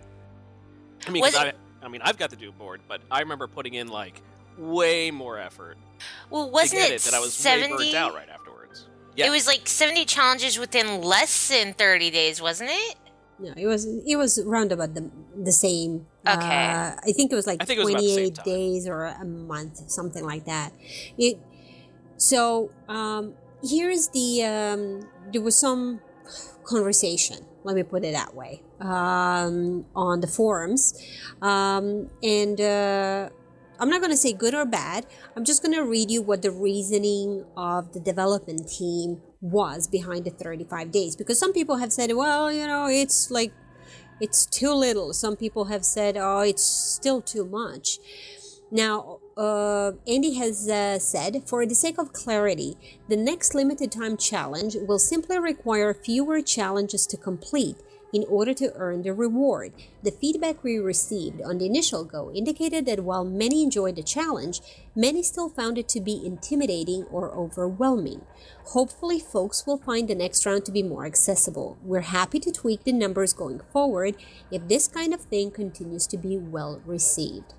Um, 1.06 1.08
I 1.08 1.12
mean, 1.12 1.23
I, 1.23 1.53
I 1.82 1.88
mean, 1.88 2.01
I've 2.03 2.17
got 2.17 2.32
the 2.32 2.36
Doom 2.36 2.56
board, 2.58 2.82
but 2.88 3.01
I 3.12 3.19
remember 3.19 3.47
putting 3.47 3.75
in 3.75 3.88
like 3.88 4.21
way 4.57 5.11
more 5.11 5.37
effort. 5.37 5.77
Well, 6.29 6.49
wasn't 6.49 6.81
it, 6.81 6.91
it 6.91 7.01
that 7.03 7.13
I 7.13 7.19
was 7.19 7.33
70? 7.33 7.75
way 7.75 7.91
burnt 7.91 7.95
out 7.95 8.13
right 8.13 8.29
afterwards? 8.29 8.87
Yeah. 9.15 9.27
It 9.27 9.29
was 9.29 9.47
like 9.47 9.67
70 9.67 10.05
challenges 10.05 10.57
within 10.57 11.01
less 11.01 11.49
than 11.49 11.73
30 11.73 12.11
days, 12.11 12.41
wasn't 12.41 12.71
it? 12.71 12.95
No, 13.39 13.53
it 13.57 13.65
was 13.65 13.85
it 13.85 14.15
was 14.15 14.37
around 14.39 14.71
about 14.71 14.93
the 14.93 15.09
the 15.35 15.51
same. 15.51 16.05
Okay. 16.27 16.35
Uh, 16.35 16.95
I 17.03 17.11
think 17.11 17.31
it 17.31 17.35
was 17.35 17.47
like 17.47 17.67
it 17.67 17.81
28 17.81 18.35
days 18.45 18.87
or 18.87 19.05
a 19.05 19.25
month, 19.25 19.89
something 19.89 20.23
like 20.23 20.45
that. 20.45 20.71
It 21.17 21.39
so 22.17 22.71
um, 22.87 23.33
here's 23.63 24.07
the 24.09 24.43
um, 24.43 25.09
there 25.31 25.41
was 25.41 25.57
some 25.57 25.99
conversation. 26.63 27.37
Let 27.63 27.75
me 27.75 27.83
put 27.83 28.05
it 28.05 28.13
that 28.13 28.35
way 28.35 28.61
um, 28.79 29.85
on 29.95 30.21
the 30.21 30.27
forums, 30.27 31.01
um, 31.41 32.09
and 32.21 32.59
uh, 32.61 33.29
I'm 33.79 33.89
not 33.89 34.01
going 34.01 34.12
to 34.12 34.17
say 34.17 34.33
good 34.33 34.53
or 34.53 34.65
bad. 34.65 35.05
I'm 35.36 35.43
just 35.43 35.62
going 35.63 35.75
to 35.75 35.83
read 35.83 36.12
you 36.12 36.21
what 36.21 36.41
the 36.41 36.51
reasoning 36.51 37.45
of 37.57 37.93
the 37.93 37.99
development 37.99 38.69
team 38.69 39.21
was 39.41 39.88
behind 39.88 40.25
the 40.25 40.31
35 40.31 40.91
days 40.91 41.15
because 41.15 41.39
some 41.39 41.53
people 41.53 41.77
have 41.77 41.91
said, 41.91 42.13
well, 42.13 42.51
you 42.51 42.65
know, 42.67 42.88
it's 42.88 43.31
like 43.31 43.51
it's 44.21 44.45
too 44.45 44.73
little. 44.73 45.13
Some 45.13 45.36
people 45.36 45.65
have 45.65 45.83
said, 45.83 46.17
oh, 46.17 46.39
it's 46.41 46.63
still 46.63 47.21
too 47.21 47.45
much. 47.45 47.99
Now, 48.71 49.19
uh, 49.38 49.91
Andy 50.07 50.33
has 50.36 50.67
uh, 50.67 50.97
said, 50.97 51.43
for 51.45 51.65
the 51.65 51.75
sake 51.75 51.99
of 51.99 52.13
clarity, 52.13 52.75
the 53.07 53.17
next 53.17 53.53
limited 53.53 53.91
time 53.91 54.17
challenge 54.17 54.75
will 54.88 54.97
simply 54.97 55.39
require 55.39 55.93
fewer 55.93 56.41
challenges 56.41 57.05
to 57.07 57.17
complete 57.17 57.77
in 58.13 58.23
order 58.30 58.54
to 58.54 58.71
earn 58.76 59.02
the 59.02 59.13
reward. 59.13 59.73
The 60.04 60.12
feedback 60.12 60.63
we 60.63 60.78
received 60.78 61.41
on 61.41 61.58
the 61.58 61.65
initial 61.65 62.06
go 62.06 62.32
indicated 62.32 62.86
that 62.86 63.04
while 63.04 63.26
many 63.26 63.63
enjoyed 63.63 63.95
the 63.95 64.04
challenge, 64.04 64.62
many 64.95 65.23
still 65.23 65.49
found 65.49 65.80
it 65.80 65.89
to 65.89 65.99
be 65.99 66.23
intimidating 66.23 67.06
or 67.06 67.34
overwhelming. 67.34 68.21
Hopefully, 68.67 69.19
folks 69.19 69.65
will 69.65 69.80
find 69.80 70.08
the 70.08 70.15
next 70.15 70.45
round 70.45 70.63
to 70.65 70.71
be 70.71 70.84
more 70.84 71.06
accessible. 71.06 71.78
We're 71.84 72.02
happy 72.02 72.39
to 72.41 72.52
tweak 72.52 72.84
the 72.84 72.93
numbers 72.93 73.34
going 73.34 73.62
forward 73.73 74.15
if 74.52 74.67
this 74.67 74.88
kind 74.88 75.13
of 75.13 75.21
thing 75.21 75.49
continues 75.49 76.06
to 76.08 76.17
be 76.17 76.38
well 76.38 76.82
received 76.86 77.56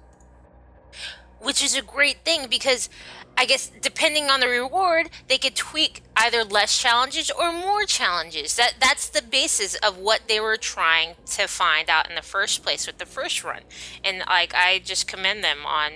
which 1.45 1.62
is 1.62 1.77
a 1.77 1.83
great 1.83 2.25
thing 2.25 2.47
because 2.49 2.88
I 3.37 3.47
guess 3.47 3.70
depending 3.81 4.31
on 4.31 4.40
the 4.40 4.49
reward, 4.49 5.11
they 5.29 5.38
could 5.38 5.57
tweak 5.57 6.03
either 6.16 6.44
less 6.44 6.79
challenges 6.79 7.31
or 7.31 7.53
more 7.53 7.85
challenges. 7.85 8.57
That 8.57 8.75
that's 8.81 9.09
the 9.09 9.23
basis 9.23 9.75
of 9.77 9.99
what 9.99 10.23
they 10.29 10.40
were 10.40 10.57
trying 10.57 11.14
to 11.27 11.47
find 11.49 11.90
out 11.90 12.09
in 12.09 12.14
the 12.14 12.23
first 12.23 12.62
place 12.62 12.87
with 12.87 12.99
the 12.99 13.07
first 13.07 13.42
run. 13.42 13.62
And 14.05 14.23
like 14.29 14.55
I 14.55 14.81
just 14.85 15.09
commend 15.09 15.42
them 15.42 15.66
on 15.66 15.92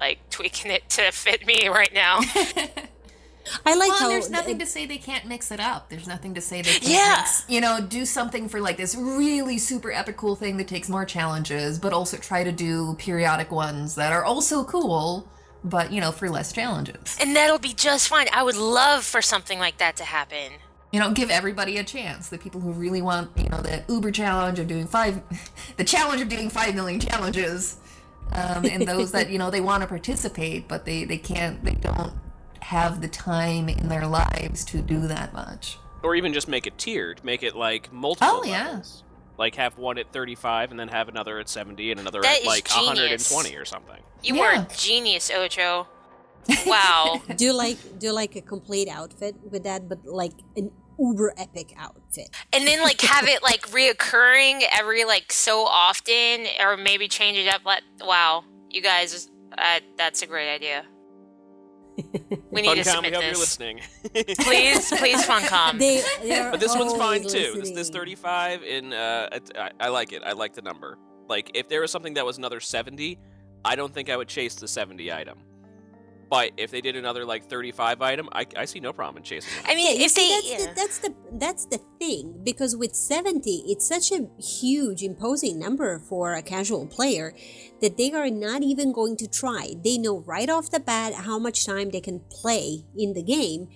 like 0.00 0.18
tweaking 0.30 0.70
it 0.70 0.88
to 0.90 1.10
fit 1.10 1.46
me 1.46 1.68
right 1.68 1.92
now. 1.92 2.20
I 3.64 3.74
like 3.74 3.88
well, 3.88 3.98
how 3.98 4.08
there's 4.08 4.28
nothing 4.28 4.58
to 4.58 4.66
say 4.66 4.84
they 4.84 4.98
can't 4.98 5.24
mix 5.24 5.50
it 5.50 5.58
up. 5.58 5.88
There's 5.88 6.06
nothing 6.06 6.34
to 6.34 6.40
say 6.40 6.60
they 6.60 6.70
can't 6.72 6.84
Yeah. 6.84 7.16
mix, 7.20 7.44
you 7.48 7.62
know, 7.62 7.80
do 7.80 8.04
something 8.04 8.46
for 8.46 8.60
like 8.60 8.76
this 8.76 8.94
really 8.94 9.56
super 9.56 9.90
epic 9.90 10.18
cool 10.18 10.36
thing 10.36 10.58
that 10.58 10.68
takes 10.68 10.88
more 10.90 11.06
challenges, 11.06 11.78
but 11.78 11.94
also 11.94 12.18
try 12.18 12.44
to 12.44 12.52
do 12.52 12.94
periodic 12.98 13.50
ones 13.50 13.94
that 13.94 14.12
are 14.12 14.22
also 14.22 14.64
cool, 14.64 15.26
but 15.64 15.92
you 15.92 16.00
know, 16.00 16.12
for 16.12 16.28
less 16.28 16.52
challenges. 16.52 17.16
and 17.20 17.34
that'll 17.34 17.58
be 17.58 17.72
just 17.74 18.08
fine. 18.08 18.26
I 18.32 18.42
would 18.42 18.56
love 18.56 19.04
for 19.04 19.22
something 19.22 19.58
like 19.58 19.78
that 19.78 19.96
to 19.96 20.04
happen. 20.04 20.52
You 20.92 21.00
know, 21.00 21.12
give 21.12 21.30
everybody 21.30 21.76
a 21.76 21.84
chance. 21.84 22.28
The 22.30 22.38
people 22.38 22.60
who 22.62 22.72
really 22.72 23.02
want, 23.02 23.30
you 23.36 23.48
know, 23.50 23.60
the 23.60 23.84
Uber 23.88 24.10
challenge 24.10 24.58
of 24.58 24.68
doing 24.68 24.86
five, 24.86 25.20
the 25.76 25.84
challenge 25.84 26.22
of 26.22 26.28
doing 26.28 26.48
five 26.48 26.74
million 26.74 26.98
challenges, 27.00 27.76
um, 28.32 28.64
and 28.64 28.86
those 28.86 29.12
that 29.12 29.28
you 29.32 29.38
know 29.38 29.50
they 29.50 29.60
want 29.60 29.82
to 29.82 29.86
participate, 29.86 30.66
but 30.68 30.84
they 30.84 31.04
they 31.04 31.18
can't, 31.18 31.62
they 31.64 31.74
don't 31.74 32.12
have 32.60 33.00
the 33.00 33.08
time 33.08 33.68
in 33.68 33.88
their 33.88 34.06
lives 34.06 34.64
to 34.66 34.80
do 34.82 35.06
that 35.08 35.32
much. 35.32 35.78
Or 36.02 36.14
even 36.14 36.32
just 36.32 36.48
make 36.48 36.66
it 36.66 36.78
tiered. 36.78 37.22
Make 37.24 37.42
it 37.42 37.56
like 37.56 37.92
multiple 37.92 38.42
Oh, 38.42 38.44
yeah. 38.44 38.82
Levels. 39.38 39.46
Like 39.46 39.54
have 39.56 39.78
one 39.78 39.98
at 39.98 40.12
35 40.12 40.70
and 40.70 40.80
then 40.80 40.88
have 40.88 41.08
another 41.08 41.38
at 41.38 41.48
70 41.48 41.90
and 41.92 42.00
another 42.00 42.20
That 42.22 42.36
at 42.36 42.40
is 42.42 42.46
like 42.46 42.68
genius. 42.68 43.30
120 43.30 43.56
or 43.56 43.64
something. 43.64 44.02
You 44.22 44.36
Yeah. 44.36 44.42
are 44.42 44.52
a 44.62 44.68
genius, 44.76 45.30
Ocho. 45.30 45.86
Wow. 46.66 47.20
do 47.36 47.52
like 47.52 47.76
do 47.98 48.10
like 48.12 48.34
a 48.36 48.40
complete 48.40 48.88
outfit 48.88 49.34
with 49.50 49.64
that, 49.64 49.88
but 49.88 50.04
like 50.06 50.32
an 50.56 50.70
uber 50.98 51.32
epic 51.36 51.74
outfit? 51.78 52.28
and 52.52 52.66
then 52.66 52.82
like 52.82 53.00
have 53.02 53.28
it 53.28 53.42
like 53.42 53.62
reoccurring 53.68 54.62
every 54.72 55.04
like 55.04 55.30
so 55.30 55.64
often 55.64 56.46
or 56.60 56.76
maybe 56.76 57.06
change 57.06 57.36
it 57.38 57.46
up 57.46 57.60
let 57.64 57.82
wow 58.00 58.42
you 58.70 58.80
guys 58.82 59.30
uh, 59.56 59.78
that's 59.96 60.22
a 60.22 60.26
great 60.26 60.52
idea 60.52 60.84
we 62.50 62.62
need 62.62 62.76
to 62.76 62.76
Funcom, 62.76 62.76
we 62.76 62.84
submit 62.84 63.14
hope 63.14 63.22
you're 63.22 63.30
this 63.30 63.38
listening. 63.38 63.80
please 64.14 64.90
please 64.90 65.26
funcom 65.26 65.78
They, 65.78 66.02
but 66.50 66.60
this 66.60 66.76
one's 66.76 66.92
fine 66.92 67.20
always 67.20 67.32
too. 67.32 67.54
This, 67.60 67.70
this 67.72 67.90
35 67.90 68.62
in 68.62 68.92
uh, 68.92 69.28
I, 69.56 69.70
I 69.80 69.88
like 69.88 70.12
it. 70.12 70.22
I 70.24 70.32
like 70.32 70.54
the 70.54 70.62
number. 70.62 70.98
Like 71.28 71.50
if 71.54 71.68
there 71.68 71.80
was 71.80 71.90
something 71.90 72.14
that 72.14 72.24
was 72.24 72.38
another 72.38 72.60
70, 72.60 73.18
I 73.64 73.76
don't 73.76 73.92
think 73.92 74.10
I 74.10 74.16
would 74.16 74.28
chase 74.28 74.54
the 74.54 74.68
70 74.68 75.12
item. 75.12 75.38
But 76.30 76.52
if 76.56 76.70
they 76.70 76.80
did 76.80 76.96
another 76.96 77.24
like 77.24 77.44
35 77.48 78.02
item, 78.02 78.28
I, 78.32 78.46
I 78.56 78.64
see 78.66 78.80
no 78.80 78.92
problem 78.92 79.18
in 79.18 79.22
chasing 79.22 79.50
it. 79.58 79.64
i 79.66 79.74
mean 79.74 79.98
Yeah, 79.98 80.04
if 80.04 80.12
see, 80.12 80.28
they 80.28 80.34
that's, 80.34 80.50
yeah. 80.50 80.66
the, 80.68 80.74
that's 80.74 80.98
the 80.98 81.14
that's 81.32 81.64
the 81.66 81.80
thing 81.98 82.40
because 82.44 82.76
with 82.76 82.94
70 82.94 83.64
it's 83.66 83.86
such 83.86 84.12
a 84.12 84.28
huge 84.40 85.02
imposing 85.02 85.58
number 85.58 85.98
for 85.98 86.34
a 86.34 86.42
casual 86.42 86.86
player 86.86 87.34
that 87.80 87.96
they 87.96 88.12
are 88.12 88.30
not 88.30 88.62
even 88.62 88.92
going 88.92 89.16
to 89.16 89.26
try 89.26 89.74
they 89.84 89.98
know 89.98 90.20
right 90.20 90.48
off 90.48 90.70
the 90.70 90.80
bat 90.80 91.14
how 91.14 91.38
much 91.38 91.66
time 91.66 91.90
they 91.90 92.00
can 92.00 92.20
play 92.30 92.84
in 92.96 93.12
the 93.14 93.22
game 93.22 93.68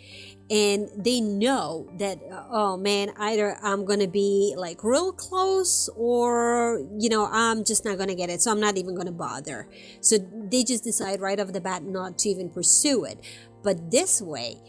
and 0.53 0.89
they 1.03 1.21
know 1.21 1.89
that 1.99 2.21
uh, 2.31 2.45
oh 2.51 2.77
man 2.77 3.11
either 3.19 3.57
i'm 3.63 3.87
gonna 3.87 4.07
be 4.07 4.55
like 4.57 4.85
real 4.85 5.11
close 5.11 5.89
or 5.97 6.87
you 6.99 7.09
know 7.09 7.27
i'm 7.33 7.65
just 7.65 7.85
not 7.85 7.97
gonna 7.97 8.15
get 8.15 8.29
it 8.29 8.43
so 8.43 8.51
i'm 8.51 8.61
not 8.61 8.77
even 8.77 8.95
gonna 8.95 9.11
bother. 9.13 9.69
So 10.01 10.19
they 10.51 10.65
just 10.65 10.85
decide 10.85 11.21
right 11.21 11.39
off 11.39 11.53
the 11.53 11.61
bat 11.61 11.85
not 11.85 12.19
to 12.19 12.29
even 12.29 12.51
pursue 12.51 13.05
it. 13.05 13.19
But 13.63 13.91
this 13.91 14.21
way 14.21 14.61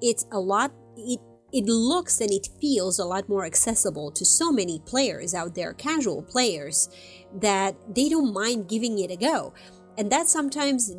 it's 0.00 0.26
a 0.32 0.38
lot 0.38 0.72
it 0.96 1.20
it 1.52 1.66
looks 1.66 2.20
and 2.20 2.30
it 2.30 2.48
feels 2.60 2.98
a 2.98 3.04
lot 3.04 3.28
more 3.28 3.44
accessible 3.44 4.10
to 4.12 4.24
so 4.24 4.50
many 4.50 4.80
players 4.86 5.34
out 5.34 5.54
there 5.54 5.74
casual 5.74 6.22
players 6.22 6.88
that 7.40 7.76
they 7.94 8.08
don't 8.08 8.32
mind 8.32 8.68
giving 8.68 8.98
it 8.98 9.10
a 9.10 9.16
go 9.16 9.52
and 9.98 10.10
that's 10.10 10.32
sometimes 10.32 10.94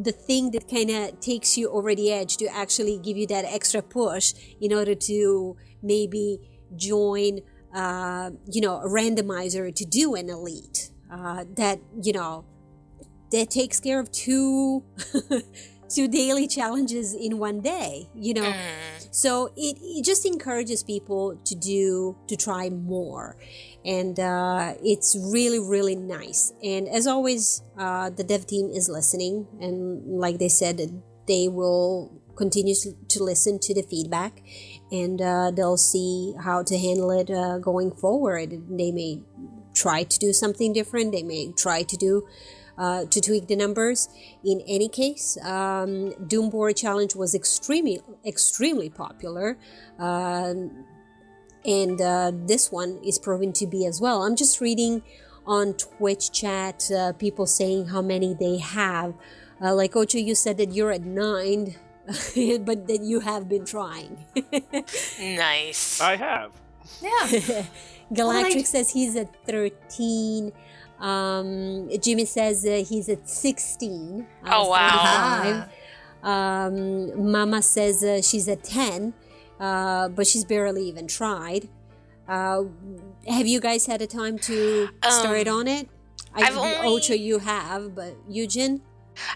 the 0.00 0.12
thing 0.12 0.50
that 0.52 0.68
kind 0.68 0.90
of 0.90 1.20
takes 1.20 1.58
you 1.58 1.70
over 1.70 1.94
the 1.94 2.12
edge 2.12 2.36
to 2.36 2.46
actually 2.46 2.98
give 2.98 3.16
you 3.16 3.26
that 3.26 3.44
extra 3.44 3.82
push 3.82 4.34
in 4.60 4.72
order 4.72 4.94
to 4.94 5.56
maybe 5.82 6.38
join 6.76 7.40
uh, 7.74 8.30
you 8.50 8.60
know 8.60 8.80
a 8.80 8.88
randomizer 8.88 9.74
to 9.74 9.84
do 9.84 10.14
an 10.14 10.28
elite 10.28 10.90
uh, 11.12 11.44
that 11.56 11.80
you 12.02 12.12
know 12.12 12.44
that 13.32 13.50
takes 13.50 13.80
care 13.80 14.00
of 14.00 14.10
two 14.10 14.82
two 15.88 16.08
daily 16.08 16.46
challenges 16.46 17.14
in 17.14 17.38
one 17.38 17.60
day 17.60 18.08
you 18.14 18.34
know? 18.34 18.42
Mm. 18.42 19.08
so 19.10 19.46
it, 19.56 19.78
it 19.80 20.04
just 20.04 20.26
encourages 20.26 20.82
people 20.82 21.40
to 21.44 21.54
do 21.54 22.16
to 22.26 22.36
try 22.36 22.68
more. 22.68 23.36
And 23.84 24.18
uh, 24.18 24.74
it's 24.82 25.16
really 25.32 25.58
really 25.58 25.96
nice. 25.96 26.52
And 26.62 26.88
as 26.88 27.06
always 27.06 27.62
uh, 27.78 28.10
the 28.10 28.24
dev 28.24 28.46
team 28.46 28.70
is 28.70 28.88
listening. 28.88 29.46
And 29.60 30.18
like 30.18 30.38
they 30.38 30.48
said 30.48 31.02
they 31.26 31.48
will 31.48 32.20
continue 32.36 32.74
to 32.74 32.92
to 33.08 33.22
listen 33.22 33.58
to 33.60 33.74
the 33.74 33.82
feedback. 33.82 34.42
And 34.90 35.20
uh, 35.20 35.50
they'll 35.50 35.76
see 35.76 36.34
how 36.42 36.62
to 36.62 36.78
handle 36.78 37.10
it 37.10 37.30
uh, 37.30 37.58
going 37.58 37.92
forward. 37.92 38.50
They 38.70 38.90
may 38.92 39.22
try 39.74 40.02
to 40.02 40.18
do 40.18 40.32
something 40.32 40.72
different. 40.72 41.12
They 41.12 41.22
may 41.22 41.52
try 41.52 41.82
to 41.82 41.96
do 41.96 42.26
uh, 42.78 43.04
to 43.06 43.20
tweak 43.20 43.48
the 43.48 43.56
numbers. 43.56 44.08
In 44.44 44.62
any 44.66 44.88
case, 44.88 45.36
um, 45.42 46.12
Doomboard 46.26 46.76
Challenge 46.76 47.14
was 47.16 47.34
extremely, 47.34 48.00
extremely 48.24 48.88
popular. 48.88 49.58
Um, 49.98 50.84
and 51.64 52.00
uh, 52.00 52.32
this 52.34 52.70
one 52.70 53.00
is 53.04 53.18
proven 53.18 53.52
to 53.54 53.66
be 53.66 53.84
as 53.84 54.00
well. 54.00 54.22
I'm 54.22 54.36
just 54.36 54.60
reading 54.60 55.02
on 55.46 55.74
Twitch 55.74 56.30
chat 56.30 56.90
uh, 56.90 57.12
people 57.14 57.46
saying 57.46 57.86
how 57.88 58.00
many 58.02 58.34
they 58.34 58.58
have. 58.58 59.14
Uh, 59.60 59.74
like 59.74 59.96
Ocho, 59.96 60.18
you 60.18 60.34
said 60.34 60.56
that 60.58 60.72
you're 60.72 60.92
at 60.92 61.02
nine, 61.02 61.74
but 62.06 62.86
that 62.86 63.00
you 63.02 63.20
have 63.20 63.48
been 63.48 63.64
trying. 63.64 64.24
nice 65.20 66.00
I 66.00 66.16
have. 66.16 66.52
Yeah. 67.02 67.64
Galactic 68.14 68.54
Right. 68.56 68.66
says 68.66 68.90
he's 68.90 69.16
at 69.16 69.34
13. 69.46 70.52
Um, 71.00 71.88
Jimmy 72.00 72.24
says 72.24 72.64
uh, 72.66 72.84
he's 72.88 73.08
at 73.08 73.28
16. 73.28 74.26
uh, 74.44 74.50
Oh, 74.52 74.68
wow. 74.70 75.66
Um, 76.22 77.30
Mama 77.30 77.62
says 77.62 78.02
uh, 78.02 78.20
she's 78.22 78.48
at 78.48 78.64
10, 78.64 79.14
uh, 79.60 80.08
but 80.08 80.26
she's 80.26 80.44
barely 80.44 80.84
even 80.88 81.06
tried. 81.06 81.68
Uh, 82.28 82.64
have 83.28 83.46
you 83.46 83.60
guys 83.60 83.86
had 83.86 84.02
a 84.02 84.06
time 84.06 84.38
to 84.40 84.88
start 85.08 85.46
Um, 85.48 85.58
on 85.60 85.68
it? 85.68 85.88
I, 86.34 86.42
I've 86.42 86.56
only- 86.56 86.76
Ocho, 86.88 87.14
you 87.14 87.38
have, 87.38 87.94
but 87.94 88.16
Eugen? 88.28 88.82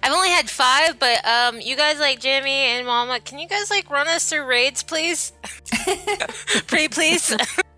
i've 0.01 0.13
only 0.13 0.29
had 0.29 0.49
five 0.49 0.97
but 1.01 1.27
um 1.27 1.61
you 1.61 1.75
guys 1.75 1.99
like 1.99 2.21
jimmy 2.21 2.51
and 2.71 2.87
mama 2.87 3.19
can 3.19 3.41
you 3.41 3.49
guys 3.49 3.69
like 3.69 3.91
run 3.91 4.07
us 4.07 4.31
through 4.31 4.45
raids 4.47 4.85
please 4.85 5.33
pretty 6.69 6.87
please 6.87 7.37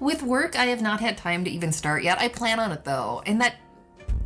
With 0.00 0.22
work, 0.22 0.56
I 0.58 0.66
have 0.66 0.80
not 0.82 1.00
had 1.00 1.16
time 1.18 1.44
to 1.44 1.50
even 1.50 1.72
start 1.72 2.02
yet. 2.02 2.18
I 2.18 2.28
plan 2.28 2.58
on 2.58 2.72
it 2.72 2.84
though. 2.84 3.22
And 3.26 3.40
that 3.40 3.54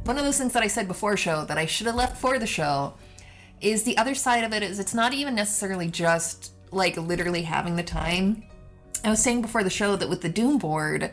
one 0.04 0.16
of 0.18 0.24
those 0.24 0.38
things 0.38 0.52
that 0.52 0.62
I 0.62 0.68
said 0.68 0.86
before 0.88 1.16
show 1.16 1.44
that 1.44 1.58
I 1.58 1.66
should 1.66 1.86
have 1.86 1.96
left 1.96 2.16
for 2.16 2.38
the 2.38 2.46
show 2.46 2.94
is 3.60 3.82
the 3.82 3.96
other 3.98 4.14
side 4.14 4.44
of 4.44 4.52
it 4.52 4.62
is 4.62 4.78
it's 4.78 4.94
not 4.94 5.12
even 5.12 5.34
necessarily 5.34 5.88
just 5.88 6.52
like 6.70 6.96
literally 6.96 7.42
having 7.42 7.76
the 7.76 7.82
time. 7.82 8.44
I 9.04 9.10
was 9.10 9.22
saying 9.22 9.42
before 9.42 9.64
the 9.64 9.70
show 9.70 9.96
that 9.96 10.08
with 10.08 10.20
the 10.22 10.28
Doom 10.28 10.58
board, 10.58 11.10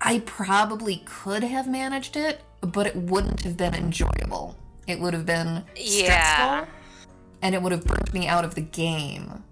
I 0.00 0.20
probably 0.20 1.02
could 1.04 1.42
have 1.44 1.68
managed 1.68 2.16
it, 2.16 2.40
but 2.60 2.86
it 2.86 2.96
wouldn't 2.96 3.42
have 3.42 3.56
been 3.56 3.74
enjoyable. 3.74 4.56
It 4.86 4.98
would 4.98 5.14
have 5.14 5.26
been 5.26 5.64
stressful, 5.74 6.04
Yeah. 6.04 6.64
and 7.42 7.54
it 7.54 7.62
would 7.62 7.72
have 7.72 7.84
burnt 7.84 8.12
me 8.14 8.26
out 8.26 8.44
of 8.44 8.54
the 8.54 8.60
game. 8.62 9.44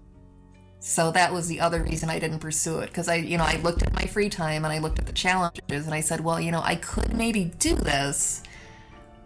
So 0.79 1.11
that 1.11 1.33
was 1.33 1.47
the 1.47 1.59
other 1.59 1.83
reason 1.83 2.09
I 2.09 2.19
didn't 2.19 2.39
pursue 2.39 2.79
it 2.79 2.87
because 2.87 3.09
I, 3.09 3.15
you 3.15 3.37
know, 3.37 3.43
I 3.43 3.57
looked 3.57 3.83
at 3.83 3.93
my 3.93 4.05
free 4.05 4.29
time 4.29 4.63
and 4.63 4.73
I 4.73 4.79
looked 4.79 4.97
at 4.97 5.05
the 5.05 5.13
challenges 5.13 5.85
and 5.85 5.93
I 5.93 5.99
said, 5.99 6.21
well, 6.21 6.39
you 6.39 6.51
know, 6.51 6.61
I 6.63 6.75
could 6.75 7.13
maybe 7.13 7.51
do 7.59 7.75
this, 7.75 8.43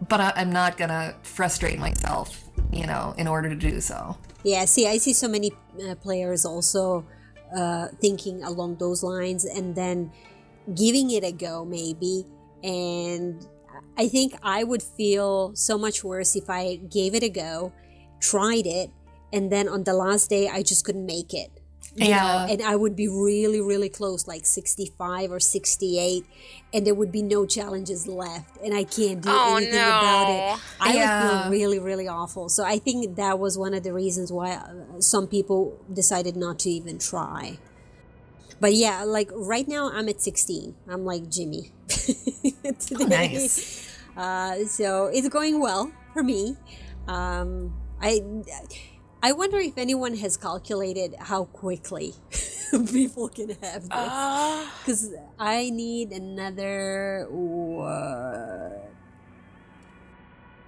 but 0.08 0.20
I, 0.20 0.32
I'm 0.36 0.52
not 0.52 0.76
gonna 0.76 1.14
frustrate 1.22 1.78
myself, 1.78 2.42
you 2.72 2.86
know, 2.86 3.14
in 3.18 3.28
order 3.28 3.48
to 3.48 3.54
do 3.54 3.80
so. 3.80 4.16
Yeah, 4.42 4.64
see, 4.64 4.88
I 4.88 4.98
see 4.98 5.12
so 5.12 5.28
many 5.28 5.52
uh, 5.88 5.94
players 5.94 6.44
also 6.44 7.06
uh, 7.56 7.88
thinking 8.00 8.42
along 8.42 8.76
those 8.76 9.02
lines 9.02 9.44
and 9.44 9.76
then 9.76 10.10
giving 10.74 11.12
it 11.12 11.22
a 11.22 11.32
go, 11.32 11.64
maybe. 11.64 12.26
And 12.64 13.46
I 13.96 14.08
think 14.08 14.34
I 14.42 14.64
would 14.64 14.82
feel 14.82 15.54
so 15.54 15.78
much 15.78 16.02
worse 16.02 16.34
if 16.34 16.50
I 16.50 16.76
gave 16.76 17.14
it 17.14 17.22
a 17.22 17.28
go, 17.28 17.72
tried 18.20 18.66
it, 18.66 18.90
and 19.34 19.50
then 19.52 19.66
on 19.68 19.80
the 19.84 19.92
last 20.04 20.30
day 20.30 20.44
I 20.48 20.62
just 20.62 20.82
couldn't 20.86 21.06
make 21.16 21.34
it. 21.34 21.50
you 21.96 22.08
Yeah. 22.08 22.22
know, 22.26 22.52
and 22.52 22.60
I 22.62 22.74
would 22.82 22.96
be 22.96 23.06
really, 23.06 23.60
really 23.72 23.88
close, 23.98 24.26
like 24.26 24.44
65 24.46 25.30
or 25.30 25.38
68, 25.38 26.24
and 26.72 26.80
there 26.86 26.94
would 27.00 27.12
be 27.12 27.22
no 27.22 27.46
challenges 27.46 28.00
left, 28.08 28.50
and 28.64 28.72
I 28.74 28.82
can't 28.82 29.20
do 29.22 29.30
Oh, 29.30 29.56
anything 29.56 29.78
about 29.78 30.26
no. 30.26 30.34
it. 30.38 30.60
I 30.80 30.88
would 30.88 30.96
Yeah. 31.06 31.20
feel 31.20 31.50
really, 31.56 31.78
really 31.78 32.08
awful. 32.20 32.48
So 32.56 32.64
I 32.74 32.78
think 32.86 33.14
that 33.22 33.38
was 33.38 33.52
one 33.66 33.74
of 33.78 33.82
the 33.86 33.92
reasons 33.92 34.32
why 34.38 34.50
uh, 34.58 34.98
some 34.98 35.26
people 35.28 35.58
decided 36.00 36.34
not 36.36 36.58
to 36.64 36.68
even 36.78 36.98
try. 36.98 37.58
But 38.58 38.72
yeah, 38.74 39.04
like 39.04 39.30
right 39.52 39.68
now 39.68 39.84
I'm 39.96 40.08
at 40.08 40.20
16. 40.20 40.74
I'm 40.92 41.04
like 41.04 41.28
Jimmy. 41.30 41.70
Today. 42.88 43.04
nice. 43.06 43.86
Uh, 44.16 44.64
so 44.66 45.06
it's 45.14 45.28
going 45.28 45.60
well 45.60 45.92
for 46.12 46.22
me. 46.22 46.56
Um, 47.06 47.74
I 48.00 48.12
I 49.24 49.32
wonder 49.32 49.58
if 49.58 49.78
anyone 49.78 50.14
has 50.24 50.36
calculated 50.36 51.14
how 51.18 51.44
quickly 51.46 52.12
people 52.70 53.28
can 53.28 53.50
have 53.62 53.82
this. 53.88 53.90
Uh, 53.90 54.66
Because 54.80 55.02
I 55.38 55.70
need 55.70 56.12
another. 56.12 57.26
Uh, 57.32 58.68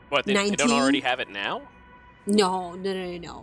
What? 0.09 0.25
They, 0.25 0.35
they 0.35 0.57
don't 0.57 0.71
already 0.73 1.01
have 1.01 1.21
it 1.21 1.29
now? 1.29 1.62
no, 2.27 2.75
no, 2.75 2.90
no, 2.95 3.05
no, 3.12 3.19
no. 3.29 3.37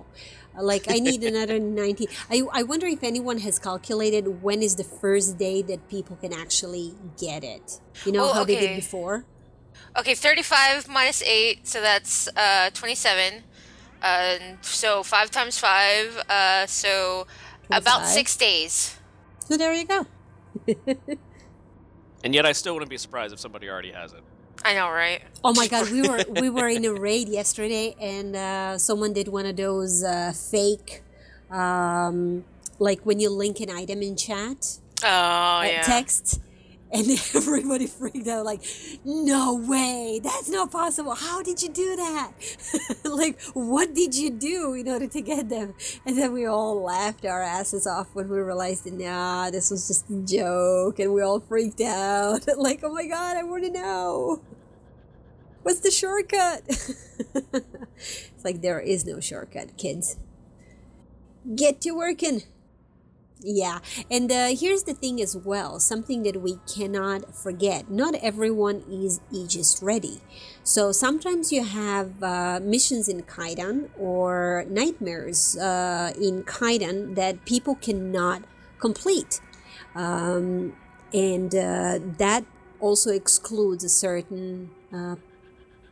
Like 0.72 0.86
I 0.90 1.00
need 1.00 1.24
another 1.24 1.60
19. 1.86 2.08
I, 2.30 2.42
I 2.52 2.64
wonder 2.64 2.88
if 2.88 3.04
anyone 3.04 3.38
has 3.40 3.60
calculated 3.60 4.42
when 4.42 4.62
is 4.62 4.76
the 4.76 4.84
first 4.84 5.38
day 5.38 5.62
that 5.70 5.88
people 5.90 6.16
can 6.18 6.34
actually 6.34 6.94
get 7.20 7.44
it. 7.44 7.80
You 8.06 8.12
know 8.14 8.26
Oh, 8.30 8.34
how 8.34 8.44
they 8.44 8.56
did 8.56 8.76
before? 8.76 9.26
okay, 9.98 10.16
35 10.16 10.88
minus 10.88 11.22
8, 11.24 11.68
so 11.68 11.82
that's 11.82 12.28
uh, 12.36 12.70
27. 12.74 13.44
Uh, 14.04 14.38
so 14.62 15.02
5 15.02 15.32
times 15.32 15.58
5, 15.58 16.18
uh, 16.30 16.66
so 16.68 17.26
about 17.72 18.06
6 18.06 18.38
days. 18.38 18.98
So 19.48 19.58
there 19.58 19.74
you 19.74 19.86
go. 19.86 20.06
And 22.24 22.34
yet 22.34 22.46
I 22.46 22.54
still 22.54 22.74
wouldn't 22.74 22.90
be 22.90 22.98
surprised 22.98 23.34
if 23.34 23.40
somebody 23.40 23.70
already 23.70 23.92
has 23.92 24.14
it. 24.14 24.24
I 24.64 24.74
know, 24.76 24.90
right? 24.90 25.22
Oh 25.44 25.54
my 25.54 25.68
god, 25.68 25.92
we 25.92 26.02
were 26.08 26.24
we 26.30 26.50
were 26.50 26.70
in 26.70 26.86
a 26.86 26.94
raid 26.94 27.28
yesterday, 27.28 27.94
and 28.00 28.34
uh, 28.34 28.78
someone 28.78 29.12
did 29.12 29.28
one 29.28 29.46
of 29.46 29.58
those 29.58 30.04
uh, 30.04 30.32
fake, 30.32 31.04
um, 31.52 32.46
like 32.80 33.02
when 33.06 33.20
you 33.20 33.30
link 33.30 33.60
an 33.60 33.70
item 33.70 34.02
in 34.02 34.16
chat, 34.16 34.80
Oh, 35.04 35.08
uh, 35.08 35.64
yeah. 35.64 35.82
text, 35.82 36.40
and 36.94 37.08
everybody 37.36 37.88
freaked 37.88 38.28
out, 38.28 38.46
like, 38.46 38.62
"No 39.04 39.56
way, 39.56 40.22
that's 40.24 40.50
not 40.50 40.72
possible! 40.72 41.16
How 41.16 41.42
did 41.42 41.62
you 41.62 41.70
do 41.70 41.96
that? 41.96 42.32
like, 43.04 43.42
what 43.54 43.94
did 43.94 44.16
you 44.16 44.30
do 44.30 44.74
in 44.74 44.88
order 44.88 45.08
to 45.08 45.22
get 45.22 45.50
them?" 45.50 45.74
And 46.06 46.18
then 46.18 46.32
we 46.32 46.46
all 46.46 46.82
laughed 46.82 47.26
our 47.26 47.42
asses 47.42 47.88
off 47.88 48.08
when 48.14 48.30
we 48.30 48.38
realized, 48.38 48.92
nah, 48.92 49.50
this 49.50 49.72
was 49.72 49.88
just 49.88 50.10
a 50.10 50.22
joke, 50.22 51.00
and 51.00 51.14
we 51.14 51.22
all 51.22 51.40
freaked 51.40 51.82
out, 51.82 52.48
like, 52.58 52.82
"Oh 52.84 52.94
my 52.94 53.08
god, 53.08 53.38
I 53.38 53.44
want 53.44 53.64
to 53.64 53.72
know." 53.72 54.42
What's 55.64 55.80
the 55.80 55.92
shortcut? 55.92 56.64
it's 56.68 58.44
like 58.44 58.62
there 58.62 58.82
is 58.82 59.06
no 59.06 59.22
shortcut, 59.22 59.78
kids. 59.78 60.18
Get 61.56 61.80
to 61.82 61.92
working. 61.92 62.44
Yeah, 63.46 63.80
and 64.10 64.32
uh, 64.32 64.56
here's 64.58 64.84
the 64.84 64.94
thing 64.94 65.22
as 65.22 65.36
well 65.36 65.78
something 65.82 66.24
that 66.24 66.42
we 66.42 66.60
cannot 66.74 67.36
forget. 67.36 67.92
Not 67.92 68.16
everyone 68.16 68.84
is 68.90 69.20
Aegis 69.34 69.84
ready. 69.84 70.22
So 70.64 70.94
sometimes 70.94 71.52
you 71.52 71.64
have 71.66 72.24
uh, 72.24 72.62
missions 72.64 73.10
in 73.10 73.24
Kaidan 73.24 73.90
or 74.00 74.64
nightmares 74.70 75.58
uh, 75.58 76.14
in 76.16 76.44
Kaidan 76.44 77.16
that 77.16 77.44
people 77.46 77.76
cannot 77.76 78.44
complete. 78.80 79.42
Um, 79.94 80.74
and 81.14 81.54
uh, 81.54 82.00
that 82.18 82.46
also 82.80 83.12
excludes 83.12 83.84
a 83.84 83.90
certain 83.90 84.72
uh, 84.94 85.18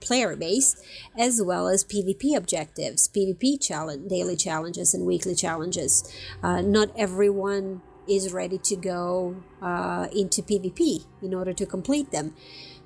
player 0.01 0.35
base 0.35 0.75
as 1.17 1.41
well 1.41 1.67
as 1.67 1.83
PvP 1.83 2.35
objectives, 2.35 3.07
PvP 3.07 3.61
challenge, 3.61 4.09
daily 4.09 4.35
challenges, 4.35 4.93
and 4.93 5.05
weekly 5.05 5.35
challenges. 5.35 6.03
Uh, 6.43 6.61
not 6.61 6.89
everyone 6.97 7.81
is 8.07 8.33
ready 8.33 8.57
to 8.57 8.75
go 8.75 9.35
uh, 9.61 10.07
into 10.15 10.41
PvP 10.41 11.05
in 11.21 11.33
order 11.33 11.53
to 11.53 11.65
complete 11.65 12.11
them. 12.11 12.33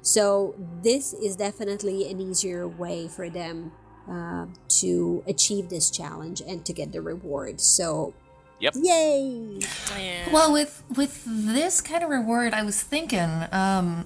So, 0.01 0.53
this 0.83 1.13
is 1.13 1.35
definitely 1.35 2.09
an 2.11 2.21
easier 2.21 2.67
way 2.67 3.07
for 3.07 3.27
them 3.29 3.71
uh, 4.07 4.45
to 4.81 5.23
achieve 5.25 5.69
this 5.69 5.89
challenge 5.89 6.41
and 6.41 6.63
to 6.65 6.73
get 6.73 6.91
the 6.91 7.01
reward. 7.01 7.59
So, 7.59 8.13
Yep. 8.59 8.73
yay! 8.77 9.59
Yeah. 9.97 10.31
Well, 10.31 10.53
with 10.53 10.83
with 10.95 11.23
this 11.25 11.81
kind 11.81 12.03
of 12.03 12.09
reward, 12.09 12.53
I 12.53 12.63
was 12.63 12.81
thinking, 12.81 13.45
um, 13.51 14.05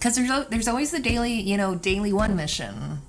because 0.00 0.16
there's 0.16 0.46
there's 0.48 0.66
always 0.66 0.90
the 0.90 0.98
daily, 0.98 1.34
you 1.34 1.58
know, 1.58 1.74
daily 1.74 2.12
one 2.12 2.34
mission, 2.34 3.02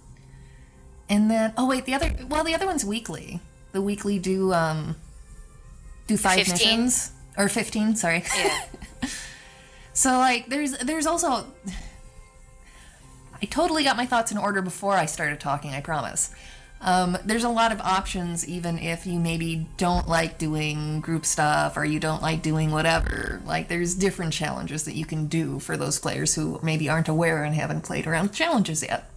and 1.09 1.31
then 1.31 1.53
oh 1.57 1.67
wait, 1.67 1.85
the 1.85 1.93
other 1.93 2.11
well 2.27 2.43
the 2.43 2.53
other 2.53 2.65
one's 2.65 2.83
weekly. 2.83 3.39
The 3.71 3.81
weekly 3.81 4.19
do 4.19 4.53
um 4.53 4.97
do 6.07 6.17
five 6.17 6.35
15. 6.35 6.53
missions 6.53 7.13
or 7.37 7.47
fifteen, 7.47 7.95
sorry. 7.95 8.23
yeah. 8.37 8.65
So 9.93 10.17
like 10.17 10.47
there's 10.47 10.71
there's 10.77 11.05
also 11.05 11.47
I 13.41 13.45
totally 13.45 13.83
got 13.83 13.97
my 13.97 14.05
thoughts 14.05 14.31
in 14.31 14.37
order 14.37 14.61
before 14.61 14.95
I 14.95 15.05
started 15.05 15.39
talking, 15.39 15.73
I 15.73 15.81
promise. 15.81 16.33
Um, 16.83 17.15
there's 17.23 17.43
a 17.43 17.49
lot 17.49 17.71
of 17.71 17.79
options 17.81 18.47
even 18.47 18.79
if 18.79 19.05
you 19.05 19.19
maybe 19.19 19.67
don't 19.77 20.07
like 20.07 20.39
doing 20.39 20.99
group 20.99 21.25
stuff 21.25 21.77
or 21.77 21.85
you 21.85 21.99
don't 21.99 22.23
like 22.23 22.41
doing 22.41 22.71
whatever. 22.71 23.41
Like 23.45 23.67
there's 23.67 23.93
different 23.93 24.33
challenges 24.33 24.85
that 24.85 24.95
you 24.95 25.05
can 25.05 25.27
do 25.27 25.59
for 25.59 25.77
those 25.77 25.99
players 25.99 26.33
who 26.33 26.59
maybe 26.63 26.89
aren't 26.89 27.07
aware 27.07 27.43
and 27.43 27.53
haven't 27.53 27.81
played 27.81 28.07
around 28.07 28.33
challenges 28.33 28.81
yet. 28.81 29.11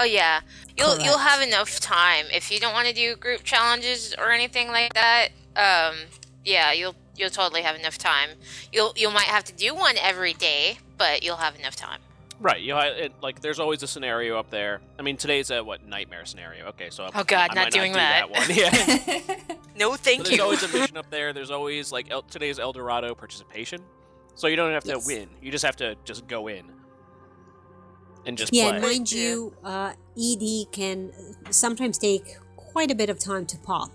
Oh 0.00 0.04
yeah, 0.04 0.40
you'll 0.76 0.96
you'll 1.00 1.18
have 1.18 1.42
enough 1.42 1.80
time 1.80 2.26
if 2.32 2.52
you 2.52 2.60
don't 2.60 2.72
want 2.72 2.86
to 2.86 2.94
do 2.94 3.16
group 3.16 3.42
challenges 3.42 4.14
or 4.16 4.30
anything 4.30 4.68
like 4.68 4.94
that. 4.94 5.30
Um, 5.56 5.96
yeah, 6.44 6.72
you'll 6.72 6.94
you'll 7.16 7.30
totally 7.30 7.62
have 7.62 7.74
enough 7.74 7.98
time. 7.98 8.30
You'll 8.72 8.92
you 8.96 9.10
might 9.10 9.26
have 9.26 9.42
to 9.44 9.52
do 9.52 9.74
one 9.74 9.96
every 10.00 10.34
day, 10.34 10.78
but 10.96 11.24
you'll 11.24 11.38
have 11.38 11.58
enough 11.58 11.74
time. 11.74 11.98
Right. 12.40 12.60
You 12.60 12.74
know, 12.74 12.78
it, 12.80 13.12
like 13.20 13.40
there's 13.40 13.58
always 13.58 13.82
a 13.82 13.86
scenario 13.88 14.38
up 14.38 14.48
there. 14.50 14.80
I 14.98 15.02
mean, 15.02 15.16
today's 15.16 15.50
a 15.50 15.62
what 15.64 15.84
nightmare 15.86 16.24
scenario. 16.24 16.66
Okay, 16.68 16.88
so 16.90 17.08
Oh, 17.14 17.24
God, 17.24 17.50
I 17.50 17.54
not 17.54 17.64
might 17.66 17.72
doing 17.72 17.92
do 17.92 17.98
that. 17.98 18.30
one. 18.30 18.46
Yeah. 18.50 19.36
No, 19.78 19.94
thank 19.94 20.28
you. 20.28 20.36
there's 20.36 20.40
always 20.40 20.62
a 20.64 20.68
mission 20.76 20.96
up 20.96 21.08
there. 21.08 21.32
There's 21.32 21.52
always 21.52 21.92
like 21.92 22.10
El- 22.10 22.22
today's 22.22 22.58
El 22.58 22.72
Dorado 22.72 23.14
participation. 23.14 23.80
So 24.34 24.48
you 24.48 24.56
don't 24.56 24.72
have 24.72 24.82
to 24.84 24.94
Yes. 24.96 25.06
win. 25.06 25.28
You 25.40 25.52
just 25.52 25.64
have 25.64 25.76
to 25.76 25.94
just 26.04 26.26
go 26.26 26.48
in 26.48 26.64
and 28.26 28.36
just 28.36 28.52
Yeah, 28.52 28.64
play. 28.70 28.72
and 28.76 28.82
mind 28.84 29.12
Yeah. 29.12 29.22
you, 29.22 29.54
uh, 29.62 29.92
ED 30.20 30.66
can 30.72 31.12
sometimes 31.50 31.96
take 31.98 32.24
quite 32.78 32.92
a 32.92 32.94
bit 32.94 33.10
of 33.10 33.18
time 33.18 33.44
to 33.44 33.58
pop. 33.58 33.90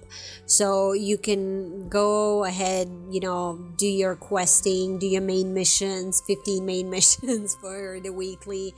So 0.46 0.92
you 0.92 1.18
can 1.18 1.88
go 1.88 2.44
ahead, 2.44 2.90
you 3.10 3.22
know, 3.22 3.58
do 3.78 3.88
your 3.88 4.14
questing, 4.18 5.00
do 5.00 5.08
your 5.08 5.22
main 5.22 5.54
missions, 5.54 6.22
15 6.28 6.66
main 6.66 6.90
missions 6.98 7.56
for 7.62 8.02
the 8.04 8.12
weekly, 8.12 8.74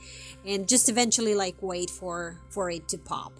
and 0.46 0.68
just 0.68 0.88
eventually 0.88 1.34
like 1.34 1.56
wait 1.60 1.90
for 1.90 2.38
for 2.50 2.70
it 2.70 2.86
to 2.90 2.98
pop. 2.98 3.32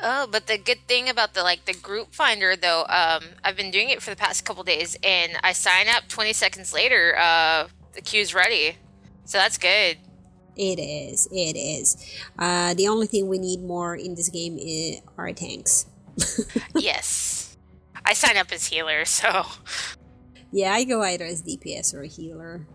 Oh, 0.00 0.26
but 0.26 0.48
the 0.48 0.58
good 0.58 0.80
thing 0.88 1.08
about 1.08 1.34
the 1.34 1.44
like 1.44 1.66
the 1.66 1.74
group 1.74 2.12
finder 2.12 2.56
though, 2.56 2.84
um, 2.88 3.22
I've 3.44 3.56
been 3.56 3.70
doing 3.70 3.88
it 3.90 4.02
for 4.02 4.10
the 4.10 4.16
past 4.16 4.44
couple 4.44 4.64
days, 4.64 4.96
and 5.04 5.38
I 5.44 5.52
sign 5.52 5.86
up 5.88 6.08
20 6.08 6.32
seconds 6.32 6.72
later, 6.72 7.16
uh, 7.16 7.68
the 7.92 8.00
queue's 8.00 8.34
ready, 8.34 8.76
so 9.24 9.38
that's 9.38 9.56
good. 9.56 9.98
It 10.56 10.80
is, 10.80 11.28
it 11.30 11.56
is. 11.56 11.96
Uh, 12.36 12.74
the 12.74 12.88
only 12.88 13.06
thing 13.06 13.28
we 13.28 13.38
need 13.38 13.62
more 13.62 13.94
in 13.94 14.16
this 14.16 14.28
game 14.28 14.58
i 14.58 15.00
are 15.16 15.32
tanks. 15.32 15.86
Yes, 16.74 17.56
I 18.04 18.12
sign 18.12 18.36
up 18.36 18.52
as 18.52 18.66
healer, 18.66 19.04
so 19.04 19.46
Yeah, 20.52 20.72
I 20.74 20.84
go 20.84 21.02
either 21.02 21.24
as 21.24 21.42
DPS 21.42 21.94
or 21.94 22.02
a 22.02 22.06
healer. 22.06 22.66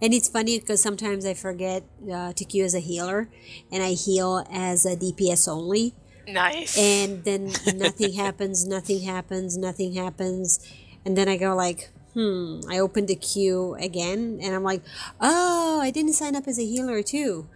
And 0.00 0.12
it's 0.12 0.28
funny 0.28 0.58
because 0.58 0.82
sometimes 0.82 1.24
I 1.24 1.34
forget 1.34 1.84
uh, 2.10 2.32
to 2.32 2.44
queue 2.44 2.64
as 2.64 2.74
a 2.74 2.80
healer 2.80 3.28
and 3.72 3.82
I 3.82 3.92
heal 3.92 4.44
as 4.50 4.84
a 4.84 4.96
DPS 4.96 5.48
only. 5.48 5.94
Nice. 6.28 6.76
And 6.76 7.24
then 7.24 7.52
nothing 7.74 8.12
happens, 8.14 8.66
nothing 8.66 9.02
happens, 9.02 9.56
nothing 9.56 9.94
happens. 9.94 10.60
And 11.04 11.16
then 11.16 11.28
I 11.28 11.36
go 11.36 11.54
like, 11.54 11.90
hmm, 12.14 12.60
I 12.68 12.78
open 12.78 13.06
the 13.06 13.14
queue 13.14 13.74
again 13.74 14.38
and 14.42 14.54
I'm 14.54 14.62
like, 14.64 14.82
oh, 15.20 15.80
I 15.80 15.90
didn't 15.90 16.14
sign 16.14 16.34
up 16.34 16.46
as 16.46 16.58
a 16.58 16.64
healer 16.64 17.02
too. 17.02 17.48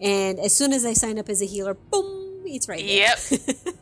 And 0.00 0.38
as 0.38 0.54
soon 0.54 0.72
as 0.72 0.84
I 0.84 0.94
sign 0.94 1.18
up 1.18 1.28
as 1.28 1.40
a 1.42 1.46
healer, 1.46 1.74
boom, 1.74 2.42
it's 2.46 2.68
right 2.68 2.84
there. 2.84 3.14
Yep. 3.30 3.74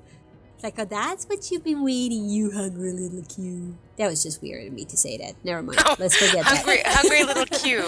It's 0.58 0.64
like, 0.64 0.74
oh, 0.78 0.84
that's 0.86 1.26
what 1.26 1.52
you've 1.52 1.62
been 1.62 1.84
waiting, 1.84 2.28
you 2.28 2.50
hungry 2.50 2.92
little 2.92 3.22
Q. 3.22 3.78
That 3.96 4.08
was 4.10 4.24
just 4.24 4.42
weird 4.42 4.66
of 4.66 4.72
me 4.72 4.84
to 4.86 4.96
say 4.96 5.16
that. 5.18 5.34
Never 5.44 5.62
mind. 5.62 5.78
Let's 6.00 6.16
forget 6.16 6.44
hungry, 6.44 6.78
that. 6.82 6.96
hungry 6.96 7.22
little 7.22 7.46
Q. 7.60 7.84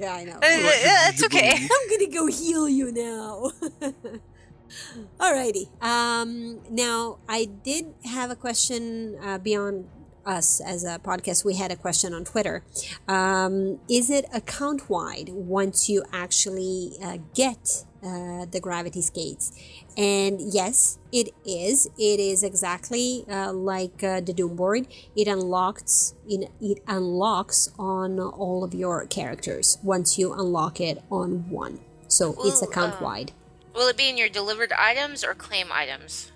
yeah, 0.00 0.14
I 0.14 0.24
know. 0.24 0.38
That's 0.40 1.22
okay. 1.24 1.52
I'm 1.52 1.90
gonna 1.90 2.10
go 2.10 2.28
heal 2.28 2.66
you 2.66 2.92
now. 2.92 3.50
Alrighty. 5.20 5.68
Um, 5.82 6.60
now 6.70 7.18
I 7.28 7.44
did 7.44 7.92
have 8.06 8.30
a 8.30 8.36
question 8.36 9.18
uh, 9.22 9.36
beyond 9.36 9.86
us 10.24 10.62
as 10.62 10.84
a 10.84 10.98
podcast. 10.98 11.44
We 11.44 11.56
had 11.56 11.70
a 11.70 11.76
question 11.76 12.14
on 12.14 12.24
Twitter. 12.24 12.64
Um, 13.06 13.80
is 13.90 14.08
it 14.08 14.24
account 14.32 14.88
wide 14.88 15.28
once 15.28 15.90
you 15.90 16.04
actually 16.10 16.92
uh, 17.04 17.18
get 17.34 17.84
uh, 18.02 18.46
the 18.46 18.60
gravity 18.62 19.02
skates? 19.02 19.52
And 19.96 20.40
yes, 20.40 20.98
it 21.12 21.34
is. 21.44 21.86
It 21.98 22.18
is 22.18 22.42
exactly 22.42 23.24
uh, 23.28 23.52
like 23.52 24.02
uh, 24.02 24.20
the 24.20 24.32
Doom 24.32 24.56
board. 24.56 24.86
It 25.14 25.28
unlocks 25.28 26.14
in 26.28 26.48
it 26.60 26.82
unlocks 26.86 27.70
on 27.78 28.18
all 28.18 28.64
of 28.64 28.72
your 28.72 29.06
characters 29.06 29.78
once 29.82 30.18
you 30.18 30.32
unlock 30.32 30.80
it 30.80 31.02
on 31.10 31.50
one. 31.50 31.80
So 32.08 32.34
it's 32.44 32.62
account 32.62 33.00
uh, 33.00 33.04
wide. 33.04 33.32
Will 33.74 33.88
it 33.88 33.96
be 33.96 34.08
in 34.08 34.18
your 34.18 34.28
delivered 34.28 34.72
items 34.72 35.24
or 35.24 35.34
claim 35.34 35.68
items? 35.72 36.32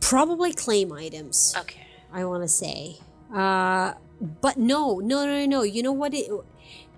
Probably 0.00 0.52
claim 0.52 0.92
items. 0.92 1.54
Okay. 1.58 1.86
I 2.12 2.24
want 2.24 2.42
to 2.42 2.48
say. 2.48 2.96
Uh, 3.32 3.94
but 4.20 4.56
no, 4.56 4.98
no, 4.98 5.24
no, 5.24 5.38
no, 5.40 5.46
no. 5.46 5.62
You 5.62 5.82
know 5.82 5.92
what? 5.92 6.12
It, 6.14 6.30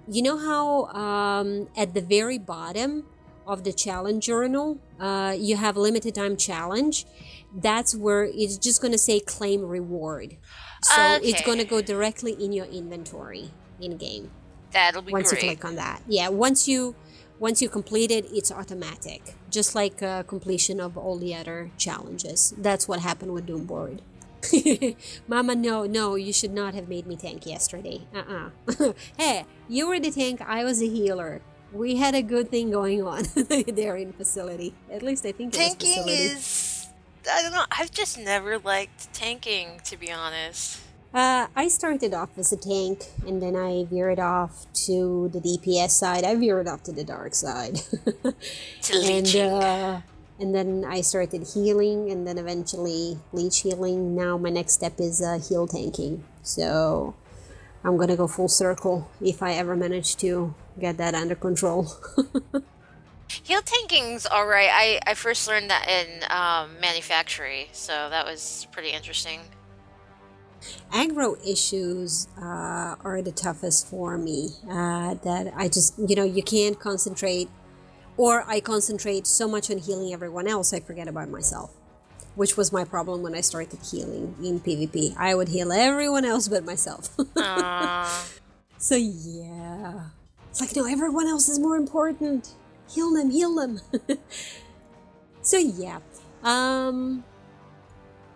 you 0.09 0.23
know 0.23 0.39
how 0.39 0.87
um, 0.87 1.69
at 1.77 1.95
the 1.95 2.01
very 2.01 2.39
bottom 2.39 3.05
of 3.47 3.65
the 3.65 3.73
challenge 3.73 4.27
journal, 4.27 4.79
uh, 5.01 5.35
you 5.39 5.57
have 5.57 5.77
limited 5.77 6.15
time 6.15 6.37
challenge. 6.37 7.07
That's 7.55 7.95
where 7.95 8.25
it's 8.25 8.57
just 8.57 8.81
going 8.81 8.93
to 8.93 8.99
say 8.99 9.21
claim 9.21 9.63
reward. 9.63 10.37
So 10.83 11.19
it's 11.23 11.43
going 11.43 11.59
to 11.59 11.65
go 11.65 11.81
directly 11.81 12.33
in 12.33 12.53
your 12.53 12.67
inventory 12.67 13.51
in 13.81 13.97
game 13.97 14.31
That'll 14.73 15.03
be 15.03 15.13
once 15.13 15.31
great. 15.31 15.43
you 15.43 15.49
click 15.51 15.65
on 15.65 15.77
that. 15.77 16.03
Yeah, 16.09 16.29
once 16.29 16.67
you 16.67 16.97
once 17.39 17.61
you 17.61 17.69
complete 17.69 18.11
it, 18.11 18.27
it's 18.33 18.53
automatic, 18.53 19.35
just 19.51 19.75
like 19.75 20.03
uh, 20.03 20.23
completion 20.23 20.81
of 20.81 20.97
all 20.97 21.19
the 21.19 21.35
other 21.35 21.71
challenges. 21.77 22.55
That's 22.57 22.87
what 22.87 23.01
happened 23.01 23.33
with 23.33 23.47
Doomboard. 23.47 24.01
Mama, 25.29 25.55
no, 25.55 25.85
no, 25.87 26.15
you 26.15 26.33
should 26.33 26.53
not 26.53 26.75
have 26.75 26.89
made 26.89 27.07
me 27.07 27.17
tank 27.17 27.47
yesterday. 27.47 28.03
Uh 28.15 28.51
uh 28.79 28.93
hey, 29.17 29.45
you 29.69 29.89
were 29.89 30.01
the 30.01 30.11
tank, 30.11 30.41
I 30.41 30.65
was 30.65 30.81
the 30.81 30.89
healer. 30.89 31.43
We 31.73 31.97
had 31.97 32.15
a 32.15 32.23
good 32.23 32.51
thing 32.51 32.71
going 32.71 33.03
on 33.03 33.25
there 33.67 33.97
in 33.97 34.13
facility. 34.13 34.75
At 34.91 35.03
least 35.03 35.25
I 35.25 35.33
think 35.33 35.53
Tanking 35.55 35.89
facility. 36.05 36.13
is. 36.13 36.89
I 37.31 37.43
don't 37.43 37.53
know. 37.53 37.65
I've 37.71 37.91
just 37.91 38.19
never 38.19 38.59
liked 38.59 39.13
tanking, 39.15 39.81
to 39.85 39.97
be 39.97 40.11
honest. 40.13 40.81
Uh, 41.15 41.47
I 41.55 41.69
started 41.69 42.15
off 42.15 42.31
as 42.39 42.53
a 42.53 42.57
tank, 42.57 43.05
and 43.27 43.41
then 43.41 43.55
I 43.55 43.85
veered 43.85 44.19
off 44.19 44.67
to 44.87 45.29
the 45.33 45.41
DPS 45.41 45.91
side. 45.91 46.25
I 46.25 46.35
veered 46.35 46.67
off 46.69 46.83
to 46.85 46.93
the 46.93 47.05
dark 47.05 47.35
side. 47.35 47.81
To 48.83 48.95
and 48.99 49.37
uh, 49.37 50.01
and 50.41 50.55
then 50.55 50.85
I 50.87 51.03
started 51.03 51.47
healing, 51.55 52.11
and 52.11 52.27
then 52.27 52.37
eventually 52.39 53.19
leech 53.33 53.61
healing. 53.61 54.17
Now 54.17 54.37
my 54.37 54.51
next 54.51 54.73
step 54.73 54.95
is 54.99 55.23
uh, 55.23 55.39
heal 55.39 55.67
tanking. 55.69 56.25
So 56.43 57.15
I'm 57.85 57.97
gonna 57.97 58.17
go 58.17 58.27
full 58.27 58.49
circle 58.49 59.09
if 59.21 59.43
I 59.43 59.53
ever 59.53 59.77
manage 59.77 60.17
to 60.17 60.55
get 60.81 60.97
that 60.99 61.15
under 61.15 61.35
control. 61.35 61.89
Heal 63.45 63.63
tanking's 63.63 64.27
alright. 64.27 64.69
I, 64.71 65.01
I 65.07 65.15
first 65.15 65.49
learned 65.49 65.71
that 65.71 65.89
in 65.89 66.23
um, 66.31 66.79
manufactory, 66.81 67.69
so 67.73 68.09
that 68.11 68.27
was 68.27 68.67
pretty 68.73 68.91
interesting. 68.91 69.41
aggro 70.93 71.37
issues 71.47 72.29
uh, 72.39 72.97
are 73.03 73.23
the 73.23 73.33
toughest 73.33 73.89
for 73.89 74.19
me. 74.19 74.51
Uh, 74.69 75.15
that 75.25 75.53
I 75.57 75.69
just, 75.69 75.95
you 75.99 76.15
know, 76.15 76.25
you 76.25 76.43
can't 76.43 76.79
concentrate, 76.79 77.49
or 78.17 78.45
I 78.47 78.61
concentrate 78.61 79.27
so 79.27 79.49
much 79.49 79.71
on 79.71 79.79
healing 79.79 80.13
everyone 80.13 80.47
else, 80.47 80.73
I 80.73 80.81
forget 80.81 81.09
about 81.09 81.29
myself. 81.31 81.73
Which 82.35 82.57
was 82.57 82.73
my 82.73 82.85
problem 82.85 83.23
when 83.23 83.35
I 83.35 83.43
started 83.43 83.79
healing 83.91 84.35
in 84.43 84.61
PvP. 84.61 85.15
I 85.19 85.35
would 85.35 85.49
heal 85.49 85.71
everyone 85.73 86.25
else 86.25 86.49
but 86.49 86.65
myself. 86.65 87.11
Uh, 87.37 88.09
so 88.79 88.97
yeah, 88.97 90.07
it's 90.53 90.61
like 90.61 90.77
no, 90.77 90.85
everyone 90.87 91.27
else 91.27 91.49
is 91.49 91.59
more 91.59 91.77
important. 91.77 92.55
Heal 92.91 93.15
them, 93.15 93.31
heal 93.31 93.55
them. 93.55 93.81
so 95.43 95.57
yeah, 95.57 96.01
um, 96.43 97.25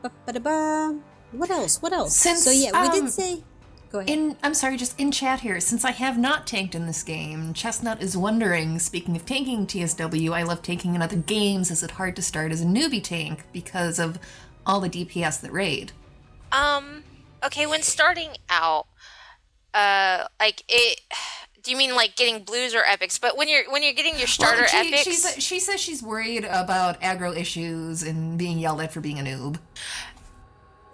what 0.01 1.51
else? 1.51 1.83
What 1.83 1.93
else? 1.93 2.17
Since, 2.17 2.45
so 2.45 2.51
yeah, 2.51 2.71
we 2.73 2.89
um, 2.89 3.05
did 3.05 3.13
say. 3.13 3.45
Go 3.91 3.99
ahead. 3.99 4.11
In 4.11 4.37
I'm 4.43 4.55
sorry, 4.55 4.79
just 4.79 4.99
in 4.99 5.13
chat 5.13 5.41
here, 5.41 5.61
since 5.61 5.85
I 5.85 5.91
have 5.91 6.17
not 6.17 6.47
tanked 6.47 6.75
in 6.75 6.87
this 6.87 7.03
game, 7.03 7.53
Chestnut 7.53 8.03
is 8.03 8.17
wondering, 8.17 8.79
speaking 8.79 9.15
of 9.15 9.27
tanking 9.27 9.67
TSW, 9.67 10.33
I 10.33 10.43
love 10.43 10.63
tanking 10.63 10.95
in 10.95 11.03
other 11.03 11.17
games. 11.17 11.71
Is 11.71 11.83
it 11.83 11.93
hard 11.93 12.17
to 12.17 12.23
start 12.23 12.51
as 12.51 12.63
a 12.63 12.65
newbie 12.65 13.05
tank 13.05 13.45
because 13.53 13.99
of 13.99 14.19
all 14.65 14.81
the 14.81 14.89
DPS 14.89 15.41
that 15.43 15.53
raid? 15.53 15.93
um, 16.53 17.05
okay, 17.45 17.67
when 17.67 17.83
starting 17.83 18.31
out, 18.49 18.87
uh, 19.75 20.27
like 20.41 20.65
it. 20.69 21.01
Do 21.67 21.73
you 21.73 21.77
mean 21.77 21.97
like 21.97 22.15
getting 22.15 22.45
blues 22.45 22.77
or 22.77 22.85
epics? 22.85 23.19
But 23.19 23.37
when 23.37 23.49
you're 23.49 23.69
when 23.73 23.83
you're 23.83 23.93
getting 23.93 24.17
your 24.19 24.29
starter 24.29 24.61
Well, 24.61 24.69
she, 24.69 24.87
epics, 24.87 25.03
she, 25.03 25.13
sa- 25.15 25.41
she 25.41 25.59
says 25.59 25.81
she's 25.81 26.01
worried 26.01 26.45
about 26.45 27.01
aggro 27.01 27.37
issues 27.37 28.05
and 28.05 28.39
being 28.39 28.61
yelled 28.61 28.81
at 28.83 28.93
for 28.93 29.01
being 29.01 29.19
a 29.19 29.23
noob. 29.25 29.59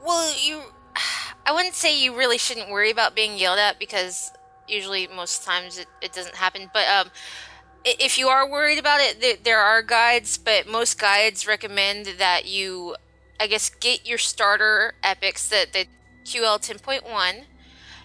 Well, 0.03 0.35
you. 0.43 0.63
I 1.45 1.53
wouldn't 1.53 1.75
say 1.75 2.03
you 2.03 2.17
really 2.17 2.39
shouldn't 2.39 2.71
worry 2.71 2.91
about 2.91 3.15
being 3.15 3.37
yelled 3.37 3.59
at 3.59 3.79
because 3.79 4.31
usually 4.67 5.09
most 5.09 5.45
times 5.45 5.77
it, 5.77 5.89
it 6.01 6.15
doesn't 6.15 6.37
happen. 6.37 6.71
But 6.73 6.87
um, 6.89 7.11
if 7.85 8.19
you 8.19 8.29
are 8.29 8.49
worried 8.49 8.79
about 8.79 9.01
it, 9.01 9.21
there, 9.21 9.37
there 9.43 9.59
are 9.59 9.83
guides, 9.83 10.39
but 10.39 10.67
most 10.67 10.99
guides 10.99 11.47
recommend 11.47 12.15
that 12.17 12.47
you, 12.47 12.97
I 13.39 13.47
guess, 13.47 13.69
get 13.69 14.09
your 14.09 14.17
starter 14.17 14.95
epics, 15.03 15.51
that 15.51 15.75
the 15.75 15.85
QL 16.25 16.59
10.1, 16.59 17.43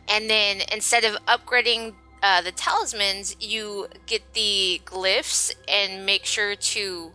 and 0.10 0.30
then 0.30 0.64
instead 0.70 1.06
of 1.06 1.14
upgrading 1.28 1.94
uh, 2.24 2.42
the 2.42 2.52
talismans, 2.52 3.36
you 3.40 3.88
get 4.06 4.34
the 4.34 4.82
glyphs 4.86 5.54
and 5.68 6.06
make 6.06 6.26
sure 6.26 6.56
to. 6.56 7.12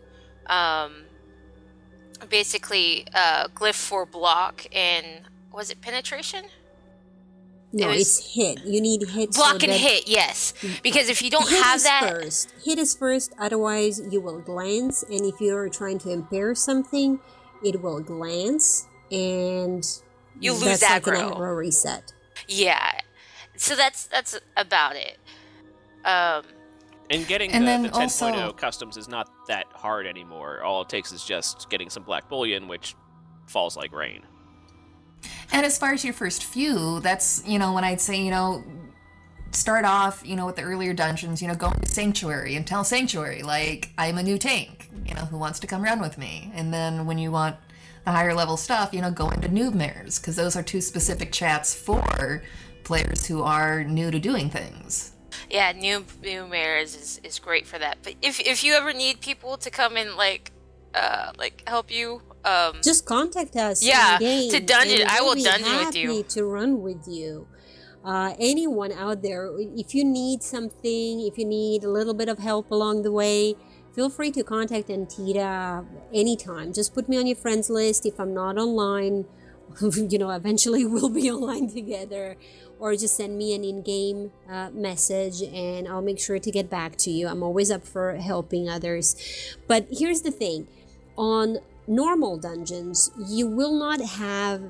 Um, 0.46 1.04
basically 2.28 3.06
uh, 3.14 3.48
glyph 3.48 3.74
for 3.74 4.06
block 4.06 4.64
and 4.72 5.22
was 5.52 5.70
it 5.70 5.80
penetration? 5.80 6.44
No, 7.72 7.90
It 7.90 8.00
it's 8.00 8.34
hit. 8.34 8.64
You 8.64 8.80
need 8.80 9.02
hit. 9.08 9.32
Block 9.32 9.60
so 9.60 9.66
and 9.66 9.72
hit, 9.72 10.06
yes. 10.06 10.52
Because 10.82 11.08
if 11.08 11.22
you 11.22 11.30
don't 11.30 11.48
hit 11.48 11.58
have 11.62 11.76
is 11.76 11.82
that, 11.84 12.02
first. 12.08 12.52
Hit 12.64 12.78
is 12.78 12.94
first. 12.94 13.32
Otherwise, 13.38 14.00
you 14.10 14.20
will 14.20 14.40
glance, 14.40 15.02
and 15.04 15.22
if 15.22 15.40
you're 15.40 15.68
trying 15.70 15.98
to 16.00 16.10
impair 16.10 16.54
something, 16.54 17.18
it 17.64 17.80
will 17.82 18.00
glance, 18.00 18.86
and 19.10 19.84
You 20.38 20.52
lose 20.52 20.80
that's 20.80 20.82
like 20.82 21.02
aggro 21.04 21.56
reset. 21.56 22.12
yeah. 22.46 23.00
So 23.62 23.76
that's 23.76 24.06
that's 24.06 24.38
about 24.56 24.96
it. 24.96 25.18
Um, 26.04 26.42
And 27.10 27.24
getting 27.28 27.52
And 27.52 27.62
the, 27.62 27.66
then 27.66 27.82
the 27.84 27.90
10.0 27.90 28.32
also- 28.32 28.52
customs 28.54 28.96
is 28.96 29.06
not 29.08 29.30
that 29.46 29.66
hard 29.72 30.04
anymore. 30.06 30.62
All 30.64 30.82
it 30.82 30.88
takes 30.88 31.12
is 31.12 31.24
just 31.24 31.70
getting 31.70 31.88
some 31.88 32.02
black 32.02 32.28
bullion, 32.28 32.66
which 32.66 32.96
falls 33.46 33.76
like 33.76 33.92
rain. 33.92 34.22
And 35.52 35.64
as 35.64 35.78
far 35.78 35.92
as 35.92 36.04
your 36.04 36.14
first 36.14 36.42
few, 36.42 36.98
that's, 37.00 37.44
you 37.46 37.58
know, 37.60 37.72
when 37.72 37.84
I'd 37.84 38.00
say, 38.00 38.20
you 38.20 38.32
know, 38.32 38.64
start 39.52 39.84
off, 39.84 40.22
you 40.26 40.34
know, 40.34 40.46
with 40.46 40.56
the 40.56 40.62
earlier 40.62 40.92
dungeons, 40.92 41.40
you 41.40 41.46
know, 41.46 41.54
go 41.54 41.70
into 41.70 41.88
Sanctuary 41.88 42.56
and 42.56 42.66
tell 42.66 42.82
Sanctuary, 42.82 43.42
like, 43.44 43.90
I'm 43.96 44.18
a 44.18 44.22
new 44.24 44.38
tank, 44.38 44.88
you 45.06 45.14
know, 45.14 45.26
who 45.26 45.38
wants 45.38 45.60
to 45.60 45.68
come 45.68 45.82
run 45.84 46.00
with 46.00 46.18
me? 46.18 46.50
And 46.56 46.74
then 46.74 47.06
when 47.06 47.18
you 47.18 47.30
want 47.30 47.56
the 48.04 48.10
higher 48.10 48.34
level 48.34 48.56
stuff, 48.56 48.92
you 48.92 49.00
know, 49.02 49.12
go 49.12 49.28
into 49.30 49.48
Noob 49.48 49.74
Mares, 49.74 50.18
because 50.18 50.34
those 50.34 50.56
are 50.56 50.62
two 50.64 50.80
specific 50.80 51.30
chats 51.30 51.72
for 51.74 52.42
players 52.84 53.26
who 53.26 53.42
are 53.42 53.84
new 53.84 54.10
to 54.10 54.18
doing 54.18 54.50
things. 54.50 55.12
yeah, 55.50 55.72
new 55.72 56.04
new 56.22 56.46
mares 56.46 56.94
is, 56.94 57.20
is 57.24 57.38
great 57.38 57.66
for 57.66 57.78
that. 57.78 57.98
But 58.02 58.14
if 58.22 58.40
if 58.40 58.62
you 58.64 58.72
ever 58.74 58.92
need 58.92 59.20
people 59.20 59.56
to 59.58 59.70
come 59.70 59.96
and 59.96 60.14
like 60.16 60.52
uh, 60.94 61.32
like 61.38 61.62
help 61.66 61.90
you? 61.90 62.22
Um, 62.44 62.74
Just 62.82 63.06
contact 63.06 63.56
us. 63.56 63.82
Yeah, 63.84 64.14
in-game, 64.14 64.50
to 64.50 64.60
dungeon- 64.60 65.00
and 65.02 65.08
I 65.10 65.20
we'll 65.20 65.28
will 65.30 65.34
be 65.36 65.44
dungeon 65.44 65.76
with 65.86 65.96
you. 65.96 66.22
To 66.36 66.44
run 66.44 66.82
with 66.82 67.06
you. 67.08 67.46
Uh, 68.04 68.34
anyone 68.40 68.90
out 68.92 69.22
there, 69.22 69.48
if 69.76 69.94
you 69.94 70.04
need 70.04 70.42
something, 70.42 71.20
if 71.20 71.38
you 71.38 71.44
need 71.46 71.84
a 71.84 71.88
little 71.88 72.14
bit 72.14 72.28
of 72.28 72.38
help 72.40 72.70
along 72.72 73.02
the 73.02 73.12
way, 73.12 73.54
feel 73.94 74.10
free 74.10 74.32
to 74.32 74.42
contact 74.42 74.88
Antida 74.88 75.86
anytime. 76.12 76.72
Just 76.72 76.94
put 76.94 77.08
me 77.08 77.16
on 77.16 77.26
your 77.28 77.36
friends 77.36 77.70
list. 77.70 78.04
If 78.04 78.18
I'm 78.18 78.34
not 78.34 78.58
online, 78.58 79.24
you 80.08 80.18
know, 80.18 80.30
eventually 80.30 80.84
we'll 80.92 81.08
be 81.08 81.30
online 81.30 81.68
together. 81.68 82.36
Or 82.78 82.96
just 82.96 83.16
send 83.16 83.38
me 83.38 83.54
an 83.54 83.62
in 83.62 83.82
game 83.82 84.32
uh, 84.50 84.70
message 84.70 85.40
and 85.40 85.86
I'll 85.86 86.02
make 86.02 86.18
sure 86.18 86.40
to 86.40 86.50
get 86.50 86.68
back 86.68 86.96
to 86.96 87.10
you. 87.10 87.28
I'm 87.28 87.42
always 87.44 87.70
up 87.70 87.86
for 87.86 88.16
helping 88.16 88.68
others. 88.68 89.14
But 89.68 89.86
here's 89.88 90.22
the 90.22 90.32
thing 90.32 90.66
on 91.16 91.58
normal 91.86 92.38
dungeons, 92.38 93.12
you 93.28 93.46
will 93.46 93.78
not 93.78 94.00
have 94.00 94.62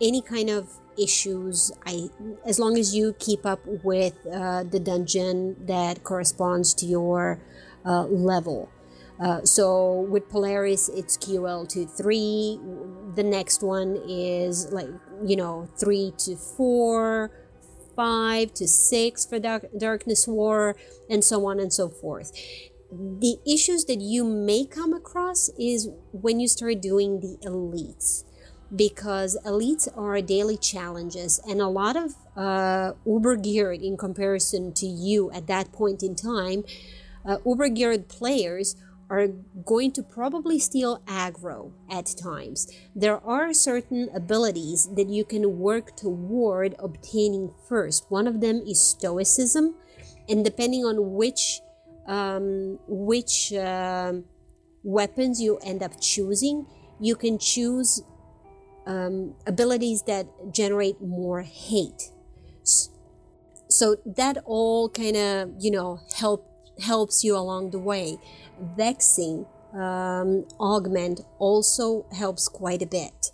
any 0.00 0.22
kind 0.22 0.50
of 0.50 0.78
issues 0.96 1.72
I, 1.86 2.08
as 2.44 2.58
long 2.58 2.76
as 2.76 2.94
you 2.94 3.14
keep 3.18 3.46
up 3.46 3.60
with 3.66 4.14
uh, 4.26 4.64
the 4.64 4.80
dungeon 4.80 5.56
that 5.66 6.04
corresponds 6.04 6.74
to 6.74 6.86
your 6.86 7.40
uh, 7.84 8.04
level. 8.04 8.68
Uh, 9.20 9.44
so 9.44 10.00
with 10.02 10.28
Polaris, 10.28 10.88
it's 10.88 11.16
QL 11.16 11.68
to 11.70 11.86
three. 11.86 12.60
The 13.18 13.24
next 13.24 13.64
one 13.64 14.00
is 14.08 14.70
like 14.70 14.90
you 15.24 15.34
know 15.34 15.68
three 15.76 16.12
to 16.18 16.36
four, 16.36 17.32
five 17.96 18.54
to 18.54 18.68
six 18.68 19.26
for 19.26 19.40
Dark- 19.40 19.70
Darkness 19.76 20.28
War, 20.28 20.76
and 21.10 21.24
so 21.24 21.44
on 21.46 21.58
and 21.58 21.72
so 21.72 21.88
forth. 21.88 22.30
The 22.92 23.38
issues 23.44 23.86
that 23.86 24.00
you 24.00 24.22
may 24.22 24.64
come 24.64 24.92
across 24.92 25.50
is 25.58 25.88
when 26.12 26.38
you 26.38 26.46
start 26.46 26.80
doing 26.80 27.18
the 27.18 27.38
elites 27.42 28.22
because 28.76 29.36
elites 29.44 29.88
are 29.98 30.20
daily 30.20 30.56
challenges 30.56 31.40
and 31.48 31.60
a 31.60 31.66
lot 31.66 31.96
of 31.96 32.14
uh, 32.36 32.92
uber 33.04 33.34
geared 33.34 33.82
in 33.82 33.96
comparison 33.96 34.72
to 34.74 34.86
you 34.86 35.28
at 35.32 35.48
that 35.48 35.72
point 35.72 36.04
in 36.04 36.14
time 36.14 36.62
uh, 37.24 37.38
uber 37.44 37.68
geared 37.68 38.08
players 38.08 38.76
are 39.10 39.28
going 39.64 39.90
to 39.90 40.02
probably 40.02 40.58
steal 40.58 41.02
aggro 41.06 41.72
at 41.90 42.14
times 42.22 42.70
there 42.94 43.18
are 43.24 43.52
certain 43.52 44.08
abilities 44.14 44.88
that 44.94 45.08
you 45.08 45.24
can 45.24 45.58
work 45.58 45.96
toward 45.96 46.74
obtaining 46.78 47.50
first 47.68 48.04
one 48.10 48.26
of 48.26 48.40
them 48.40 48.62
is 48.66 48.80
stoicism 48.80 49.74
and 50.28 50.44
depending 50.44 50.84
on 50.84 51.14
which 51.14 51.60
um, 52.06 52.78
which 52.86 53.52
um 53.52 54.24
weapons 54.82 55.40
you 55.40 55.58
end 55.58 55.82
up 55.82 56.00
choosing 56.00 56.66
you 57.00 57.14
can 57.14 57.38
choose 57.38 58.02
um, 58.88 59.34
abilities 59.46 60.02
that 60.04 60.26
generate 60.50 61.00
more 61.00 61.42
hate. 61.42 62.10
So 63.70 63.96
that 64.06 64.38
all 64.46 64.88
kind 64.88 65.16
of 65.16 65.52
you 65.60 65.70
know 65.70 66.00
help 66.16 66.48
helps 66.80 67.22
you 67.22 67.36
along 67.36 67.70
the 67.70 67.78
way. 67.78 68.18
Vexing 68.76 69.46
um, 69.74 70.46
augment 70.58 71.20
also 71.38 72.06
helps 72.12 72.48
quite 72.48 72.82
a 72.82 72.86
bit. 72.86 73.30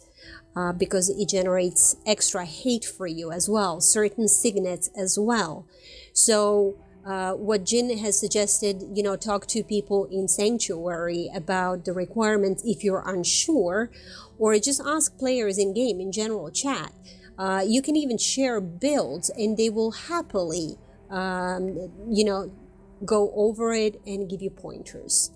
Uh, 0.56 0.72
because 0.72 1.08
it 1.08 1.28
generates 1.28 1.96
extra 2.06 2.44
hate 2.44 2.84
for 2.84 3.08
you 3.08 3.32
as 3.32 3.48
well, 3.48 3.80
certain 3.80 4.28
signets 4.28 4.88
as 4.96 5.18
well. 5.18 5.66
So, 6.12 6.76
uh, 7.04 7.32
what 7.32 7.64
Jin 7.64 7.98
has 7.98 8.20
suggested, 8.20 8.84
you 8.94 9.02
know, 9.02 9.16
talk 9.16 9.46
to 9.48 9.64
people 9.64 10.04
in 10.06 10.28
Sanctuary 10.28 11.28
about 11.34 11.84
the 11.84 11.92
requirements 11.92 12.62
if 12.64 12.84
you're 12.84 13.02
unsure, 13.04 13.90
or 14.38 14.56
just 14.60 14.80
ask 14.80 15.18
players 15.18 15.58
in 15.58 15.74
game 15.74 16.00
in 16.00 16.12
general 16.12 16.52
chat. 16.52 16.92
Uh, 17.36 17.64
you 17.66 17.82
can 17.82 17.96
even 17.96 18.16
share 18.16 18.60
builds, 18.60 19.30
and 19.30 19.56
they 19.56 19.68
will 19.68 19.90
happily, 19.90 20.78
um, 21.10 21.90
you 22.08 22.24
know, 22.24 22.52
go 23.04 23.32
over 23.34 23.72
it 23.74 24.00
and 24.06 24.28
give 24.28 24.40
you 24.42 24.50
pointers. 24.50 25.30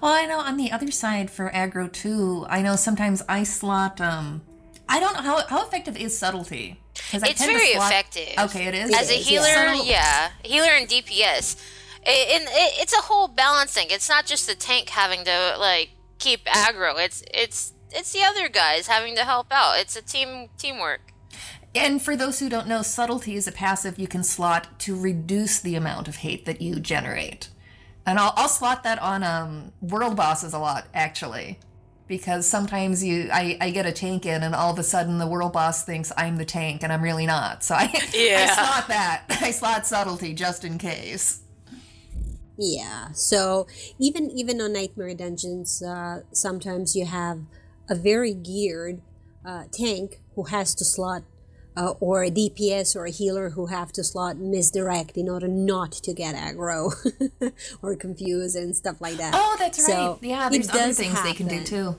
Well, 0.00 0.12
I 0.12 0.26
know 0.26 0.38
on 0.38 0.56
the 0.56 0.70
other 0.70 0.90
side 0.90 1.30
for 1.30 1.50
aggro 1.50 1.90
too, 1.92 2.46
I 2.48 2.62
know 2.62 2.76
sometimes 2.76 3.22
I 3.28 3.42
slot. 3.42 4.00
Um, 4.00 4.42
I 4.88 5.00
don't 5.00 5.14
know 5.14 5.22
how 5.22 5.46
how 5.46 5.66
effective 5.66 5.96
is 5.96 6.16
subtlety. 6.16 6.80
'Cause 7.10 7.24
I 7.24 7.28
it's 7.30 7.40
tend 7.40 7.50
to 7.52 7.58
very 7.58 7.72
slot- 7.74 7.90
effective. 7.90 8.34
Okay, 8.38 8.66
it 8.66 8.74
is. 8.74 8.94
As 8.94 9.10
a 9.10 9.18
is, 9.18 9.26
healer, 9.26 9.48
yeah. 9.48 9.82
yeah, 9.82 10.30
healer 10.44 10.68
and 10.70 10.88
DPS, 10.88 11.56
I- 12.06 12.10
and 12.34 12.44
it, 12.44 12.74
it's 12.82 12.92
a 12.92 13.02
whole 13.02 13.26
balancing. 13.26 13.86
It's 13.90 14.08
not 14.08 14.26
just 14.26 14.46
the 14.46 14.54
tank 14.54 14.90
having 14.90 15.24
to 15.24 15.56
like 15.58 15.90
keep 16.18 16.44
aggro. 16.44 16.98
It's 17.04 17.24
it's 17.32 17.72
it's 17.90 18.12
the 18.12 18.22
other 18.22 18.48
guys 18.48 18.86
having 18.86 19.16
to 19.16 19.24
help 19.24 19.48
out. 19.50 19.78
It's 19.80 19.96
a 19.96 20.02
team 20.02 20.50
teamwork. 20.56 21.00
And 21.74 22.00
for 22.00 22.16
those 22.16 22.38
who 22.38 22.48
don't 22.48 22.68
know, 22.68 22.82
subtlety 22.82 23.34
is 23.34 23.46
a 23.48 23.52
passive 23.52 23.98
you 23.98 24.06
can 24.06 24.22
slot 24.22 24.78
to 24.80 24.98
reduce 24.98 25.60
the 25.60 25.74
amount 25.74 26.06
of 26.08 26.16
hate 26.16 26.44
that 26.46 26.60
you 26.60 26.76
generate. 26.76 27.48
And 28.06 28.18
I'll, 28.18 28.32
I'll 28.36 28.48
slot 28.48 28.84
that 28.84 29.00
on 29.00 29.22
um, 29.22 29.72
world 29.80 30.16
bosses 30.16 30.52
a 30.52 30.58
lot, 30.58 30.86
actually. 30.94 31.58
Because 32.06 32.46
sometimes 32.46 33.02
you, 33.02 33.30
I, 33.32 33.56
I 33.60 33.70
get 33.70 33.86
a 33.86 33.92
tank 33.92 34.26
in, 34.26 34.42
and 34.42 34.54
all 34.54 34.70
of 34.70 34.78
a 34.78 34.82
sudden 34.82 35.18
the 35.18 35.26
world 35.26 35.54
boss 35.54 35.84
thinks 35.84 36.12
I'm 36.16 36.36
the 36.36 36.44
tank, 36.44 36.82
and 36.82 36.92
I'm 36.92 37.02
really 37.02 37.24
not. 37.26 37.64
So 37.64 37.74
I, 37.74 37.84
Yeah. 38.14 38.46
I 38.50 38.54
slot 38.54 38.88
that. 38.88 39.24
I 39.40 39.50
slot 39.50 39.86
subtlety 39.86 40.34
just 40.34 40.64
in 40.64 40.76
case. 40.76 41.40
Yeah. 42.58 43.08
So 43.12 43.66
even 43.98 44.30
even 44.30 44.60
on 44.60 44.74
nightmare 44.74 45.14
dungeons, 45.14 45.82
uh, 45.82 46.20
sometimes 46.32 46.94
you 46.94 47.06
have 47.06 47.40
a 47.88 47.94
very 47.94 48.34
geared 48.34 49.00
uh, 49.44 49.64
tank 49.72 50.20
who 50.34 50.44
has 50.44 50.74
to 50.76 50.84
slot, 50.84 51.22
uh, 51.76 51.94
or 52.00 52.24
a 52.24 52.30
DPS 52.30 52.94
or 52.94 53.06
a 53.06 53.10
healer 53.10 53.50
who 53.50 53.66
have 53.66 53.92
to 53.92 54.04
slot 54.04 54.36
misdirect 54.36 55.16
in 55.16 55.28
order 55.28 55.48
not 55.48 55.92
to 55.92 56.12
get 56.14 56.34
aggro 56.34 56.92
or 57.82 57.96
confused 57.96 58.56
and 58.56 58.76
stuff 58.76 59.00
like 59.00 59.16
that. 59.16 59.32
Oh, 59.34 59.56
that's 59.58 59.84
So, 59.84 60.12
right. 60.12 60.22
Yeah, 60.22 60.48
there's 60.48 60.70
other 60.70 60.92
things 60.92 61.22
they 61.22 61.32
can 61.32 61.48
do 61.48 61.62
too. 61.64 61.96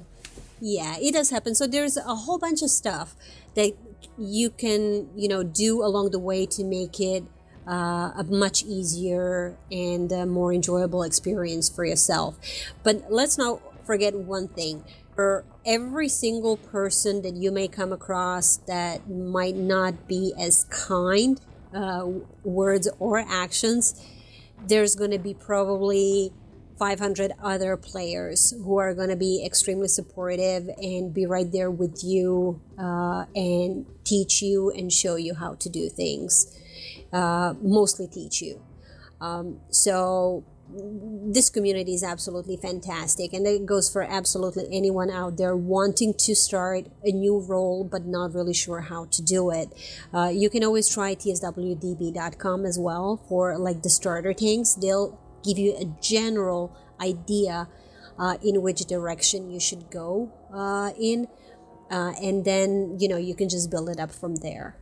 Yeah, 0.61 0.95
it 0.99 1.13
does 1.13 1.29
happen. 1.29 1.53
So 1.55 1.67
there's 1.67 1.97
a 1.97 2.15
whole 2.15 2.37
bunch 2.37 2.61
of 2.61 2.69
stuff 2.69 3.15
that 3.55 3.73
you 4.17 4.49
can, 4.49 5.09
you 5.15 5.27
know, 5.27 5.43
do 5.43 5.83
along 5.83 6.11
the 6.11 6.19
way 6.19 6.45
to 6.45 6.63
make 6.63 6.99
it 6.99 7.23
uh, 7.67 8.11
a 8.15 8.25
much 8.29 8.63
easier 8.63 9.57
and 9.71 10.09
more 10.31 10.53
enjoyable 10.53 11.03
experience 11.03 11.67
for 11.67 11.83
yourself. 11.85 12.37
But 12.83 13.11
let's 13.11 13.37
not 13.37 13.59
forget 13.85 14.15
one 14.15 14.47
thing. 14.47 14.83
For 15.15 15.45
every 15.65 16.09
single 16.09 16.57
person 16.57 17.21
that 17.21 17.35
you 17.35 17.51
may 17.51 17.67
come 17.69 17.93
across 17.93 18.57
that 18.67 19.09
might 19.09 19.55
not 19.55 20.07
be 20.07 20.33
as 20.37 20.65
kind, 20.65 21.39
uh, 21.73 22.05
words 22.43 22.89
or 22.99 23.19
actions, 23.19 24.01
there's 24.67 24.95
going 24.95 25.11
to 25.11 25.19
be 25.19 25.33
probably 25.33 26.33
500 26.77 27.31
other 27.41 27.77
players 27.77 28.51
who 28.51 28.77
are 28.77 28.93
going 28.93 29.09
to 29.09 29.15
be 29.15 29.43
extremely 29.45 29.87
supportive 29.87 30.69
and 30.81 31.13
be 31.13 31.25
right 31.25 31.49
there 31.51 31.71
with 31.71 32.03
you 32.03 32.59
uh, 32.77 33.25
and 33.35 33.85
teach 34.03 34.41
you 34.41 34.71
and 34.71 34.91
show 34.91 35.15
you 35.15 35.33
how 35.35 35.53
to 35.55 35.69
do 35.69 35.87
things. 35.89 36.59
Uh, 37.13 37.53
mostly 37.61 38.07
teach 38.07 38.41
you. 38.41 38.61
Um, 39.21 39.61
so 39.69 40.43
this 40.67 41.49
community 41.49 41.93
is 41.93 42.03
absolutely 42.03 42.57
fantastic 42.57 43.33
and 43.33 43.45
it 43.45 43.65
goes 43.65 43.89
for 43.89 44.03
absolutely 44.03 44.65
anyone 44.71 45.11
out 45.11 45.37
there 45.37 45.55
wanting 45.55 46.13
to 46.13 46.35
start 46.35 46.87
a 47.03 47.11
new 47.11 47.39
role 47.39 47.83
but 47.83 48.05
not 48.05 48.33
really 48.33 48.53
sure 48.53 48.81
how 48.81 49.05
to 49.05 49.21
do 49.21 49.51
it. 49.51 49.69
Uh, 50.13 50.29
you 50.33 50.49
can 50.49 50.63
always 50.63 50.89
try 50.89 51.15
tswdb.com 51.15 52.65
as 52.65 52.79
well 52.79 53.23
for 53.29 53.57
like 53.57 53.83
the 53.83 53.89
starter 53.89 54.33
tanks. 54.33 54.73
They'll 54.75 55.19
give 55.43 55.57
you 55.59 55.75
a 55.77 55.85
general 56.01 56.75
idea 56.99 57.67
uh, 58.17 58.37
in 58.43 58.61
which 58.61 58.79
direction 58.85 59.51
you 59.51 59.59
should 59.59 59.91
go 59.91 60.31
uh, 60.53 60.91
in 60.99 61.27
uh, 61.91 62.13
and 62.21 62.43
then 62.43 62.97
you 62.99 63.07
know 63.07 63.17
you 63.17 63.35
can 63.35 63.49
just 63.49 63.69
build 63.69 63.89
it 63.89 63.99
up 63.99 64.11
from 64.11 64.37
there 64.37 64.77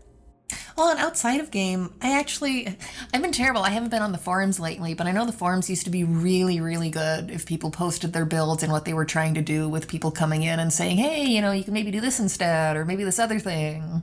Well, 0.77 0.89
and 0.89 0.99
outside 0.99 1.39
of 1.39 1.51
game, 1.51 1.93
I 2.01 2.17
actually, 2.19 2.67
I've 3.13 3.21
been 3.21 3.31
terrible. 3.31 3.61
I 3.61 3.69
haven't 3.69 3.89
been 3.89 4.01
on 4.01 4.11
the 4.11 4.17
forums 4.17 4.59
lately, 4.59 4.93
but 4.95 5.05
I 5.07 5.11
know 5.11 5.25
the 5.25 5.31
forums 5.31 5.69
used 5.69 5.83
to 5.85 5.91
be 5.91 6.03
really, 6.03 6.59
really 6.61 6.89
good 6.89 7.29
if 7.29 7.45
people 7.45 7.69
posted 7.71 8.11
their 8.13 8.25
builds 8.25 8.63
and 8.63 8.71
what 8.71 8.83
they 8.85 8.93
were 8.93 9.05
trying 9.05 9.35
to 9.35 9.41
do 9.41 9.69
with 9.69 9.87
people 9.87 10.09
coming 10.11 10.41
in 10.43 10.59
and 10.59 10.73
saying, 10.73 10.97
hey, 10.97 11.25
you 11.25 11.41
know, 11.41 11.51
you 11.51 11.63
can 11.63 11.73
maybe 11.73 11.91
do 11.91 12.01
this 12.01 12.19
instead, 12.19 12.75
or 12.75 12.85
maybe 12.85 13.03
this 13.03 13.19
other 13.19 13.39
thing. 13.39 14.01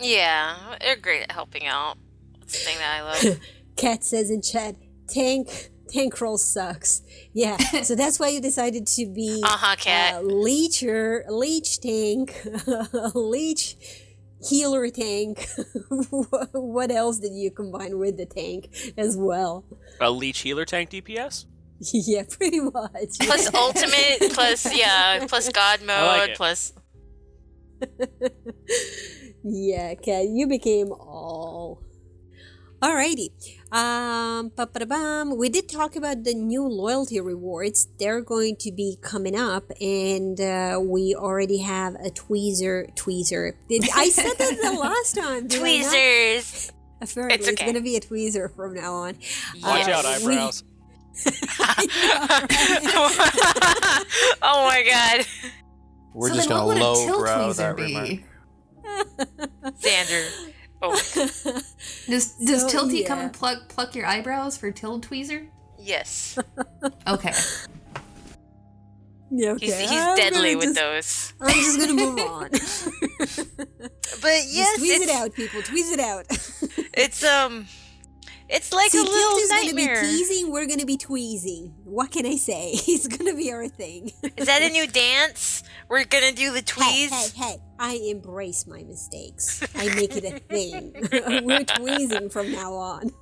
Yeah, 0.00 0.76
they're 0.80 0.96
great 0.96 1.22
at 1.22 1.32
helping 1.32 1.66
out. 1.66 1.96
It's 2.42 2.52
the 2.58 2.70
thing 2.70 2.78
that 2.78 3.00
I 3.00 3.02
love. 3.02 3.40
Cat 3.76 4.04
says 4.04 4.30
in 4.30 4.42
chat, 4.42 4.76
tank 5.08 5.70
tank 5.88 6.20
roll 6.20 6.38
sucks. 6.38 7.02
Yeah, 7.32 7.56
so 7.82 7.94
that's 7.96 8.18
why 8.18 8.28
you 8.28 8.40
decided 8.40 8.86
to 8.88 9.06
be 9.06 9.40
Uh-huh, 9.44 9.76
Cat. 9.76 10.14
uh, 10.16 10.20
leecher, 10.20 11.24
leech 11.28 11.80
tank, 11.80 12.34
leech 13.14 13.76
healer 14.40 14.88
tank. 14.90 15.48
what 16.52 16.90
else 16.90 17.18
did 17.18 17.32
you 17.32 17.50
combine 17.50 17.98
with 17.98 18.16
the 18.16 18.26
tank 18.26 18.94
as 18.96 19.16
well? 19.16 19.64
A 20.00 20.10
leech 20.10 20.40
healer 20.40 20.64
tank 20.64 20.90
DPS? 20.90 21.46
yeah, 21.92 22.22
pretty 22.28 22.60
much. 22.60 23.18
Plus 23.20 23.54
ultimate, 23.54 24.32
plus 24.32 24.76
yeah, 24.76 25.26
plus 25.26 25.50
god 25.50 25.80
mode, 25.80 26.06
like 26.06 26.36
plus 26.36 26.72
yeah, 29.44 29.94
Kat, 29.94 30.28
you 30.28 30.46
became 30.46 30.92
all. 30.92 31.82
Alrighty. 32.82 33.55
Um, 33.72 34.52
ba-ba-da-bam. 34.54 35.36
we 35.36 35.48
did 35.48 35.68
talk 35.68 35.96
about 35.96 36.22
the 36.24 36.34
new 36.34 36.66
loyalty 36.66 37.20
rewards. 37.20 37.88
They're 37.98 38.20
going 38.22 38.56
to 38.60 38.70
be 38.72 38.96
coming 39.02 39.34
up, 39.36 39.64
and 39.80 40.40
uh, 40.40 40.80
we 40.82 41.14
already 41.16 41.58
have 41.58 41.94
a 41.96 42.10
tweezer. 42.10 42.94
Tweezer. 42.94 43.52
Did- 43.68 43.88
I 43.94 44.08
said 44.08 44.32
that 44.38 44.58
the 44.62 44.72
last 44.72 45.16
time. 45.16 45.48
did 45.48 45.60
tweezers. 45.60 46.70
Apparently, 47.02 47.34
It's 47.38 47.48
it's 47.48 47.60
going 47.60 47.74
to 47.74 47.80
be 47.82 47.96
a 47.96 48.00
tweezer 48.00 48.54
from 48.54 48.72
now 48.74 48.94
on. 48.94 49.14
Watch 49.62 49.86
Yes. 49.86 49.88
out, 49.88 50.04
eyebrows. 50.06 50.62
oh 54.42 54.64
my 54.66 54.82
god, 54.88 55.26
We're 56.14 56.28
so 56.28 56.34
just 56.34 56.48
gonna 56.48 56.66
what 56.66 56.74
would 56.74 56.82
a 56.82 56.84
low 56.84 57.06
tilt 57.06 57.20
brow 57.20 57.48
tweezer 57.48 57.56
that 57.56 57.76
be? 57.76 57.94
remark. 57.94 58.20
Xander. 59.80 60.28
Oh 60.82 60.92
Does 60.92 61.42
does 62.08 62.60
So, 62.62 62.68
Tilty 62.68 63.06
come 63.06 63.18
and 63.20 63.32
pluck 63.32 63.68
pluck 63.68 63.94
your 63.94 64.06
eyebrows 64.06 64.56
for 64.56 64.70
Tilt 64.70 65.06
Tweezer? 65.08 65.46
yes, 65.78 66.38
Okay. 67.08 67.32
Yeah, 69.30 69.50
okay. 69.52 69.66
he's 69.66 69.80
he's 69.90 70.16
deadly 70.16 70.54
with 70.56 70.74
just- 70.76 70.76
those. 70.76 71.34
I'm 71.40 71.54
just 71.54 71.78
going 71.78 71.96
to 71.96 72.04
move 72.06 72.18
on. 72.30 72.50
But 72.50 74.42
yes, 74.48 74.78
just 74.78 74.80
tweeze 74.80 75.00
it 75.02 75.10
out, 75.10 75.34
people. 75.34 75.62
Tweeze 75.62 75.92
it 75.92 76.00
out. 76.00 76.26
it's 76.94 77.24
um, 77.24 77.66
it's 78.48 78.72
like 78.72 78.90
See, 78.90 78.98
a 78.98 79.02
little 79.02 79.38
is 79.38 79.50
going 79.50 79.68
to 79.70 79.74
be 79.74 79.86
teasing. 79.86 80.52
We're 80.52 80.66
going 80.66 80.80
to 80.80 80.86
be 80.86 80.96
tweezing. 80.96 81.74
What 81.84 82.10
can 82.12 82.26
I 82.26 82.36
say? 82.36 82.74
It's 82.88 83.08
going 83.08 83.30
to 83.30 83.36
be 83.36 83.52
our 83.52 83.68
thing. 83.68 84.12
Is 84.36 84.46
that 84.46 84.62
a 84.62 84.68
new 84.72 84.86
dance? 84.86 85.62
We're 85.88 86.04
gonna 86.04 86.32
do 86.32 86.50
the 86.50 86.64
Hey, 86.76 87.06
hey, 87.06 87.28
hey! 87.36 87.56
I 87.78 88.00
embrace 88.10 88.66
my 88.66 88.82
mistakes. 88.82 89.62
I 89.76 89.86
make 89.94 90.16
it 90.16 90.24
a 90.24 90.40
thing. 90.40 90.92
We're 91.46 91.62
tweezing 91.62 92.28
from 92.30 92.50
now 92.50 92.72
on. 92.72 93.12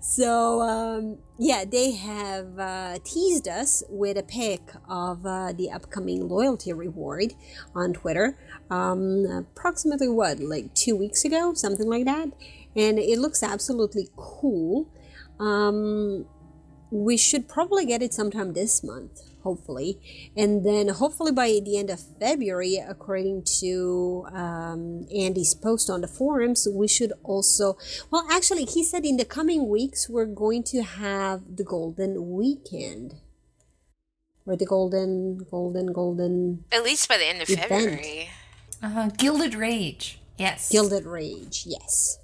so, 0.00 0.60
um, 0.60 1.18
yeah, 1.36 1.64
they 1.64 1.92
have 1.92 2.58
uh, 2.58 2.98
teased 3.02 3.48
us 3.48 3.82
with 3.88 4.18
a 4.18 4.22
pic 4.22 4.60
of 4.88 5.26
uh, 5.26 5.52
the 5.52 5.70
upcoming 5.72 6.28
loyalty 6.28 6.72
reward 6.72 7.32
on 7.74 7.92
Twitter. 7.92 8.38
Um, 8.70 9.24
approximately 9.26 10.08
what, 10.08 10.38
like 10.38 10.74
two 10.74 10.94
weeks 10.94 11.24
ago, 11.24 11.54
something 11.54 11.88
like 11.88 12.04
that. 12.04 12.28
And 12.76 12.98
it 12.98 13.18
looks 13.18 13.42
absolutely 13.42 14.08
cool. 14.16 14.92
Um, 15.40 16.26
we 16.90 17.16
should 17.16 17.48
probably 17.48 17.84
get 17.84 18.02
it 18.02 18.14
sometime 18.14 18.52
this 18.52 18.84
month 18.84 19.22
hopefully 19.42 20.00
and 20.36 20.66
then 20.66 20.88
hopefully 20.88 21.30
by 21.30 21.60
the 21.64 21.78
end 21.78 21.88
of 21.88 22.00
february 22.18 22.76
according 22.76 23.44
to 23.44 24.26
um, 24.32 25.06
andy's 25.14 25.54
post 25.54 25.88
on 25.88 26.00
the 26.00 26.08
forums 26.08 26.66
we 26.72 26.88
should 26.88 27.12
also 27.22 27.76
well 28.10 28.26
actually 28.30 28.64
he 28.64 28.82
said 28.82 29.04
in 29.04 29.16
the 29.18 29.24
coming 29.24 29.68
weeks 29.68 30.08
we're 30.08 30.24
going 30.26 30.64
to 30.64 30.82
have 30.82 31.56
the 31.56 31.62
golden 31.64 32.30
weekend 32.32 33.14
or 34.46 34.56
the 34.56 34.66
golden 34.66 35.38
golden 35.50 35.92
golden 35.92 36.64
At 36.72 36.84
least 36.84 37.08
by 37.08 37.18
the 37.18 37.26
end 37.26 37.42
of 37.42 37.50
Event. 37.50 37.68
February. 37.68 38.30
Uh, 38.82 39.08
Gilded 39.08 39.54
Rage. 39.54 40.20
Yes. 40.38 40.70
Gilded 40.70 41.04
Rage, 41.04 41.64
yes. 41.66 42.18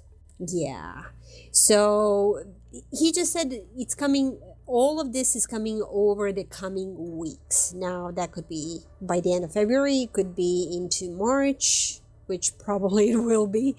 Yeah. 0.51 1.03
So 1.51 2.43
he 2.91 3.11
just 3.11 3.31
said 3.31 3.53
it's 3.77 3.95
coming, 3.95 4.39
all 4.65 4.99
of 4.99 5.13
this 5.13 5.35
is 5.35 5.45
coming 5.45 5.83
over 5.87 6.31
the 6.31 6.43
coming 6.43 7.17
weeks. 7.17 7.73
Now, 7.73 8.11
that 8.11 8.31
could 8.31 8.49
be 8.49 8.79
by 9.01 9.19
the 9.19 9.33
end 9.33 9.43
of 9.43 9.53
February, 9.53 10.03
it 10.03 10.13
could 10.13 10.35
be 10.35 10.69
into 10.71 11.11
March, 11.11 11.99
which 12.25 12.57
probably 12.59 13.11
it 13.11 13.17
will 13.17 13.47
be. 13.47 13.75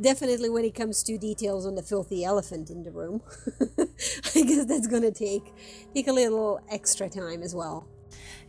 Definitely 0.00 0.50
when 0.50 0.64
it 0.64 0.74
comes 0.74 1.02
to 1.04 1.18
details 1.18 1.66
on 1.66 1.74
the 1.74 1.82
filthy 1.82 2.24
elephant 2.24 2.70
in 2.70 2.84
the 2.84 2.90
room. 2.90 3.22
I 3.78 4.42
guess 4.42 4.66
that's 4.66 4.86
to 4.86 5.10
take 5.10 5.52
take 5.94 6.08
a 6.08 6.12
little 6.12 6.60
extra 6.70 7.08
time 7.08 7.42
as 7.42 7.54
well. 7.54 7.88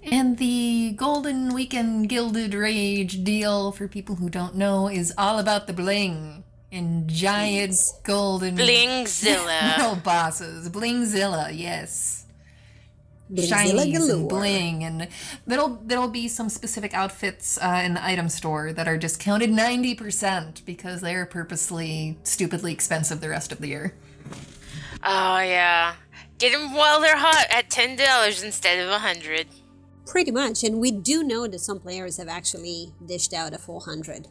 And 0.04 0.38
the 0.38 0.94
Golden 0.96 1.54
Weekend 1.54 2.08
Gilded 2.08 2.54
Rage 2.54 3.24
deal, 3.24 3.72
for 3.72 3.88
people 3.88 4.16
who 4.16 4.30
don't 4.30 4.56
know, 4.56 4.88
is 4.88 5.14
all 5.18 5.40
about 5.40 5.68
the 5.68 5.74
bling 5.74 6.44
and 6.72 7.08
giant 7.08 7.70
Yes. 7.72 8.00
golden 8.04 8.58
Blingzilla. 8.58 9.78
world 9.80 10.04
bosses. 10.04 10.70
Blingzilla, 10.70 11.50
yes. 11.58 12.26
Blingzilla 13.32 13.86
Shinies 13.86 14.10
and 14.10 14.30
bling, 14.30 14.84
and 14.86 15.08
there'll 15.46 15.82
there'll 15.84 16.08
be 16.08 16.30
some 16.30 16.48
specific 16.48 16.94
outfits 16.94 17.58
uh, 17.62 17.82
in 17.84 17.94
the 17.96 18.06
item 18.06 18.30
store 18.30 18.72
that 18.72 18.88
are 18.88 18.98
discounted 18.98 19.50
ninety 19.50 19.94
percent 19.94 20.62
because 20.66 21.02
they 21.02 21.14
are 21.14 21.26
purposely 21.26 22.18
stupidly 22.24 22.72
expensive 22.72 23.20
the 23.20 23.28
rest 23.28 23.52
of 23.52 23.60
the 23.60 23.68
year. 23.68 23.94
Oh 25.04 25.40
yeah. 25.40 25.96
Get 26.40 26.54
them 26.54 26.74
while 26.74 27.02
they're 27.02 27.18
hot 27.18 27.48
at 27.50 27.70
ten 27.70 27.98
dollars 27.98 28.44
instead 28.44 28.80
of 28.80 28.90
a 28.90 29.00
hundred. 29.00 29.48
Pretty 30.06 30.32
much. 30.32 30.64
And 30.64 30.80
we 30.80 30.92
do 30.92 31.22
know 31.24 31.48
that 31.48 31.60
some 31.60 31.80
players 31.80 32.16
have 32.18 32.30
actually 32.30 32.94
dished 33.06 33.34
out 33.34 33.54
a 33.54 33.58
full 33.58 33.82
hundred. 33.82 34.30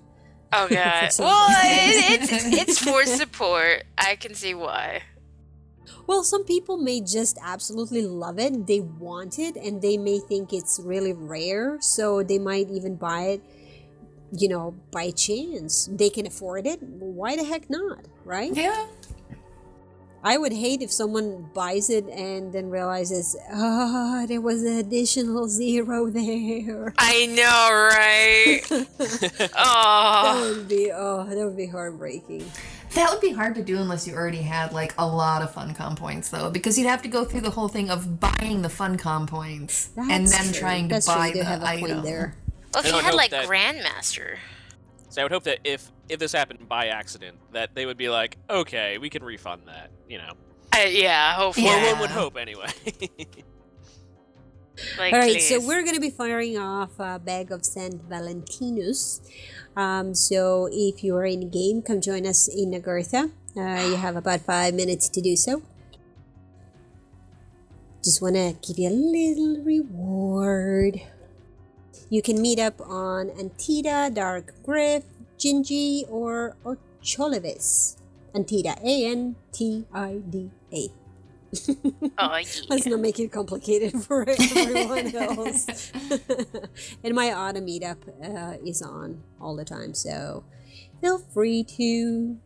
Oh 0.53 0.69
god. 0.69 1.11
well, 1.19 1.47
it, 1.51 2.23
it's 2.23 2.33
it's 2.61 2.79
for 2.79 3.05
support. 3.05 3.85
I 3.99 4.17
can 4.17 4.35
see 4.35 4.55
why. 4.55 5.03
Well, 6.07 6.23
some 6.23 6.45
people 6.45 6.77
may 6.77 7.01
just 7.01 7.37
absolutely 7.43 8.03
love 8.03 8.39
it. 8.39 8.67
They 8.67 8.81
want 8.81 9.39
it 9.39 9.57
and 9.57 9.83
they 9.83 9.99
may 9.99 10.21
think 10.21 10.53
it's 10.53 10.81
really 10.83 11.13
rare, 11.13 11.79
so 11.81 12.23
they 12.23 12.39
might 12.39 12.71
even 12.71 12.95
buy 12.95 13.23
it, 13.23 13.43
you 14.31 14.49
know, 14.49 14.75
by 14.93 15.11
chance. 15.11 15.89
They 15.91 16.11
can 16.11 16.27
afford 16.27 16.67
it. 16.67 16.81
Why 16.81 17.35
the 17.35 17.43
heck 17.43 17.69
not, 17.69 18.07
right? 18.25 18.55
Yeah. 18.55 18.87
I 20.27 20.39
would 20.39 20.53
hate 20.53 20.83
if 20.83 20.91
someone 20.91 21.49
buys 21.55 21.89
it 21.89 22.05
and 22.09 22.53
then 22.53 22.68
realizes, 22.68 23.37
oh, 23.55 24.27
there 24.27 24.41
was 24.41 24.64
an 24.64 24.79
additional 24.79 25.47
zero 25.47 26.11
there. 26.11 26.93
I 26.99 27.27
know, 27.27 27.70
right? 27.95 28.61
That 29.39 29.53
oh, 29.57 30.55
would 30.57 30.68
be, 30.68 30.91
oh, 30.93 31.22
that 31.29 31.37
would 31.47 31.57
be 31.57 31.68
heartbreaking. 31.68 32.51
That 32.95 33.09
would 33.12 33.20
be 33.20 33.31
hard 33.31 33.55
to 33.55 33.62
do 33.62 33.77
unless 33.77 34.09
you 34.09 34.14
already 34.14 34.43
had 34.43 34.72
like 34.72 34.95
a 34.99 35.07
lot 35.07 35.43
of 35.43 35.55
Funcom 35.55 35.97
points, 35.97 36.31
though, 36.31 36.51
because 36.51 36.77
you'd 36.77 36.89
have 36.89 37.03
to 37.03 37.09
go 37.09 37.24
through 37.24 37.43
the 37.43 37.51
whole 37.51 37.68
thing 37.68 37.89
of 37.89 38.18
buying 38.18 38.62
the 38.62 38.68
Funcom 38.68 39.29
points 39.29 39.91
and 39.97 40.27
then 40.27 40.45
true. 40.47 40.53
trying 40.53 40.89
to 40.89 40.97
That's 40.97 41.07
buy 41.07 41.31
true. 41.31 41.39
The 41.39 41.45
have 41.47 41.62
a 41.62 41.68
item. 41.68 41.91
point 41.91 42.03
there. 42.03 42.35
well, 42.74 42.83
if 42.85 42.91
you 42.91 42.97
had 42.99 43.05
hope 43.05 43.14
like 43.14 43.31
that- 43.31 43.47
Grandmaster. 43.49 44.39
So 45.17 45.23
I 45.23 45.25
would 45.25 45.33
hope 45.33 45.45
that 45.45 45.61
if 45.64 45.91
if 46.11 46.19
this 46.19 46.33
happened 46.33 46.69
by 46.69 46.89
accident, 46.89 47.39
that 47.53 47.75
they 47.75 47.87
would 47.87 47.97
be 47.97 48.11
like, 48.11 48.37
okay, 48.51 48.99
we 48.99 49.09
can 49.09 49.25
refund 49.25 49.62
that. 49.64 49.89
You 50.07 50.19
know, 50.19 50.33
Uh, 50.75 50.85
yeah, 50.91 51.33
hopefully. 51.33 51.69
or 51.69 51.71
Yeah. 51.71 51.93
one 51.93 52.01
would 52.01 52.11
hope 52.11 52.37
anyway. 52.37 52.69
Like, 54.99 55.14
All 55.14 55.19
right, 55.21 55.41
so 55.41 55.59
we're 55.67 55.83
gonna 55.87 56.01
be 56.05 56.11
firing 56.11 56.59
off 56.59 57.01
a 57.01 57.19
bag 57.19 57.51
of 57.51 57.64
Saint 57.64 58.03
Valentinus. 58.11 59.23
Um, 59.75 60.14
so 60.14 60.69
if 60.71 61.03
you 61.03 61.17
are 61.17 61.25
in 61.25 61.49
game, 61.49 61.81
come 61.81 62.03
join 62.03 62.27
us 62.27 62.47
in 62.47 62.73
Agartha. 62.73 63.33
Uh, 63.57 63.89
you 63.89 63.97
have 63.97 64.17
about 64.17 64.43
five 64.43 64.75
minutes 64.75 65.09
to 65.09 65.23
do 65.23 65.35
so. 65.35 65.62
Just 68.05 68.21
wanna 68.21 68.53
give 68.61 68.79
you 68.79 68.91
a 68.91 68.93
little 68.93 69.64
reward. 69.64 71.01
You 72.09 72.23
can 72.23 72.41
meet 72.41 72.59
up 72.59 72.81
on 72.81 73.31
Antida, 73.31 74.13
Dark 74.15 74.55
Griff, 74.63 75.05
Gingy, 75.39 76.05
or 76.11 76.57
Ocholivis. 76.65 77.97
Antida, 78.35 78.77
A 78.85 79.07
N 79.07 79.35
T 79.53 79.87
I 79.93 80.21
D 80.29 80.51
A. 80.73 80.89
Oh, 82.19 82.37
yeah. 82.37 82.45
Let's 82.69 82.87
not 82.87 83.01
make 83.01 83.19
it 83.19 83.33
complicated 83.33 84.03
for 84.05 84.29
everyone 84.29 85.15
else. 85.17 85.91
and 87.03 87.15
my 87.15 87.33
auto 87.33 87.61
meetup 87.61 87.97
uh, 88.23 88.59
is 88.65 88.83
on 88.83 89.23
all 89.41 89.57
the 89.57 89.65
time, 89.65 89.95
so 89.95 90.45
feel 91.01 91.19
free 91.19 91.65
to. 91.65 92.37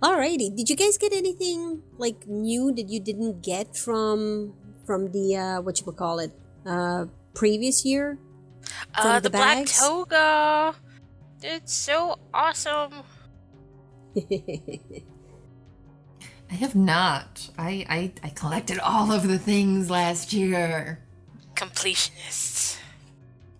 Alrighty, 0.00 0.54
did 0.54 0.70
you 0.70 0.76
guys 0.76 0.96
get 0.96 1.12
anything 1.12 1.82
like 1.96 2.28
new 2.28 2.70
that 2.72 2.88
you 2.88 3.00
didn't 3.00 3.42
get 3.42 3.76
from 3.76 4.54
from 4.86 5.10
the 5.10 5.34
uh, 5.34 5.60
what 5.60 5.80
you 5.80 5.86
would 5.86 5.96
call 5.96 6.20
it 6.20 6.30
uh, 6.64 7.06
previous 7.34 7.84
year? 7.84 8.18
Uh, 8.98 9.20
the, 9.20 9.28
the 9.28 9.30
black 9.30 9.66
toga. 9.66 10.74
It's 11.42 11.72
so 11.72 12.18
awesome. 12.34 12.92
I 16.50 16.54
have 16.54 16.74
not. 16.74 17.50
I, 17.58 17.84
I 17.88 18.12
I 18.22 18.30
collected 18.30 18.78
all 18.78 19.12
of 19.12 19.28
the 19.28 19.38
things 19.38 19.90
last 19.90 20.32
year. 20.32 21.00
Completionists. 21.54 22.78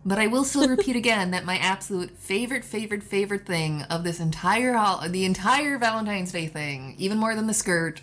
But 0.06 0.18
I 0.18 0.26
will 0.26 0.44
still 0.44 0.68
repeat 0.68 0.96
again 0.96 1.32
that 1.32 1.44
my 1.44 1.58
absolute 1.58 2.16
favorite, 2.18 2.64
favorite, 2.64 3.02
favorite 3.02 3.44
thing 3.44 3.82
of 3.90 4.04
this 4.04 4.20
entire 4.20 4.72
hol- 4.74 5.06
the 5.08 5.24
entire 5.26 5.76
Valentine's 5.76 6.32
Day 6.32 6.46
thing, 6.46 6.94
even 6.98 7.18
more 7.18 7.34
than 7.34 7.46
the 7.46 7.52
skirt, 7.54 8.00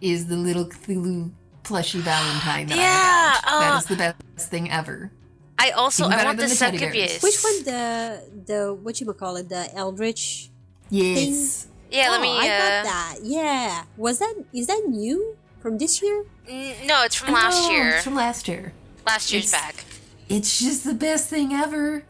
is 0.00 0.26
the 0.26 0.36
little 0.36 0.64
Cthulhu 0.66 1.30
plushy 1.62 2.00
Valentine 2.00 2.66
that 2.66 2.76
Yeah, 2.78 3.40
I 3.44 3.60
got. 3.68 3.74
uh, 3.74 3.78
is 3.78 3.84
the 3.86 3.96
best 4.36 4.50
thing 4.50 4.70
ever. 4.70 5.12
I 5.58 5.70
also 5.70 6.06
Even 6.06 6.18
I 6.18 6.24
want 6.24 6.36
the, 6.38 6.42
than 6.42 6.50
the 6.50 6.56
teddy 6.56 6.78
bears. 6.78 6.94
succubus. 7.12 7.22
Which 7.22 7.42
one? 7.44 7.64
The 7.64 8.22
the 8.46 8.74
what 8.74 9.00
you 9.00 9.12
call 9.14 9.36
it? 9.36 9.48
The 9.48 9.72
Eldritch. 9.74 10.50
Yes. 10.90 11.68
Yeah, 11.90 12.10
let 12.10 12.18
oh, 12.18 12.22
me. 12.22 12.30
I 12.36 12.48
Uh, 12.48 12.58
got 12.58 12.84
that. 12.84 13.14
Yeah. 13.22 13.84
Was 13.96 14.18
that 14.18 14.34
is 14.52 14.66
that 14.66 14.82
new 14.88 15.36
from 15.60 15.78
this 15.78 16.02
year? 16.02 16.24
n- 16.48 16.74
no, 16.86 17.02
it's 17.04 17.14
from 17.14 17.32
last 17.34 17.62
No, 17.62 17.70
year. 17.70 17.88
It's 17.96 18.04
from 18.04 18.14
last 18.16 18.48
year. 18.48 18.72
last 19.06 19.32
year's 19.32 19.52
it's- 19.52 19.62
bag. 19.62 19.84
It's 20.28 20.58
just 20.58 20.84
the 20.84 20.94
best 20.94 21.28
thing 21.28 21.52
ever. 21.52 22.04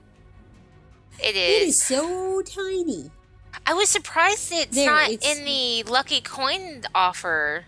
It 1.18 1.34
It 1.36 1.62
is. 1.62 1.68
is 1.76 1.82
so 1.82 2.42
tiny. 2.42 3.10
I 3.66 3.74
was 3.74 3.88
surprised 3.88 4.50
it's 4.52 4.74
There, 4.74 4.86
not 4.90 5.10
it's- 5.10 5.36
in 5.38 5.44
the 5.44 5.82
lucky 5.90 6.20
coin 6.20 6.82
offer. 6.94 7.66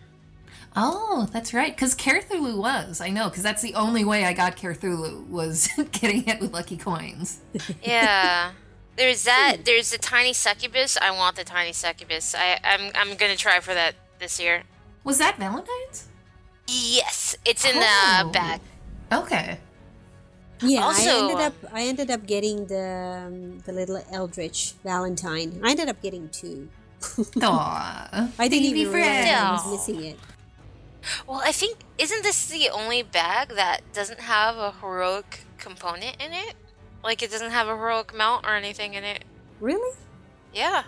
Oh, 0.78 1.26
that's 1.32 1.54
right. 1.54 1.74
Because 1.74 1.94
Cthulhu 1.94 2.58
was. 2.58 3.00
I 3.00 3.08
know, 3.08 3.28
because 3.30 3.42
that's 3.42 3.62
the 3.62 3.74
only 3.74 4.04
way 4.04 4.24
I 4.26 4.34
got 4.34 4.56
Cthulhu 4.56 5.26
was 5.28 5.68
getting 5.92 6.26
it 6.28 6.38
with 6.40 6.52
lucky 6.52 6.76
coins. 6.76 7.40
Yeah. 7.82 8.52
There's 8.96 9.24
that. 9.30 9.58
There's 9.64 9.90
the 9.90 9.98
tiny 9.98 10.32
succubus. 10.32 10.96
I 11.00 11.10
want 11.10 11.36
the 11.36 11.44
tiny 11.44 11.72
succubus. 11.72 12.34
I, 12.34 12.58
I'm 12.64 12.90
I'm 12.94 13.16
gonna 13.16 13.36
try 13.36 13.60
for 13.60 13.74
that 13.74 13.94
this 14.18 14.38
year. 14.40 14.62
Was 15.04 15.18
that 15.18 15.38
Valentine's? 15.38 16.08
Yes, 16.68 17.36
it's 17.44 17.64
in 17.64 17.72
Oh. 17.76 18.22
the 18.26 18.30
bag. 18.32 18.60
Okay. 19.12 19.58
Yeah, 20.60 20.80
I 20.80 20.84
Also, 20.84 21.10
ended 21.28 21.36
um, 21.36 21.42
up 21.42 21.54
I 21.72 21.82
ended 21.82 22.10
up 22.10 22.26
getting 22.26 22.66
the 22.66 23.24
um, 23.26 23.58
the 23.60 23.72
little 23.72 24.02
Eldritch 24.10 24.72
Valentine. 24.82 25.60
I 25.62 25.70
ended 25.72 25.88
up 25.88 26.00
getting 26.02 26.28
two. 26.30 26.68
Aww. 27.00 28.30
I 28.38 28.48
didn't 28.48 28.70
Baby 28.70 28.80
even 28.80 28.92
realize 28.94 29.28
I 29.30 29.52
was 29.52 29.70
missing 29.72 30.04
it. 30.04 30.18
Well, 31.26 31.40
I 31.44 31.52
think 31.52 31.78
isn't 31.98 32.22
this 32.22 32.46
the 32.46 32.68
only 32.70 33.02
bag 33.02 33.50
that 33.50 33.80
doesn't 33.92 34.20
have 34.20 34.56
a 34.56 34.72
heroic 34.72 35.44
component 35.58 36.16
in 36.22 36.32
it? 36.32 36.54
Like 37.02 37.22
it 37.22 37.30
doesn't 37.30 37.50
have 37.50 37.68
a 37.68 37.76
heroic 37.76 38.14
mount 38.14 38.46
or 38.46 38.54
anything 38.54 38.94
in 38.94 39.04
it. 39.04 39.24
Really? 39.60 39.96
Yeah. 40.52 40.84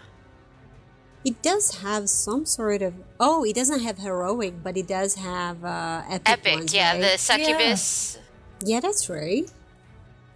It 1.25 1.43
does 1.43 1.83
have 1.83 2.09
some 2.09 2.47
sort 2.47 2.83
of. 2.83 2.95
Oh, 3.19 3.45
it 3.45 3.55
doesn't 3.55 3.81
have 3.81 3.99
heroic, 3.99 4.63
but 4.63 4.77
it 4.77 4.87
does 4.87 5.17
have 5.17 5.65
uh, 5.65 6.03
epic. 6.09 6.29
Epic. 6.29 6.55
ones, 6.55 6.75
yeah, 6.75 6.93
right? 6.93 7.01
the 7.03 7.19
succubus. 7.19 8.19
Yeah, 8.65 8.81
that's 8.81 9.09
right. 9.09 9.51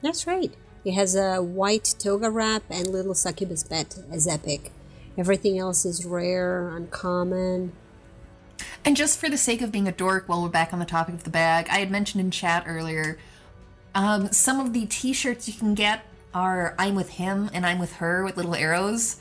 That's 0.03 0.27
right. 0.27 0.53
It 0.85 0.93
has 0.93 1.15
a 1.15 1.41
white 1.41 1.95
toga 1.99 2.31
wrap 2.31 2.65
and 2.69 2.89
little 2.89 3.15
succubus 3.15 3.63
bet 3.63 3.99
as 4.11 4.27
epic. 4.27 4.73
Everything 5.17 5.59
else 5.59 5.85
is 5.85 6.05
rare, 6.05 6.69
uncommon. 6.69 7.73
And 8.85 8.97
just 8.97 9.19
for 9.19 9.29
the 9.29 9.39
sake 9.39 9.63
of 9.63 9.71
being 9.71 9.87
a 9.87 9.93
dork, 9.93 10.29
while 10.29 10.43
we're 10.43 10.49
back 10.49 10.73
on 10.73 10.79
the 10.79 10.85
topic 10.85 11.15
of 11.15 11.25
the 11.25 11.31
bag, 11.31 11.69
I 11.71 11.79
had 11.79 11.91
mentioned 11.91 12.21
in 12.21 12.31
chat 12.31 12.65
earlier, 12.67 13.19
um, 13.95 14.33
some 14.33 14.59
of 14.59 14.73
the 14.73 14.87
T-shirts 14.87 15.47
you 15.49 15.55
can 15.55 15.75
get 15.75 16.05
are 16.35 16.75
"I'm 16.79 16.95
with 16.95 17.11
him" 17.11 17.51
and 17.53 17.65
"I'm 17.65 17.79
with 17.79 17.95
her" 17.95 18.25
with 18.25 18.37
little 18.37 18.55
arrows. 18.55 19.17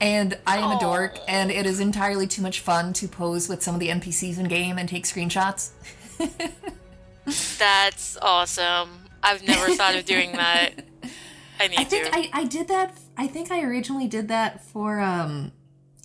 And 0.00 0.36
I 0.46 0.58
am 0.58 0.76
a 0.76 0.80
dork, 0.80 1.18
and 1.28 1.50
it 1.50 1.66
is 1.66 1.80
entirely 1.80 2.26
too 2.26 2.42
much 2.42 2.60
fun 2.60 2.92
to 2.94 3.08
pose 3.08 3.48
with 3.48 3.62
some 3.62 3.74
of 3.74 3.80
the 3.80 3.88
NPCs 3.88 4.38
in 4.38 4.48
game 4.48 4.76
and 4.76 4.88
take 4.88 5.04
screenshots. 5.04 5.70
That's 7.58 8.18
awesome. 8.20 9.04
I've 9.22 9.46
never 9.46 9.74
thought 9.74 9.94
of 9.94 10.04
doing 10.04 10.32
that. 10.32 10.72
I 11.60 11.68
need 11.68 11.78
I 11.78 11.84
think 11.84 12.06
to. 12.06 12.16
I, 12.16 12.30
I 12.32 12.44
did 12.44 12.68
that. 12.68 12.98
I 13.16 13.26
think 13.28 13.50
I 13.50 13.62
originally 13.62 14.08
did 14.08 14.28
that 14.28 14.64
for 14.64 15.00
um, 15.00 15.52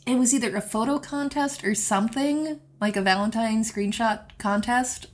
it 0.09 0.17
was 0.17 0.33
either 0.33 0.55
a 0.55 0.61
photo 0.61 0.97
contest 0.99 1.63
or 1.63 1.75
something 1.75 2.59
like 2.81 2.95
a 2.95 3.01
Valentine 3.01 3.63
screenshot 3.63 4.37
contest. 4.37 5.07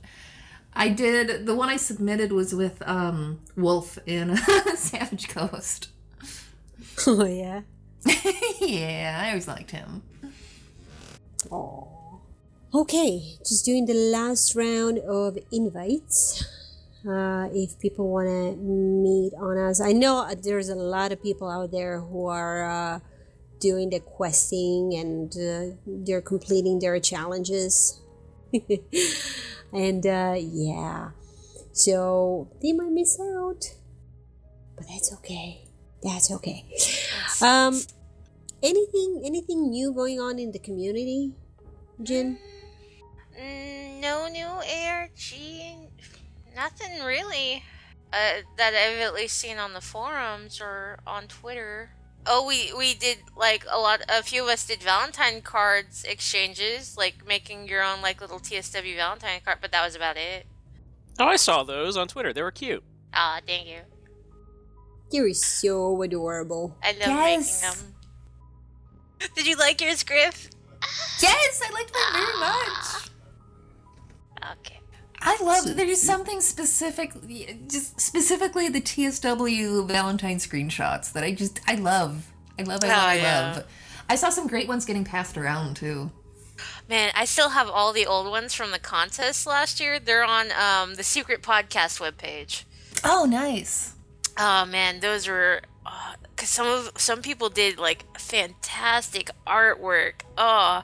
I 0.72 0.88
did 0.88 1.46
the 1.46 1.54
one 1.54 1.68
I 1.68 1.76
submitted 1.76 2.32
was 2.32 2.54
with 2.54 2.82
um 2.86 3.40
Wolf 3.56 3.98
in 4.06 4.36
Savage 4.76 5.28
Coast. 5.28 5.88
Oh 7.06 7.24
yeah. 7.24 7.62
yeah, 8.60 9.20
I 9.22 9.28
always 9.28 9.48
liked 9.48 9.70
him. 9.70 10.02
Oh. 11.50 12.20
Okay, 12.74 13.36
just 13.38 13.64
doing 13.64 13.86
the 13.86 13.94
last 13.94 14.54
round 14.54 14.98
of 14.98 15.38
invites. 15.50 16.44
Uh, 17.08 17.48
if 17.52 17.78
people 17.78 18.08
want 18.10 18.26
to 18.26 18.56
meet 18.56 19.32
on 19.38 19.56
us, 19.56 19.80
I 19.80 19.92
know 19.92 20.28
there's 20.34 20.68
a 20.68 20.74
lot 20.74 21.12
of 21.12 21.22
people 21.22 21.48
out 21.48 21.70
there 21.70 22.00
who 22.00 22.26
are 22.26 22.64
uh, 22.68 23.00
doing 23.60 23.90
the 23.90 24.00
questing 24.00 24.94
and 24.94 25.34
uh, 25.36 25.76
they're 25.86 26.20
completing 26.20 26.78
their 26.78 26.98
challenges. 27.00 28.00
and 29.72 30.06
uh, 30.06 30.34
yeah, 30.36 31.10
so 31.72 32.48
they 32.62 32.72
might 32.72 32.92
miss 32.92 33.18
out, 33.20 33.74
but 34.76 34.86
that's 34.88 35.12
okay. 35.14 35.68
That's 36.02 36.30
okay. 36.30 36.64
Um, 37.42 37.80
anything, 38.62 39.22
anything 39.24 39.70
new 39.70 39.92
going 39.92 40.20
on 40.20 40.38
in 40.38 40.52
the 40.52 40.58
community, 40.58 41.32
Jin? 42.02 42.38
Mm, 43.38 44.00
no 44.00 44.28
new 44.28 44.46
ARG. 44.46 45.90
Nothing 46.54 47.04
really. 47.04 47.62
Uh, 48.12 48.40
that 48.56 48.72
I've 48.72 49.00
at 49.00 49.14
least 49.14 49.36
seen 49.36 49.58
on 49.58 49.74
the 49.74 49.80
forums 49.80 50.60
or 50.60 50.98
on 51.06 51.26
Twitter. 51.26 51.90
Oh, 52.28 52.44
we 52.46 52.72
we 52.76 52.94
did 52.94 53.18
like 53.36 53.64
a 53.70 53.78
lot. 53.78 54.02
A 54.08 54.22
few 54.22 54.42
of 54.44 54.48
us 54.48 54.66
did 54.66 54.82
Valentine 54.82 55.42
cards 55.42 56.04
exchanges, 56.04 56.96
like 56.96 57.26
making 57.26 57.68
your 57.68 57.82
own 57.82 58.02
like 58.02 58.20
little 58.20 58.40
TSW 58.40 58.96
Valentine 58.96 59.40
card. 59.44 59.58
But 59.60 59.70
that 59.72 59.84
was 59.84 59.94
about 59.94 60.16
it. 60.16 60.46
Oh, 61.18 61.26
I 61.26 61.36
saw 61.36 61.62
those 61.62 61.96
on 61.96 62.08
Twitter. 62.08 62.32
They 62.32 62.42
were 62.42 62.50
cute. 62.50 62.82
Ah, 63.14 63.40
thank 63.46 63.66
you. 63.68 63.78
You're 65.12 65.32
so 65.34 66.02
adorable. 66.02 66.76
I 66.82 66.90
love 66.92 67.00
Yes. 67.08 67.62
making 67.62 67.78
them. 67.78 67.94
Did 69.36 69.46
you 69.46 69.56
like 69.56 69.80
yours, 69.80 70.02
Griff? 70.02 70.50
Yes, 71.22 71.60
I 71.64 71.70
liked 71.72 71.92
that 71.92 72.10
very 72.12 72.38
much. 72.40 72.95
Okay. 75.36 75.44
I 75.44 75.46
love 75.46 75.76
there's 75.76 76.00
something 76.00 76.40
specific 76.40 77.12
just 77.68 78.00
specifically 78.00 78.68
the 78.68 78.80
TSW 78.80 79.86
Valentine 79.86 80.38
screenshots 80.38 81.12
that 81.12 81.24
I 81.24 81.32
just 81.32 81.60
I 81.66 81.74
love. 81.76 82.32
I 82.58 82.62
love 82.62 82.82
I 82.82 82.88
love 82.88 82.96
Oh, 82.96 83.06
I 83.08 83.14
yeah. 83.16 83.52
love. 83.56 83.64
I 84.08 84.16
saw 84.16 84.30
some 84.30 84.46
great 84.46 84.68
ones 84.68 84.84
getting 84.84 85.04
passed 85.04 85.36
around 85.36 85.76
too. 85.76 86.10
Man, 86.88 87.10
I 87.14 87.24
still 87.26 87.50
have 87.50 87.68
all 87.68 87.92
the 87.92 88.06
old 88.06 88.30
ones 88.30 88.54
from 88.54 88.70
the 88.70 88.78
contest 88.78 89.46
last 89.46 89.78
year. 89.80 89.98
They're 89.98 90.24
on 90.24 90.46
um, 90.52 90.94
the 90.94 91.02
Secret 91.02 91.42
Podcast 91.42 92.00
webpage. 92.00 92.64
Oh, 93.04 93.26
nice. 93.28 93.94
Oh 94.38 94.64
man, 94.64 95.00
those 95.00 95.26
were 95.28 95.62
because 96.30 96.48
some 96.48 96.66
of 96.66 96.92
some 96.96 97.20
people 97.22 97.48
did 97.48 97.78
like 97.78 98.04
fantastic 98.18 99.30
artwork. 99.46 100.22
Oh, 100.38 100.82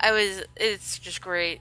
I 0.00 0.12
was. 0.12 0.42
It's 0.56 0.98
just 0.98 1.20
great. 1.20 1.60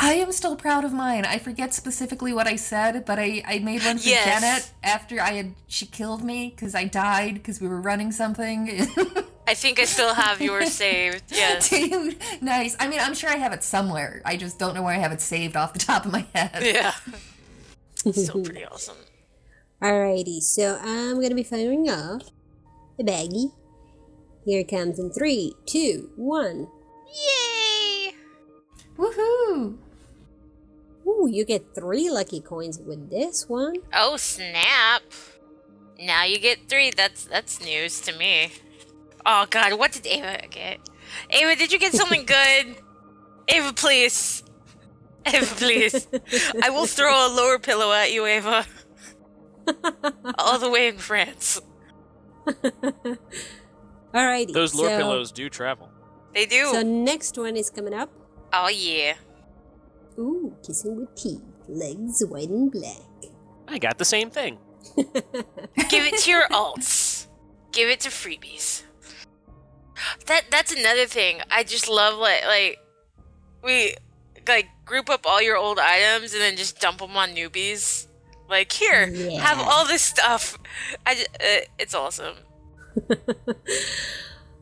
I 0.00 0.14
am 0.14 0.30
still 0.32 0.54
proud 0.54 0.84
of 0.84 0.92
mine. 0.92 1.24
I 1.24 1.38
forget 1.38 1.74
specifically 1.74 2.32
what 2.32 2.46
I 2.46 2.54
said, 2.56 3.04
but 3.04 3.18
I, 3.18 3.42
I 3.44 3.58
made 3.58 3.84
one 3.84 3.98
for 3.98 4.08
Yes. 4.08 4.24
Janet 4.40 4.72
after 4.84 5.20
I 5.20 5.30
had 5.32 5.54
she 5.66 5.86
killed 5.86 6.22
me 6.22 6.52
because 6.54 6.74
I 6.74 6.84
died 6.84 7.34
because 7.34 7.60
we 7.60 7.66
were 7.66 7.80
running 7.80 8.12
something. 8.12 8.68
I 9.48 9.54
think 9.54 9.80
I 9.80 9.84
still 9.86 10.14
have 10.14 10.40
yours 10.40 10.72
saved. 10.72 11.24
Yes. 11.32 11.68
Dude, 11.70 12.16
nice. 12.40 12.76
I 12.78 12.86
mean, 12.86 13.00
I'm 13.00 13.14
sure 13.14 13.28
I 13.30 13.36
have 13.36 13.52
it 13.52 13.64
somewhere. 13.64 14.22
I 14.24 14.36
just 14.36 14.58
don't 14.58 14.74
know 14.74 14.82
where 14.82 14.94
I 14.94 14.98
have 14.98 15.10
it 15.12 15.20
saved 15.20 15.56
off 15.56 15.72
the 15.72 15.78
top 15.80 16.06
of 16.06 16.12
my 16.12 16.26
head. 16.34 16.62
Yeah. 16.62 16.92
Still 18.12 18.44
pretty 18.44 18.64
awesome. 18.64 18.96
Alrighty, 19.82 20.40
so 20.40 20.78
I'm 20.80 21.20
gonna 21.20 21.34
be 21.34 21.42
firing 21.42 21.88
off 21.90 22.22
the 22.98 23.04
baggie. 23.04 23.52
Here 24.44 24.60
it 24.60 24.68
comes 24.68 24.98
in 24.98 25.10
three, 25.12 25.54
two, 25.66 26.10
one. 26.16 26.68
Yay! 27.08 28.12
Woohoo! 28.96 29.78
Ooh, 31.08 31.26
you 31.30 31.44
get 31.46 31.74
three 31.74 32.10
lucky 32.10 32.40
coins 32.40 32.78
with 32.78 33.08
this 33.08 33.48
one. 33.48 33.76
Oh 33.94 34.18
snap! 34.18 35.02
Now 35.98 36.24
you 36.24 36.38
get 36.38 36.68
three. 36.68 36.90
That's 36.90 37.24
that's 37.24 37.64
news 37.64 38.00
to 38.02 38.12
me. 38.16 38.52
Oh 39.24 39.46
god, 39.48 39.78
what 39.78 39.92
did 39.92 40.06
Ava 40.06 40.42
get? 40.50 40.80
Ava, 41.30 41.56
did 41.56 41.72
you 41.72 41.78
get 41.78 41.94
something 41.94 42.26
good? 42.26 42.76
Ava, 43.48 43.72
please. 43.72 44.44
Ava, 45.26 45.54
please. 45.54 46.06
I 46.62 46.68
will 46.70 46.86
throw 46.86 47.26
a 47.26 47.30
lower 47.34 47.58
pillow 47.58 47.90
at 47.92 48.12
you, 48.12 48.26
Ava. 48.26 48.66
All 50.38 50.58
the 50.58 50.70
way 50.70 50.88
in 50.88 50.98
France. 50.98 51.60
Alrighty. 54.14 54.52
Those 54.52 54.74
lower 54.74 54.88
so, 54.88 54.98
pillows 54.98 55.32
do 55.32 55.48
travel. 55.48 55.88
They 56.34 56.44
do. 56.46 56.66
So 56.72 56.82
next 56.82 57.38
one 57.38 57.56
is 57.56 57.70
coming 57.70 57.94
up. 57.94 58.10
oh 58.52 58.68
yeah. 58.68 59.14
Ooh, 60.18 60.54
kissing 60.66 60.96
with 60.96 61.14
teeth, 61.14 61.42
legs 61.68 62.24
white 62.26 62.48
and 62.48 62.70
black. 62.72 62.96
I 63.68 63.78
got 63.78 63.98
the 63.98 64.04
same 64.04 64.30
thing. 64.30 64.58
Give 64.96 66.04
it 66.04 66.18
to 66.20 66.30
your 66.30 66.48
alts. 66.48 67.26
Give 67.72 67.88
it 67.88 68.00
to 68.00 68.08
freebies. 68.08 68.82
That 70.26 70.44
that's 70.50 70.72
another 70.74 71.06
thing. 71.06 71.40
I 71.50 71.64
just 71.64 71.88
love 71.88 72.18
like 72.18 72.44
like 72.46 72.78
we 73.62 73.94
like 74.46 74.68
group 74.84 75.10
up 75.10 75.26
all 75.26 75.42
your 75.42 75.56
old 75.56 75.78
items 75.78 76.32
and 76.32 76.40
then 76.40 76.56
just 76.56 76.80
dump 76.80 76.98
them 76.98 77.16
on 77.16 77.30
newbies. 77.30 78.06
Like 78.48 78.72
here, 78.72 79.06
have 79.40 79.58
all 79.60 79.86
this 79.86 80.02
stuff. 80.02 80.58
I 81.06 81.14
ju- 81.14 81.26
uh, 81.34 81.60
it's 81.78 81.94
awesome. 81.94 82.36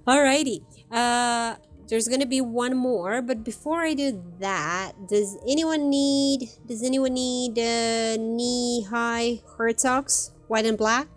Alrighty. 0.07 0.63
Uh, 0.91 1.55
there's 1.89 2.09
gonna 2.09 2.27
be 2.27 2.41
one 2.41 2.77
more, 2.77 3.23
but 3.23 3.45
before 3.45 3.83
I 3.83 3.95
do 3.95 4.23
that, 4.41 4.93
does 5.09 5.39
anyone 5.49 5.89
need? 5.89 6.51
Does 6.67 6.83
anyone 6.83 7.15
need 7.15 7.59
uh, 7.59 8.17
knee-high 8.17 9.41
hurt 9.57 9.81
socks, 9.81 10.33
white 10.49 10.67
and 10.67 10.77
black? 10.77 11.09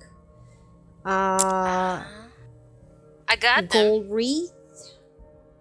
Uh, 1.05 2.03
I 3.28 3.36
got 3.39 3.70
them. 3.70 3.88
gold 3.88 4.11
wreath, 4.11 4.51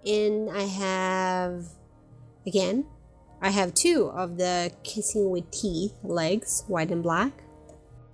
and 0.04 0.50
I 0.50 0.62
have 0.62 1.66
again. 2.46 2.86
I 3.40 3.50
have 3.50 3.72
two 3.72 4.10
of 4.14 4.36
the 4.36 4.72
kissing 4.82 5.30
with 5.30 5.50
teeth 5.52 5.94
legs, 6.02 6.64
white 6.66 6.90
and 6.90 7.02
black. 7.02 7.44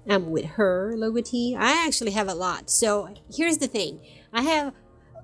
I'm 0.07 0.31
with 0.31 0.45
her 0.45 0.93
logo 0.97 1.23
tee. 1.23 1.57
I 1.59 1.87
actually 1.87 2.11
have 2.11 2.29
a 2.29 2.35
lot. 2.35 2.69
So 2.71 3.09
here's 3.35 3.59
the 3.59 3.67
thing: 3.67 4.01
I 4.33 4.43
have 4.43 4.75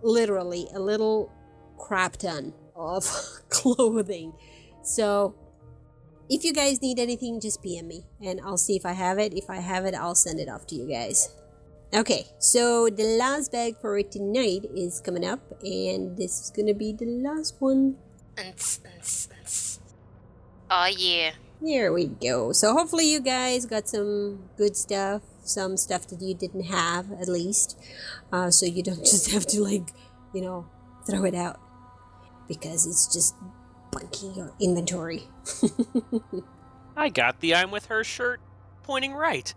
literally 0.02 0.66
a 0.74 0.80
little 0.80 1.30
crap 1.90 2.16
ton 2.18 2.54
of 2.76 3.02
clothing. 3.48 4.32
So 4.84 5.34
if 6.28 6.44
you 6.44 6.52
guys 6.52 6.80
need 6.80 7.00
anything, 7.00 7.40
just 7.40 7.60
PM 7.64 7.88
me, 7.88 8.04
and 8.22 8.40
I'll 8.44 8.58
see 8.58 8.76
if 8.76 8.86
I 8.86 8.92
have 8.92 9.18
it. 9.18 9.34
If 9.34 9.50
I 9.50 9.56
have 9.56 9.84
it, 9.86 9.94
I'll 9.96 10.14
send 10.14 10.38
it 10.38 10.48
off 10.48 10.68
to 10.68 10.76
you 10.76 10.86
guys. 10.86 11.34
Okay, 11.92 12.26
so 12.38 12.88
the 12.88 13.18
last 13.18 13.50
bag 13.50 13.74
for 13.80 14.00
tonight 14.04 14.70
is 14.72 15.00
coming 15.00 15.24
up, 15.24 15.40
and 15.64 16.16
this 16.16 16.40
is 16.40 16.50
gonna 16.54 16.74
be 16.74 16.92
the 16.92 17.06
last 17.06 17.56
one. 17.58 17.96
Oh 20.70 20.90
yeah. 20.96 21.32
There 21.60 21.92
we 21.92 22.06
go. 22.06 22.52
So 22.52 22.72
hopefully 22.72 23.10
you 23.10 23.18
guys 23.18 23.66
got 23.66 23.88
some 23.88 24.48
good 24.56 24.76
stuff, 24.76 25.22
some 25.42 25.76
stuff 25.76 26.06
that 26.06 26.22
you 26.22 26.34
didn't 26.34 26.66
have 26.70 27.10
at 27.10 27.26
least, 27.26 27.76
uh, 28.30 28.52
so 28.52 28.64
you 28.64 28.84
don't 28.84 29.04
just 29.12 29.32
have 29.32 29.44
to 29.48 29.60
like, 29.60 29.90
you 30.32 30.42
know, 30.42 30.70
throw 31.04 31.24
it 31.24 31.34
out 31.34 31.58
because 32.50 32.84
it's 32.84 33.06
just 33.06 33.36
bunking 33.92 34.34
your 34.34 34.52
inventory. 34.60 35.22
I 36.96 37.08
got 37.08 37.38
the 37.40 37.54
I'm 37.54 37.70
with 37.70 37.86
her 37.86 38.02
shirt 38.02 38.40
pointing 38.82 39.14
right, 39.14 39.54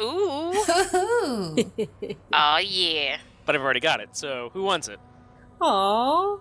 Ooh. 0.00 0.52
Ooh. 0.94 1.56
oh 2.32 2.58
yeah. 2.64 3.18
but 3.44 3.54
I've 3.54 3.60
already 3.60 3.80
got 3.80 4.00
it. 4.00 4.16
So 4.16 4.48
who 4.54 4.62
wants 4.62 4.88
it? 4.88 4.98
Aww, 5.60 6.40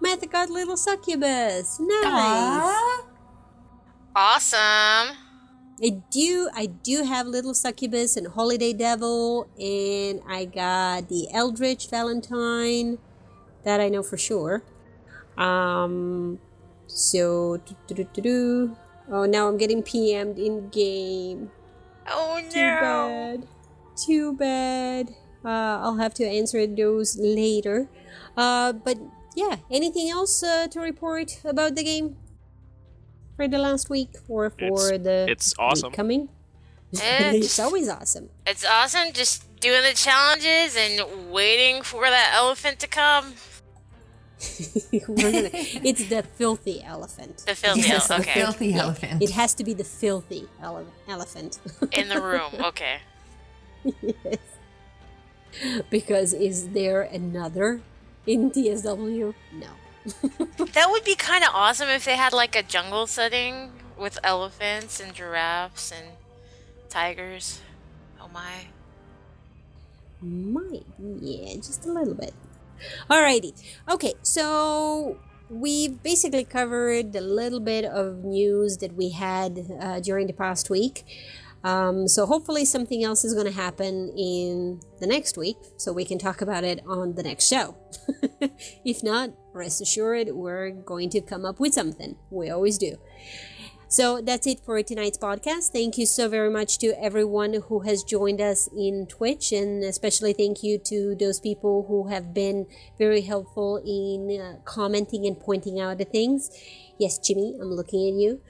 Martha 0.00 0.26
got 0.26 0.50
little 0.50 0.76
succubus. 0.76 1.78
Nice. 1.78 2.04
Aw. 2.04 3.06
Awesome. 4.16 5.16
I 5.84 6.02
do 6.10 6.50
I 6.54 6.66
do 6.66 7.04
have 7.04 7.26
Little 7.26 7.54
Succubus 7.54 8.16
and 8.16 8.26
Holiday 8.26 8.72
Devil 8.72 9.48
and 9.58 10.20
I 10.28 10.44
got 10.44 11.08
the 11.08 11.28
Eldritch 11.32 11.88
Valentine 11.88 12.98
that 13.64 13.80
I 13.80 13.88
know 13.88 14.02
for 14.02 14.16
sure. 14.16 14.62
Um 15.36 16.38
so 16.86 17.58
oh 19.10 19.24
now 19.24 19.48
I'm 19.48 19.56
getting 19.56 19.82
PM'd 19.82 20.38
in 20.38 20.68
game. 20.68 21.50
Oh 22.08 22.40
no! 22.42 22.48
Too 22.50 22.80
bad. 22.80 23.46
Too 23.96 24.32
bad. 24.34 25.10
Uh, 25.44 25.80
I'll 25.82 25.96
have 25.96 26.14
to 26.14 26.24
answer 26.24 26.66
those 26.66 27.16
later. 27.18 27.88
Uh, 28.36 28.72
but 28.72 28.98
yeah, 29.34 29.56
anything 29.70 30.08
else 30.10 30.42
uh, 30.42 30.66
to 30.68 30.80
report 30.80 31.40
about 31.44 31.74
the 31.74 31.82
game 31.82 32.16
for 33.36 33.48
the 33.48 33.58
last 33.58 33.88
week 33.90 34.10
or 34.28 34.50
for 34.50 34.92
It's- 34.92 35.02
the 35.02 35.26
it's 35.30 35.54
week 35.58 35.64
awesome. 35.66 35.92
coming? 35.92 36.28
It's, 36.92 37.00
it's 37.46 37.58
always 37.58 37.88
awesome. 37.88 38.28
it's 38.46 38.66
awesome 38.66 39.12
just 39.14 39.48
doing 39.60 39.80
the 39.82 39.94
challenges 39.94 40.76
and 40.76 41.30
waiting 41.32 41.82
for 41.82 42.02
that 42.04 42.34
elephant 42.36 42.80
to 42.80 42.86
come. 42.86 43.32
We're 45.08 45.32
gonna, 45.32 45.50
it's 45.52 46.08
the 46.08 46.22
filthy 46.22 46.82
elephant. 46.82 47.38
The 47.46 47.54
filthy 47.54 47.80
Yes, 47.82 48.10
ele- 48.10 48.18
the 48.18 48.24
filthy 48.24 48.66
Yeah, 48.68 48.82
elephant. 48.82 49.22
It 49.22 49.30
has 49.30 49.54
to 49.54 49.64
be 49.64 49.72
the 49.74 49.84
filthy 49.84 50.48
ele- 50.62 50.86
elephant. 51.08 51.58
In 51.92 52.08
the 52.08 52.20
room. 52.20 52.50
Okay. 52.60 52.98
Yes. 53.84 54.38
Because 55.90 56.32
is 56.32 56.68
there 56.70 57.02
another 57.02 57.82
in 58.26 58.50
TSW? 58.50 59.34
No. 59.52 59.66
That 60.72 60.88
would 60.90 61.04
be 61.04 61.14
kind 61.14 61.44
of 61.44 61.50
awesome 61.52 61.88
if 61.90 62.04
they 62.04 62.16
had 62.16 62.32
like 62.32 62.56
a 62.56 62.62
jungle 62.62 63.06
setting 63.06 63.70
with 63.98 64.18
elephants 64.24 64.98
and 64.98 65.12
giraffes 65.14 65.92
and 65.92 66.06
tigers. 66.88 67.60
Oh 68.20 68.28
my. 68.32 68.66
Might, 70.22 70.86
yeah, 71.20 71.54
just 71.56 71.84
a 71.84 71.92
little 71.92 72.14
bit. 72.14 72.32
Alrighty. 73.10 73.52
Okay, 73.90 74.14
so 74.22 75.18
we've 75.48 76.02
basically 76.02 76.44
covered 76.44 77.14
a 77.14 77.20
little 77.20 77.60
bit 77.60 77.84
of 77.84 78.24
news 78.24 78.78
that 78.78 78.94
we 78.94 79.10
had 79.10 79.66
uh, 79.80 80.00
during 80.00 80.26
the 80.26 80.32
past 80.32 80.70
week. 80.70 81.04
Um, 81.64 82.08
so 82.08 82.26
hopefully 82.26 82.64
something 82.64 83.04
else 83.04 83.24
is 83.24 83.34
going 83.34 83.46
to 83.46 83.52
happen 83.52 84.12
in 84.16 84.80
the 84.98 85.06
next 85.06 85.36
week, 85.36 85.56
so 85.76 85.92
we 85.92 86.04
can 86.04 86.18
talk 86.18 86.42
about 86.42 86.64
it 86.64 86.80
on 86.86 87.14
the 87.14 87.22
next 87.22 87.48
show. 87.48 87.76
if 88.84 89.02
not, 89.04 89.30
rest 89.52 89.80
assured 89.80 90.28
we're 90.32 90.70
going 90.70 91.08
to 91.10 91.20
come 91.20 91.44
up 91.44 91.60
with 91.60 91.72
something. 91.74 92.16
We 92.30 92.50
always 92.50 92.78
do. 92.78 92.96
So 93.92 94.22
that's 94.22 94.46
it 94.46 94.64
for 94.64 94.82
tonight's 94.82 95.18
podcast. 95.18 95.72
Thank 95.72 95.98
you 95.98 96.06
so 96.06 96.26
very 96.26 96.48
much 96.48 96.78
to 96.78 96.98
everyone 96.98 97.60
who 97.68 97.80
has 97.80 98.02
joined 98.02 98.40
us 98.40 98.66
in 98.74 99.06
Twitch, 99.06 99.52
and 99.52 99.84
especially 99.84 100.32
thank 100.32 100.62
you 100.62 100.78
to 100.78 101.14
those 101.14 101.38
people 101.38 101.84
who 101.86 102.08
have 102.08 102.32
been 102.32 102.64
very 102.96 103.20
helpful 103.20 103.82
in 103.84 104.40
uh, 104.40 104.60
commenting 104.64 105.26
and 105.26 105.38
pointing 105.38 105.78
out 105.78 105.98
the 105.98 106.06
things. 106.06 106.50
Yes, 106.98 107.18
Jimmy, 107.18 107.58
I'm 107.60 107.70
looking 107.70 108.08
at 108.08 108.14
you, 108.14 108.40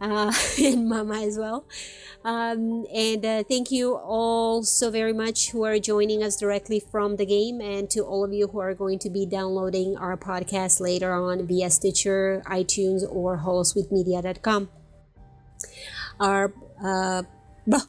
uh, 0.00 0.32
and 0.62 0.88
Mama 0.88 1.20
as 1.20 1.36
well. 1.36 1.66
Um, 2.24 2.86
and 2.94 3.24
uh, 3.26 3.42
thank 3.42 3.72
you 3.72 3.96
all 3.96 4.62
so 4.62 4.92
very 4.92 5.12
much 5.12 5.50
who 5.50 5.64
are 5.64 5.80
joining 5.80 6.22
us 6.22 6.36
directly 6.36 6.78
from 6.78 7.16
the 7.16 7.26
game, 7.26 7.60
and 7.60 7.90
to 7.90 8.02
all 8.02 8.24
of 8.24 8.32
you 8.32 8.46
who 8.46 8.60
are 8.60 8.72
going 8.72 9.00
to 9.00 9.10
be 9.10 9.26
downloading 9.26 9.96
our 9.96 10.16
podcast 10.16 10.78
later 10.78 11.12
on 11.12 11.44
via 11.44 11.70
Stitcher, 11.70 12.40
iTunes, 12.46 13.02
or 13.10 13.38
holosuitemedia.com. 13.38 14.68
Our 16.20 16.52
uh, 16.82 17.22
bah, 17.66 17.82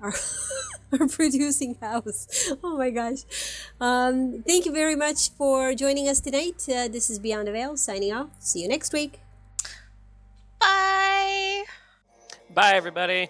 our, 0.00 0.14
our 0.92 1.08
producing 1.08 1.76
house. 1.80 2.52
Oh 2.62 2.76
my 2.76 2.90
gosh! 2.90 3.24
Um, 3.80 4.42
thank 4.46 4.66
you 4.66 4.72
very 4.72 4.96
much 4.96 5.30
for 5.30 5.74
joining 5.74 6.08
us 6.08 6.20
tonight. 6.20 6.64
Uh, 6.68 6.88
this 6.88 7.10
is 7.10 7.18
Beyond 7.18 7.48
the 7.48 7.52
Veil 7.52 7.76
signing 7.76 8.12
off. 8.12 8.30
See 8.38 8.62
you 8.62 8.68
next 8.68 8.92
week. 8.92 9.20
Bye. 10.60 11.64
Bye, 12.54 12.72
everybody. 12.74 13.28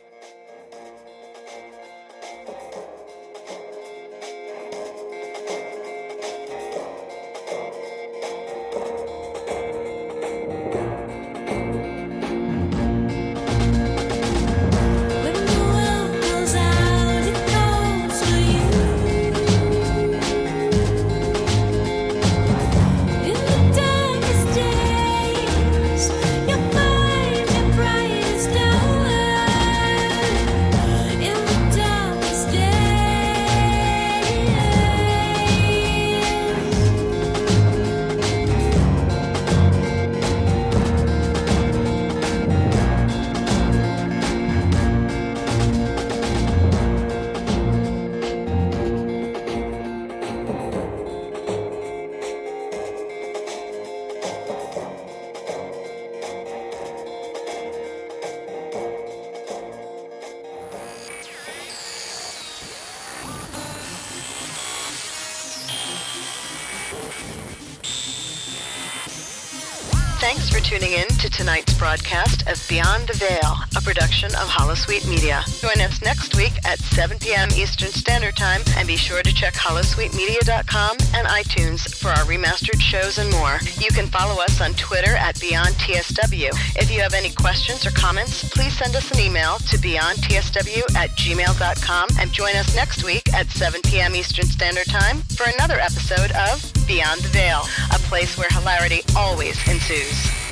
Broadcast 71.95 72.43
of 72.49 72.59
Beyond 72.69 73.07
the 73.07 73.13
Veil, 73.13 73.55
a 73.77 73.81
production 73.81 74.27
of 74.35 74.49
Holosuite 74.49 75.09
Media. 75.09 75.45
Join 75.61 75.81
us 75.81 76.03
next 76.03 76.35
week 76.35 76.53
at 76.65 76.81
7 76.81 77.21
p.m. 77.21 77.49
Eastern 77.55 77.91
Standard 77.91 78.35
Time, 78.35 78.63
and 78.77 78.89
be 78.89 78.97
sure 78.97 79.23
to 79.23 79.33
check 79.33 79.55
holosuitemedia.com 79.55 80.97
and 81.15 81.29
iTunes 81.29 81.87
for 81.95 82.09
our 82.09 82.25
remastered 82.27 82.81
shows 82.81 83.19
and 83.19 83.31
more. 83.31 83.61
You 83.79 83.93
can 83.93 84.09
follow 84.09 84.43
us 84.43 84.61
on 84.61 84.75
Twitter 84.75 85.15
at 85.15 85.37
BeyondTSW. 85.37 86.51
If 86.75 86.91
you 86.91 87.01
have 87.01 87.15
any 87.15 87.31
questions 87.31 87.87
or 87.87 87.91
comments, 87.91 88.43
please 88.49 88.77
send 88.77 88.97
us 88.97 89.13
an 89.13 89.21
email 89.21 89.59
to 89.59 89.79
beyondtsw 89.79 90.97
at 90.97 91.11
gmail.com 91.11 92.09
and 92.19 92.33
join 92.33 92.57
us 92.57 92.75
next 92.75 93.05
week 93.05 93.33
at 93.33 93.49
7 93.51 93.81
p.m. 93.83 94.17
Eastern 94.17 94.47
Standard 94.47 94.87
Time 94.87 95.19
for 95.37 95.47
another 95.49 95.79
episode 95.79 96.33
of 96.33 96.61
Beyond 96.89 97.21
the 97.21 97.29
Veil, 97.29 97.63
a 97.95 97.99
place 98.11 98.37
where 98.37 98.49
hilarity 98.51 99.03
always 99.15 99.57
ensues. 99.69 100.44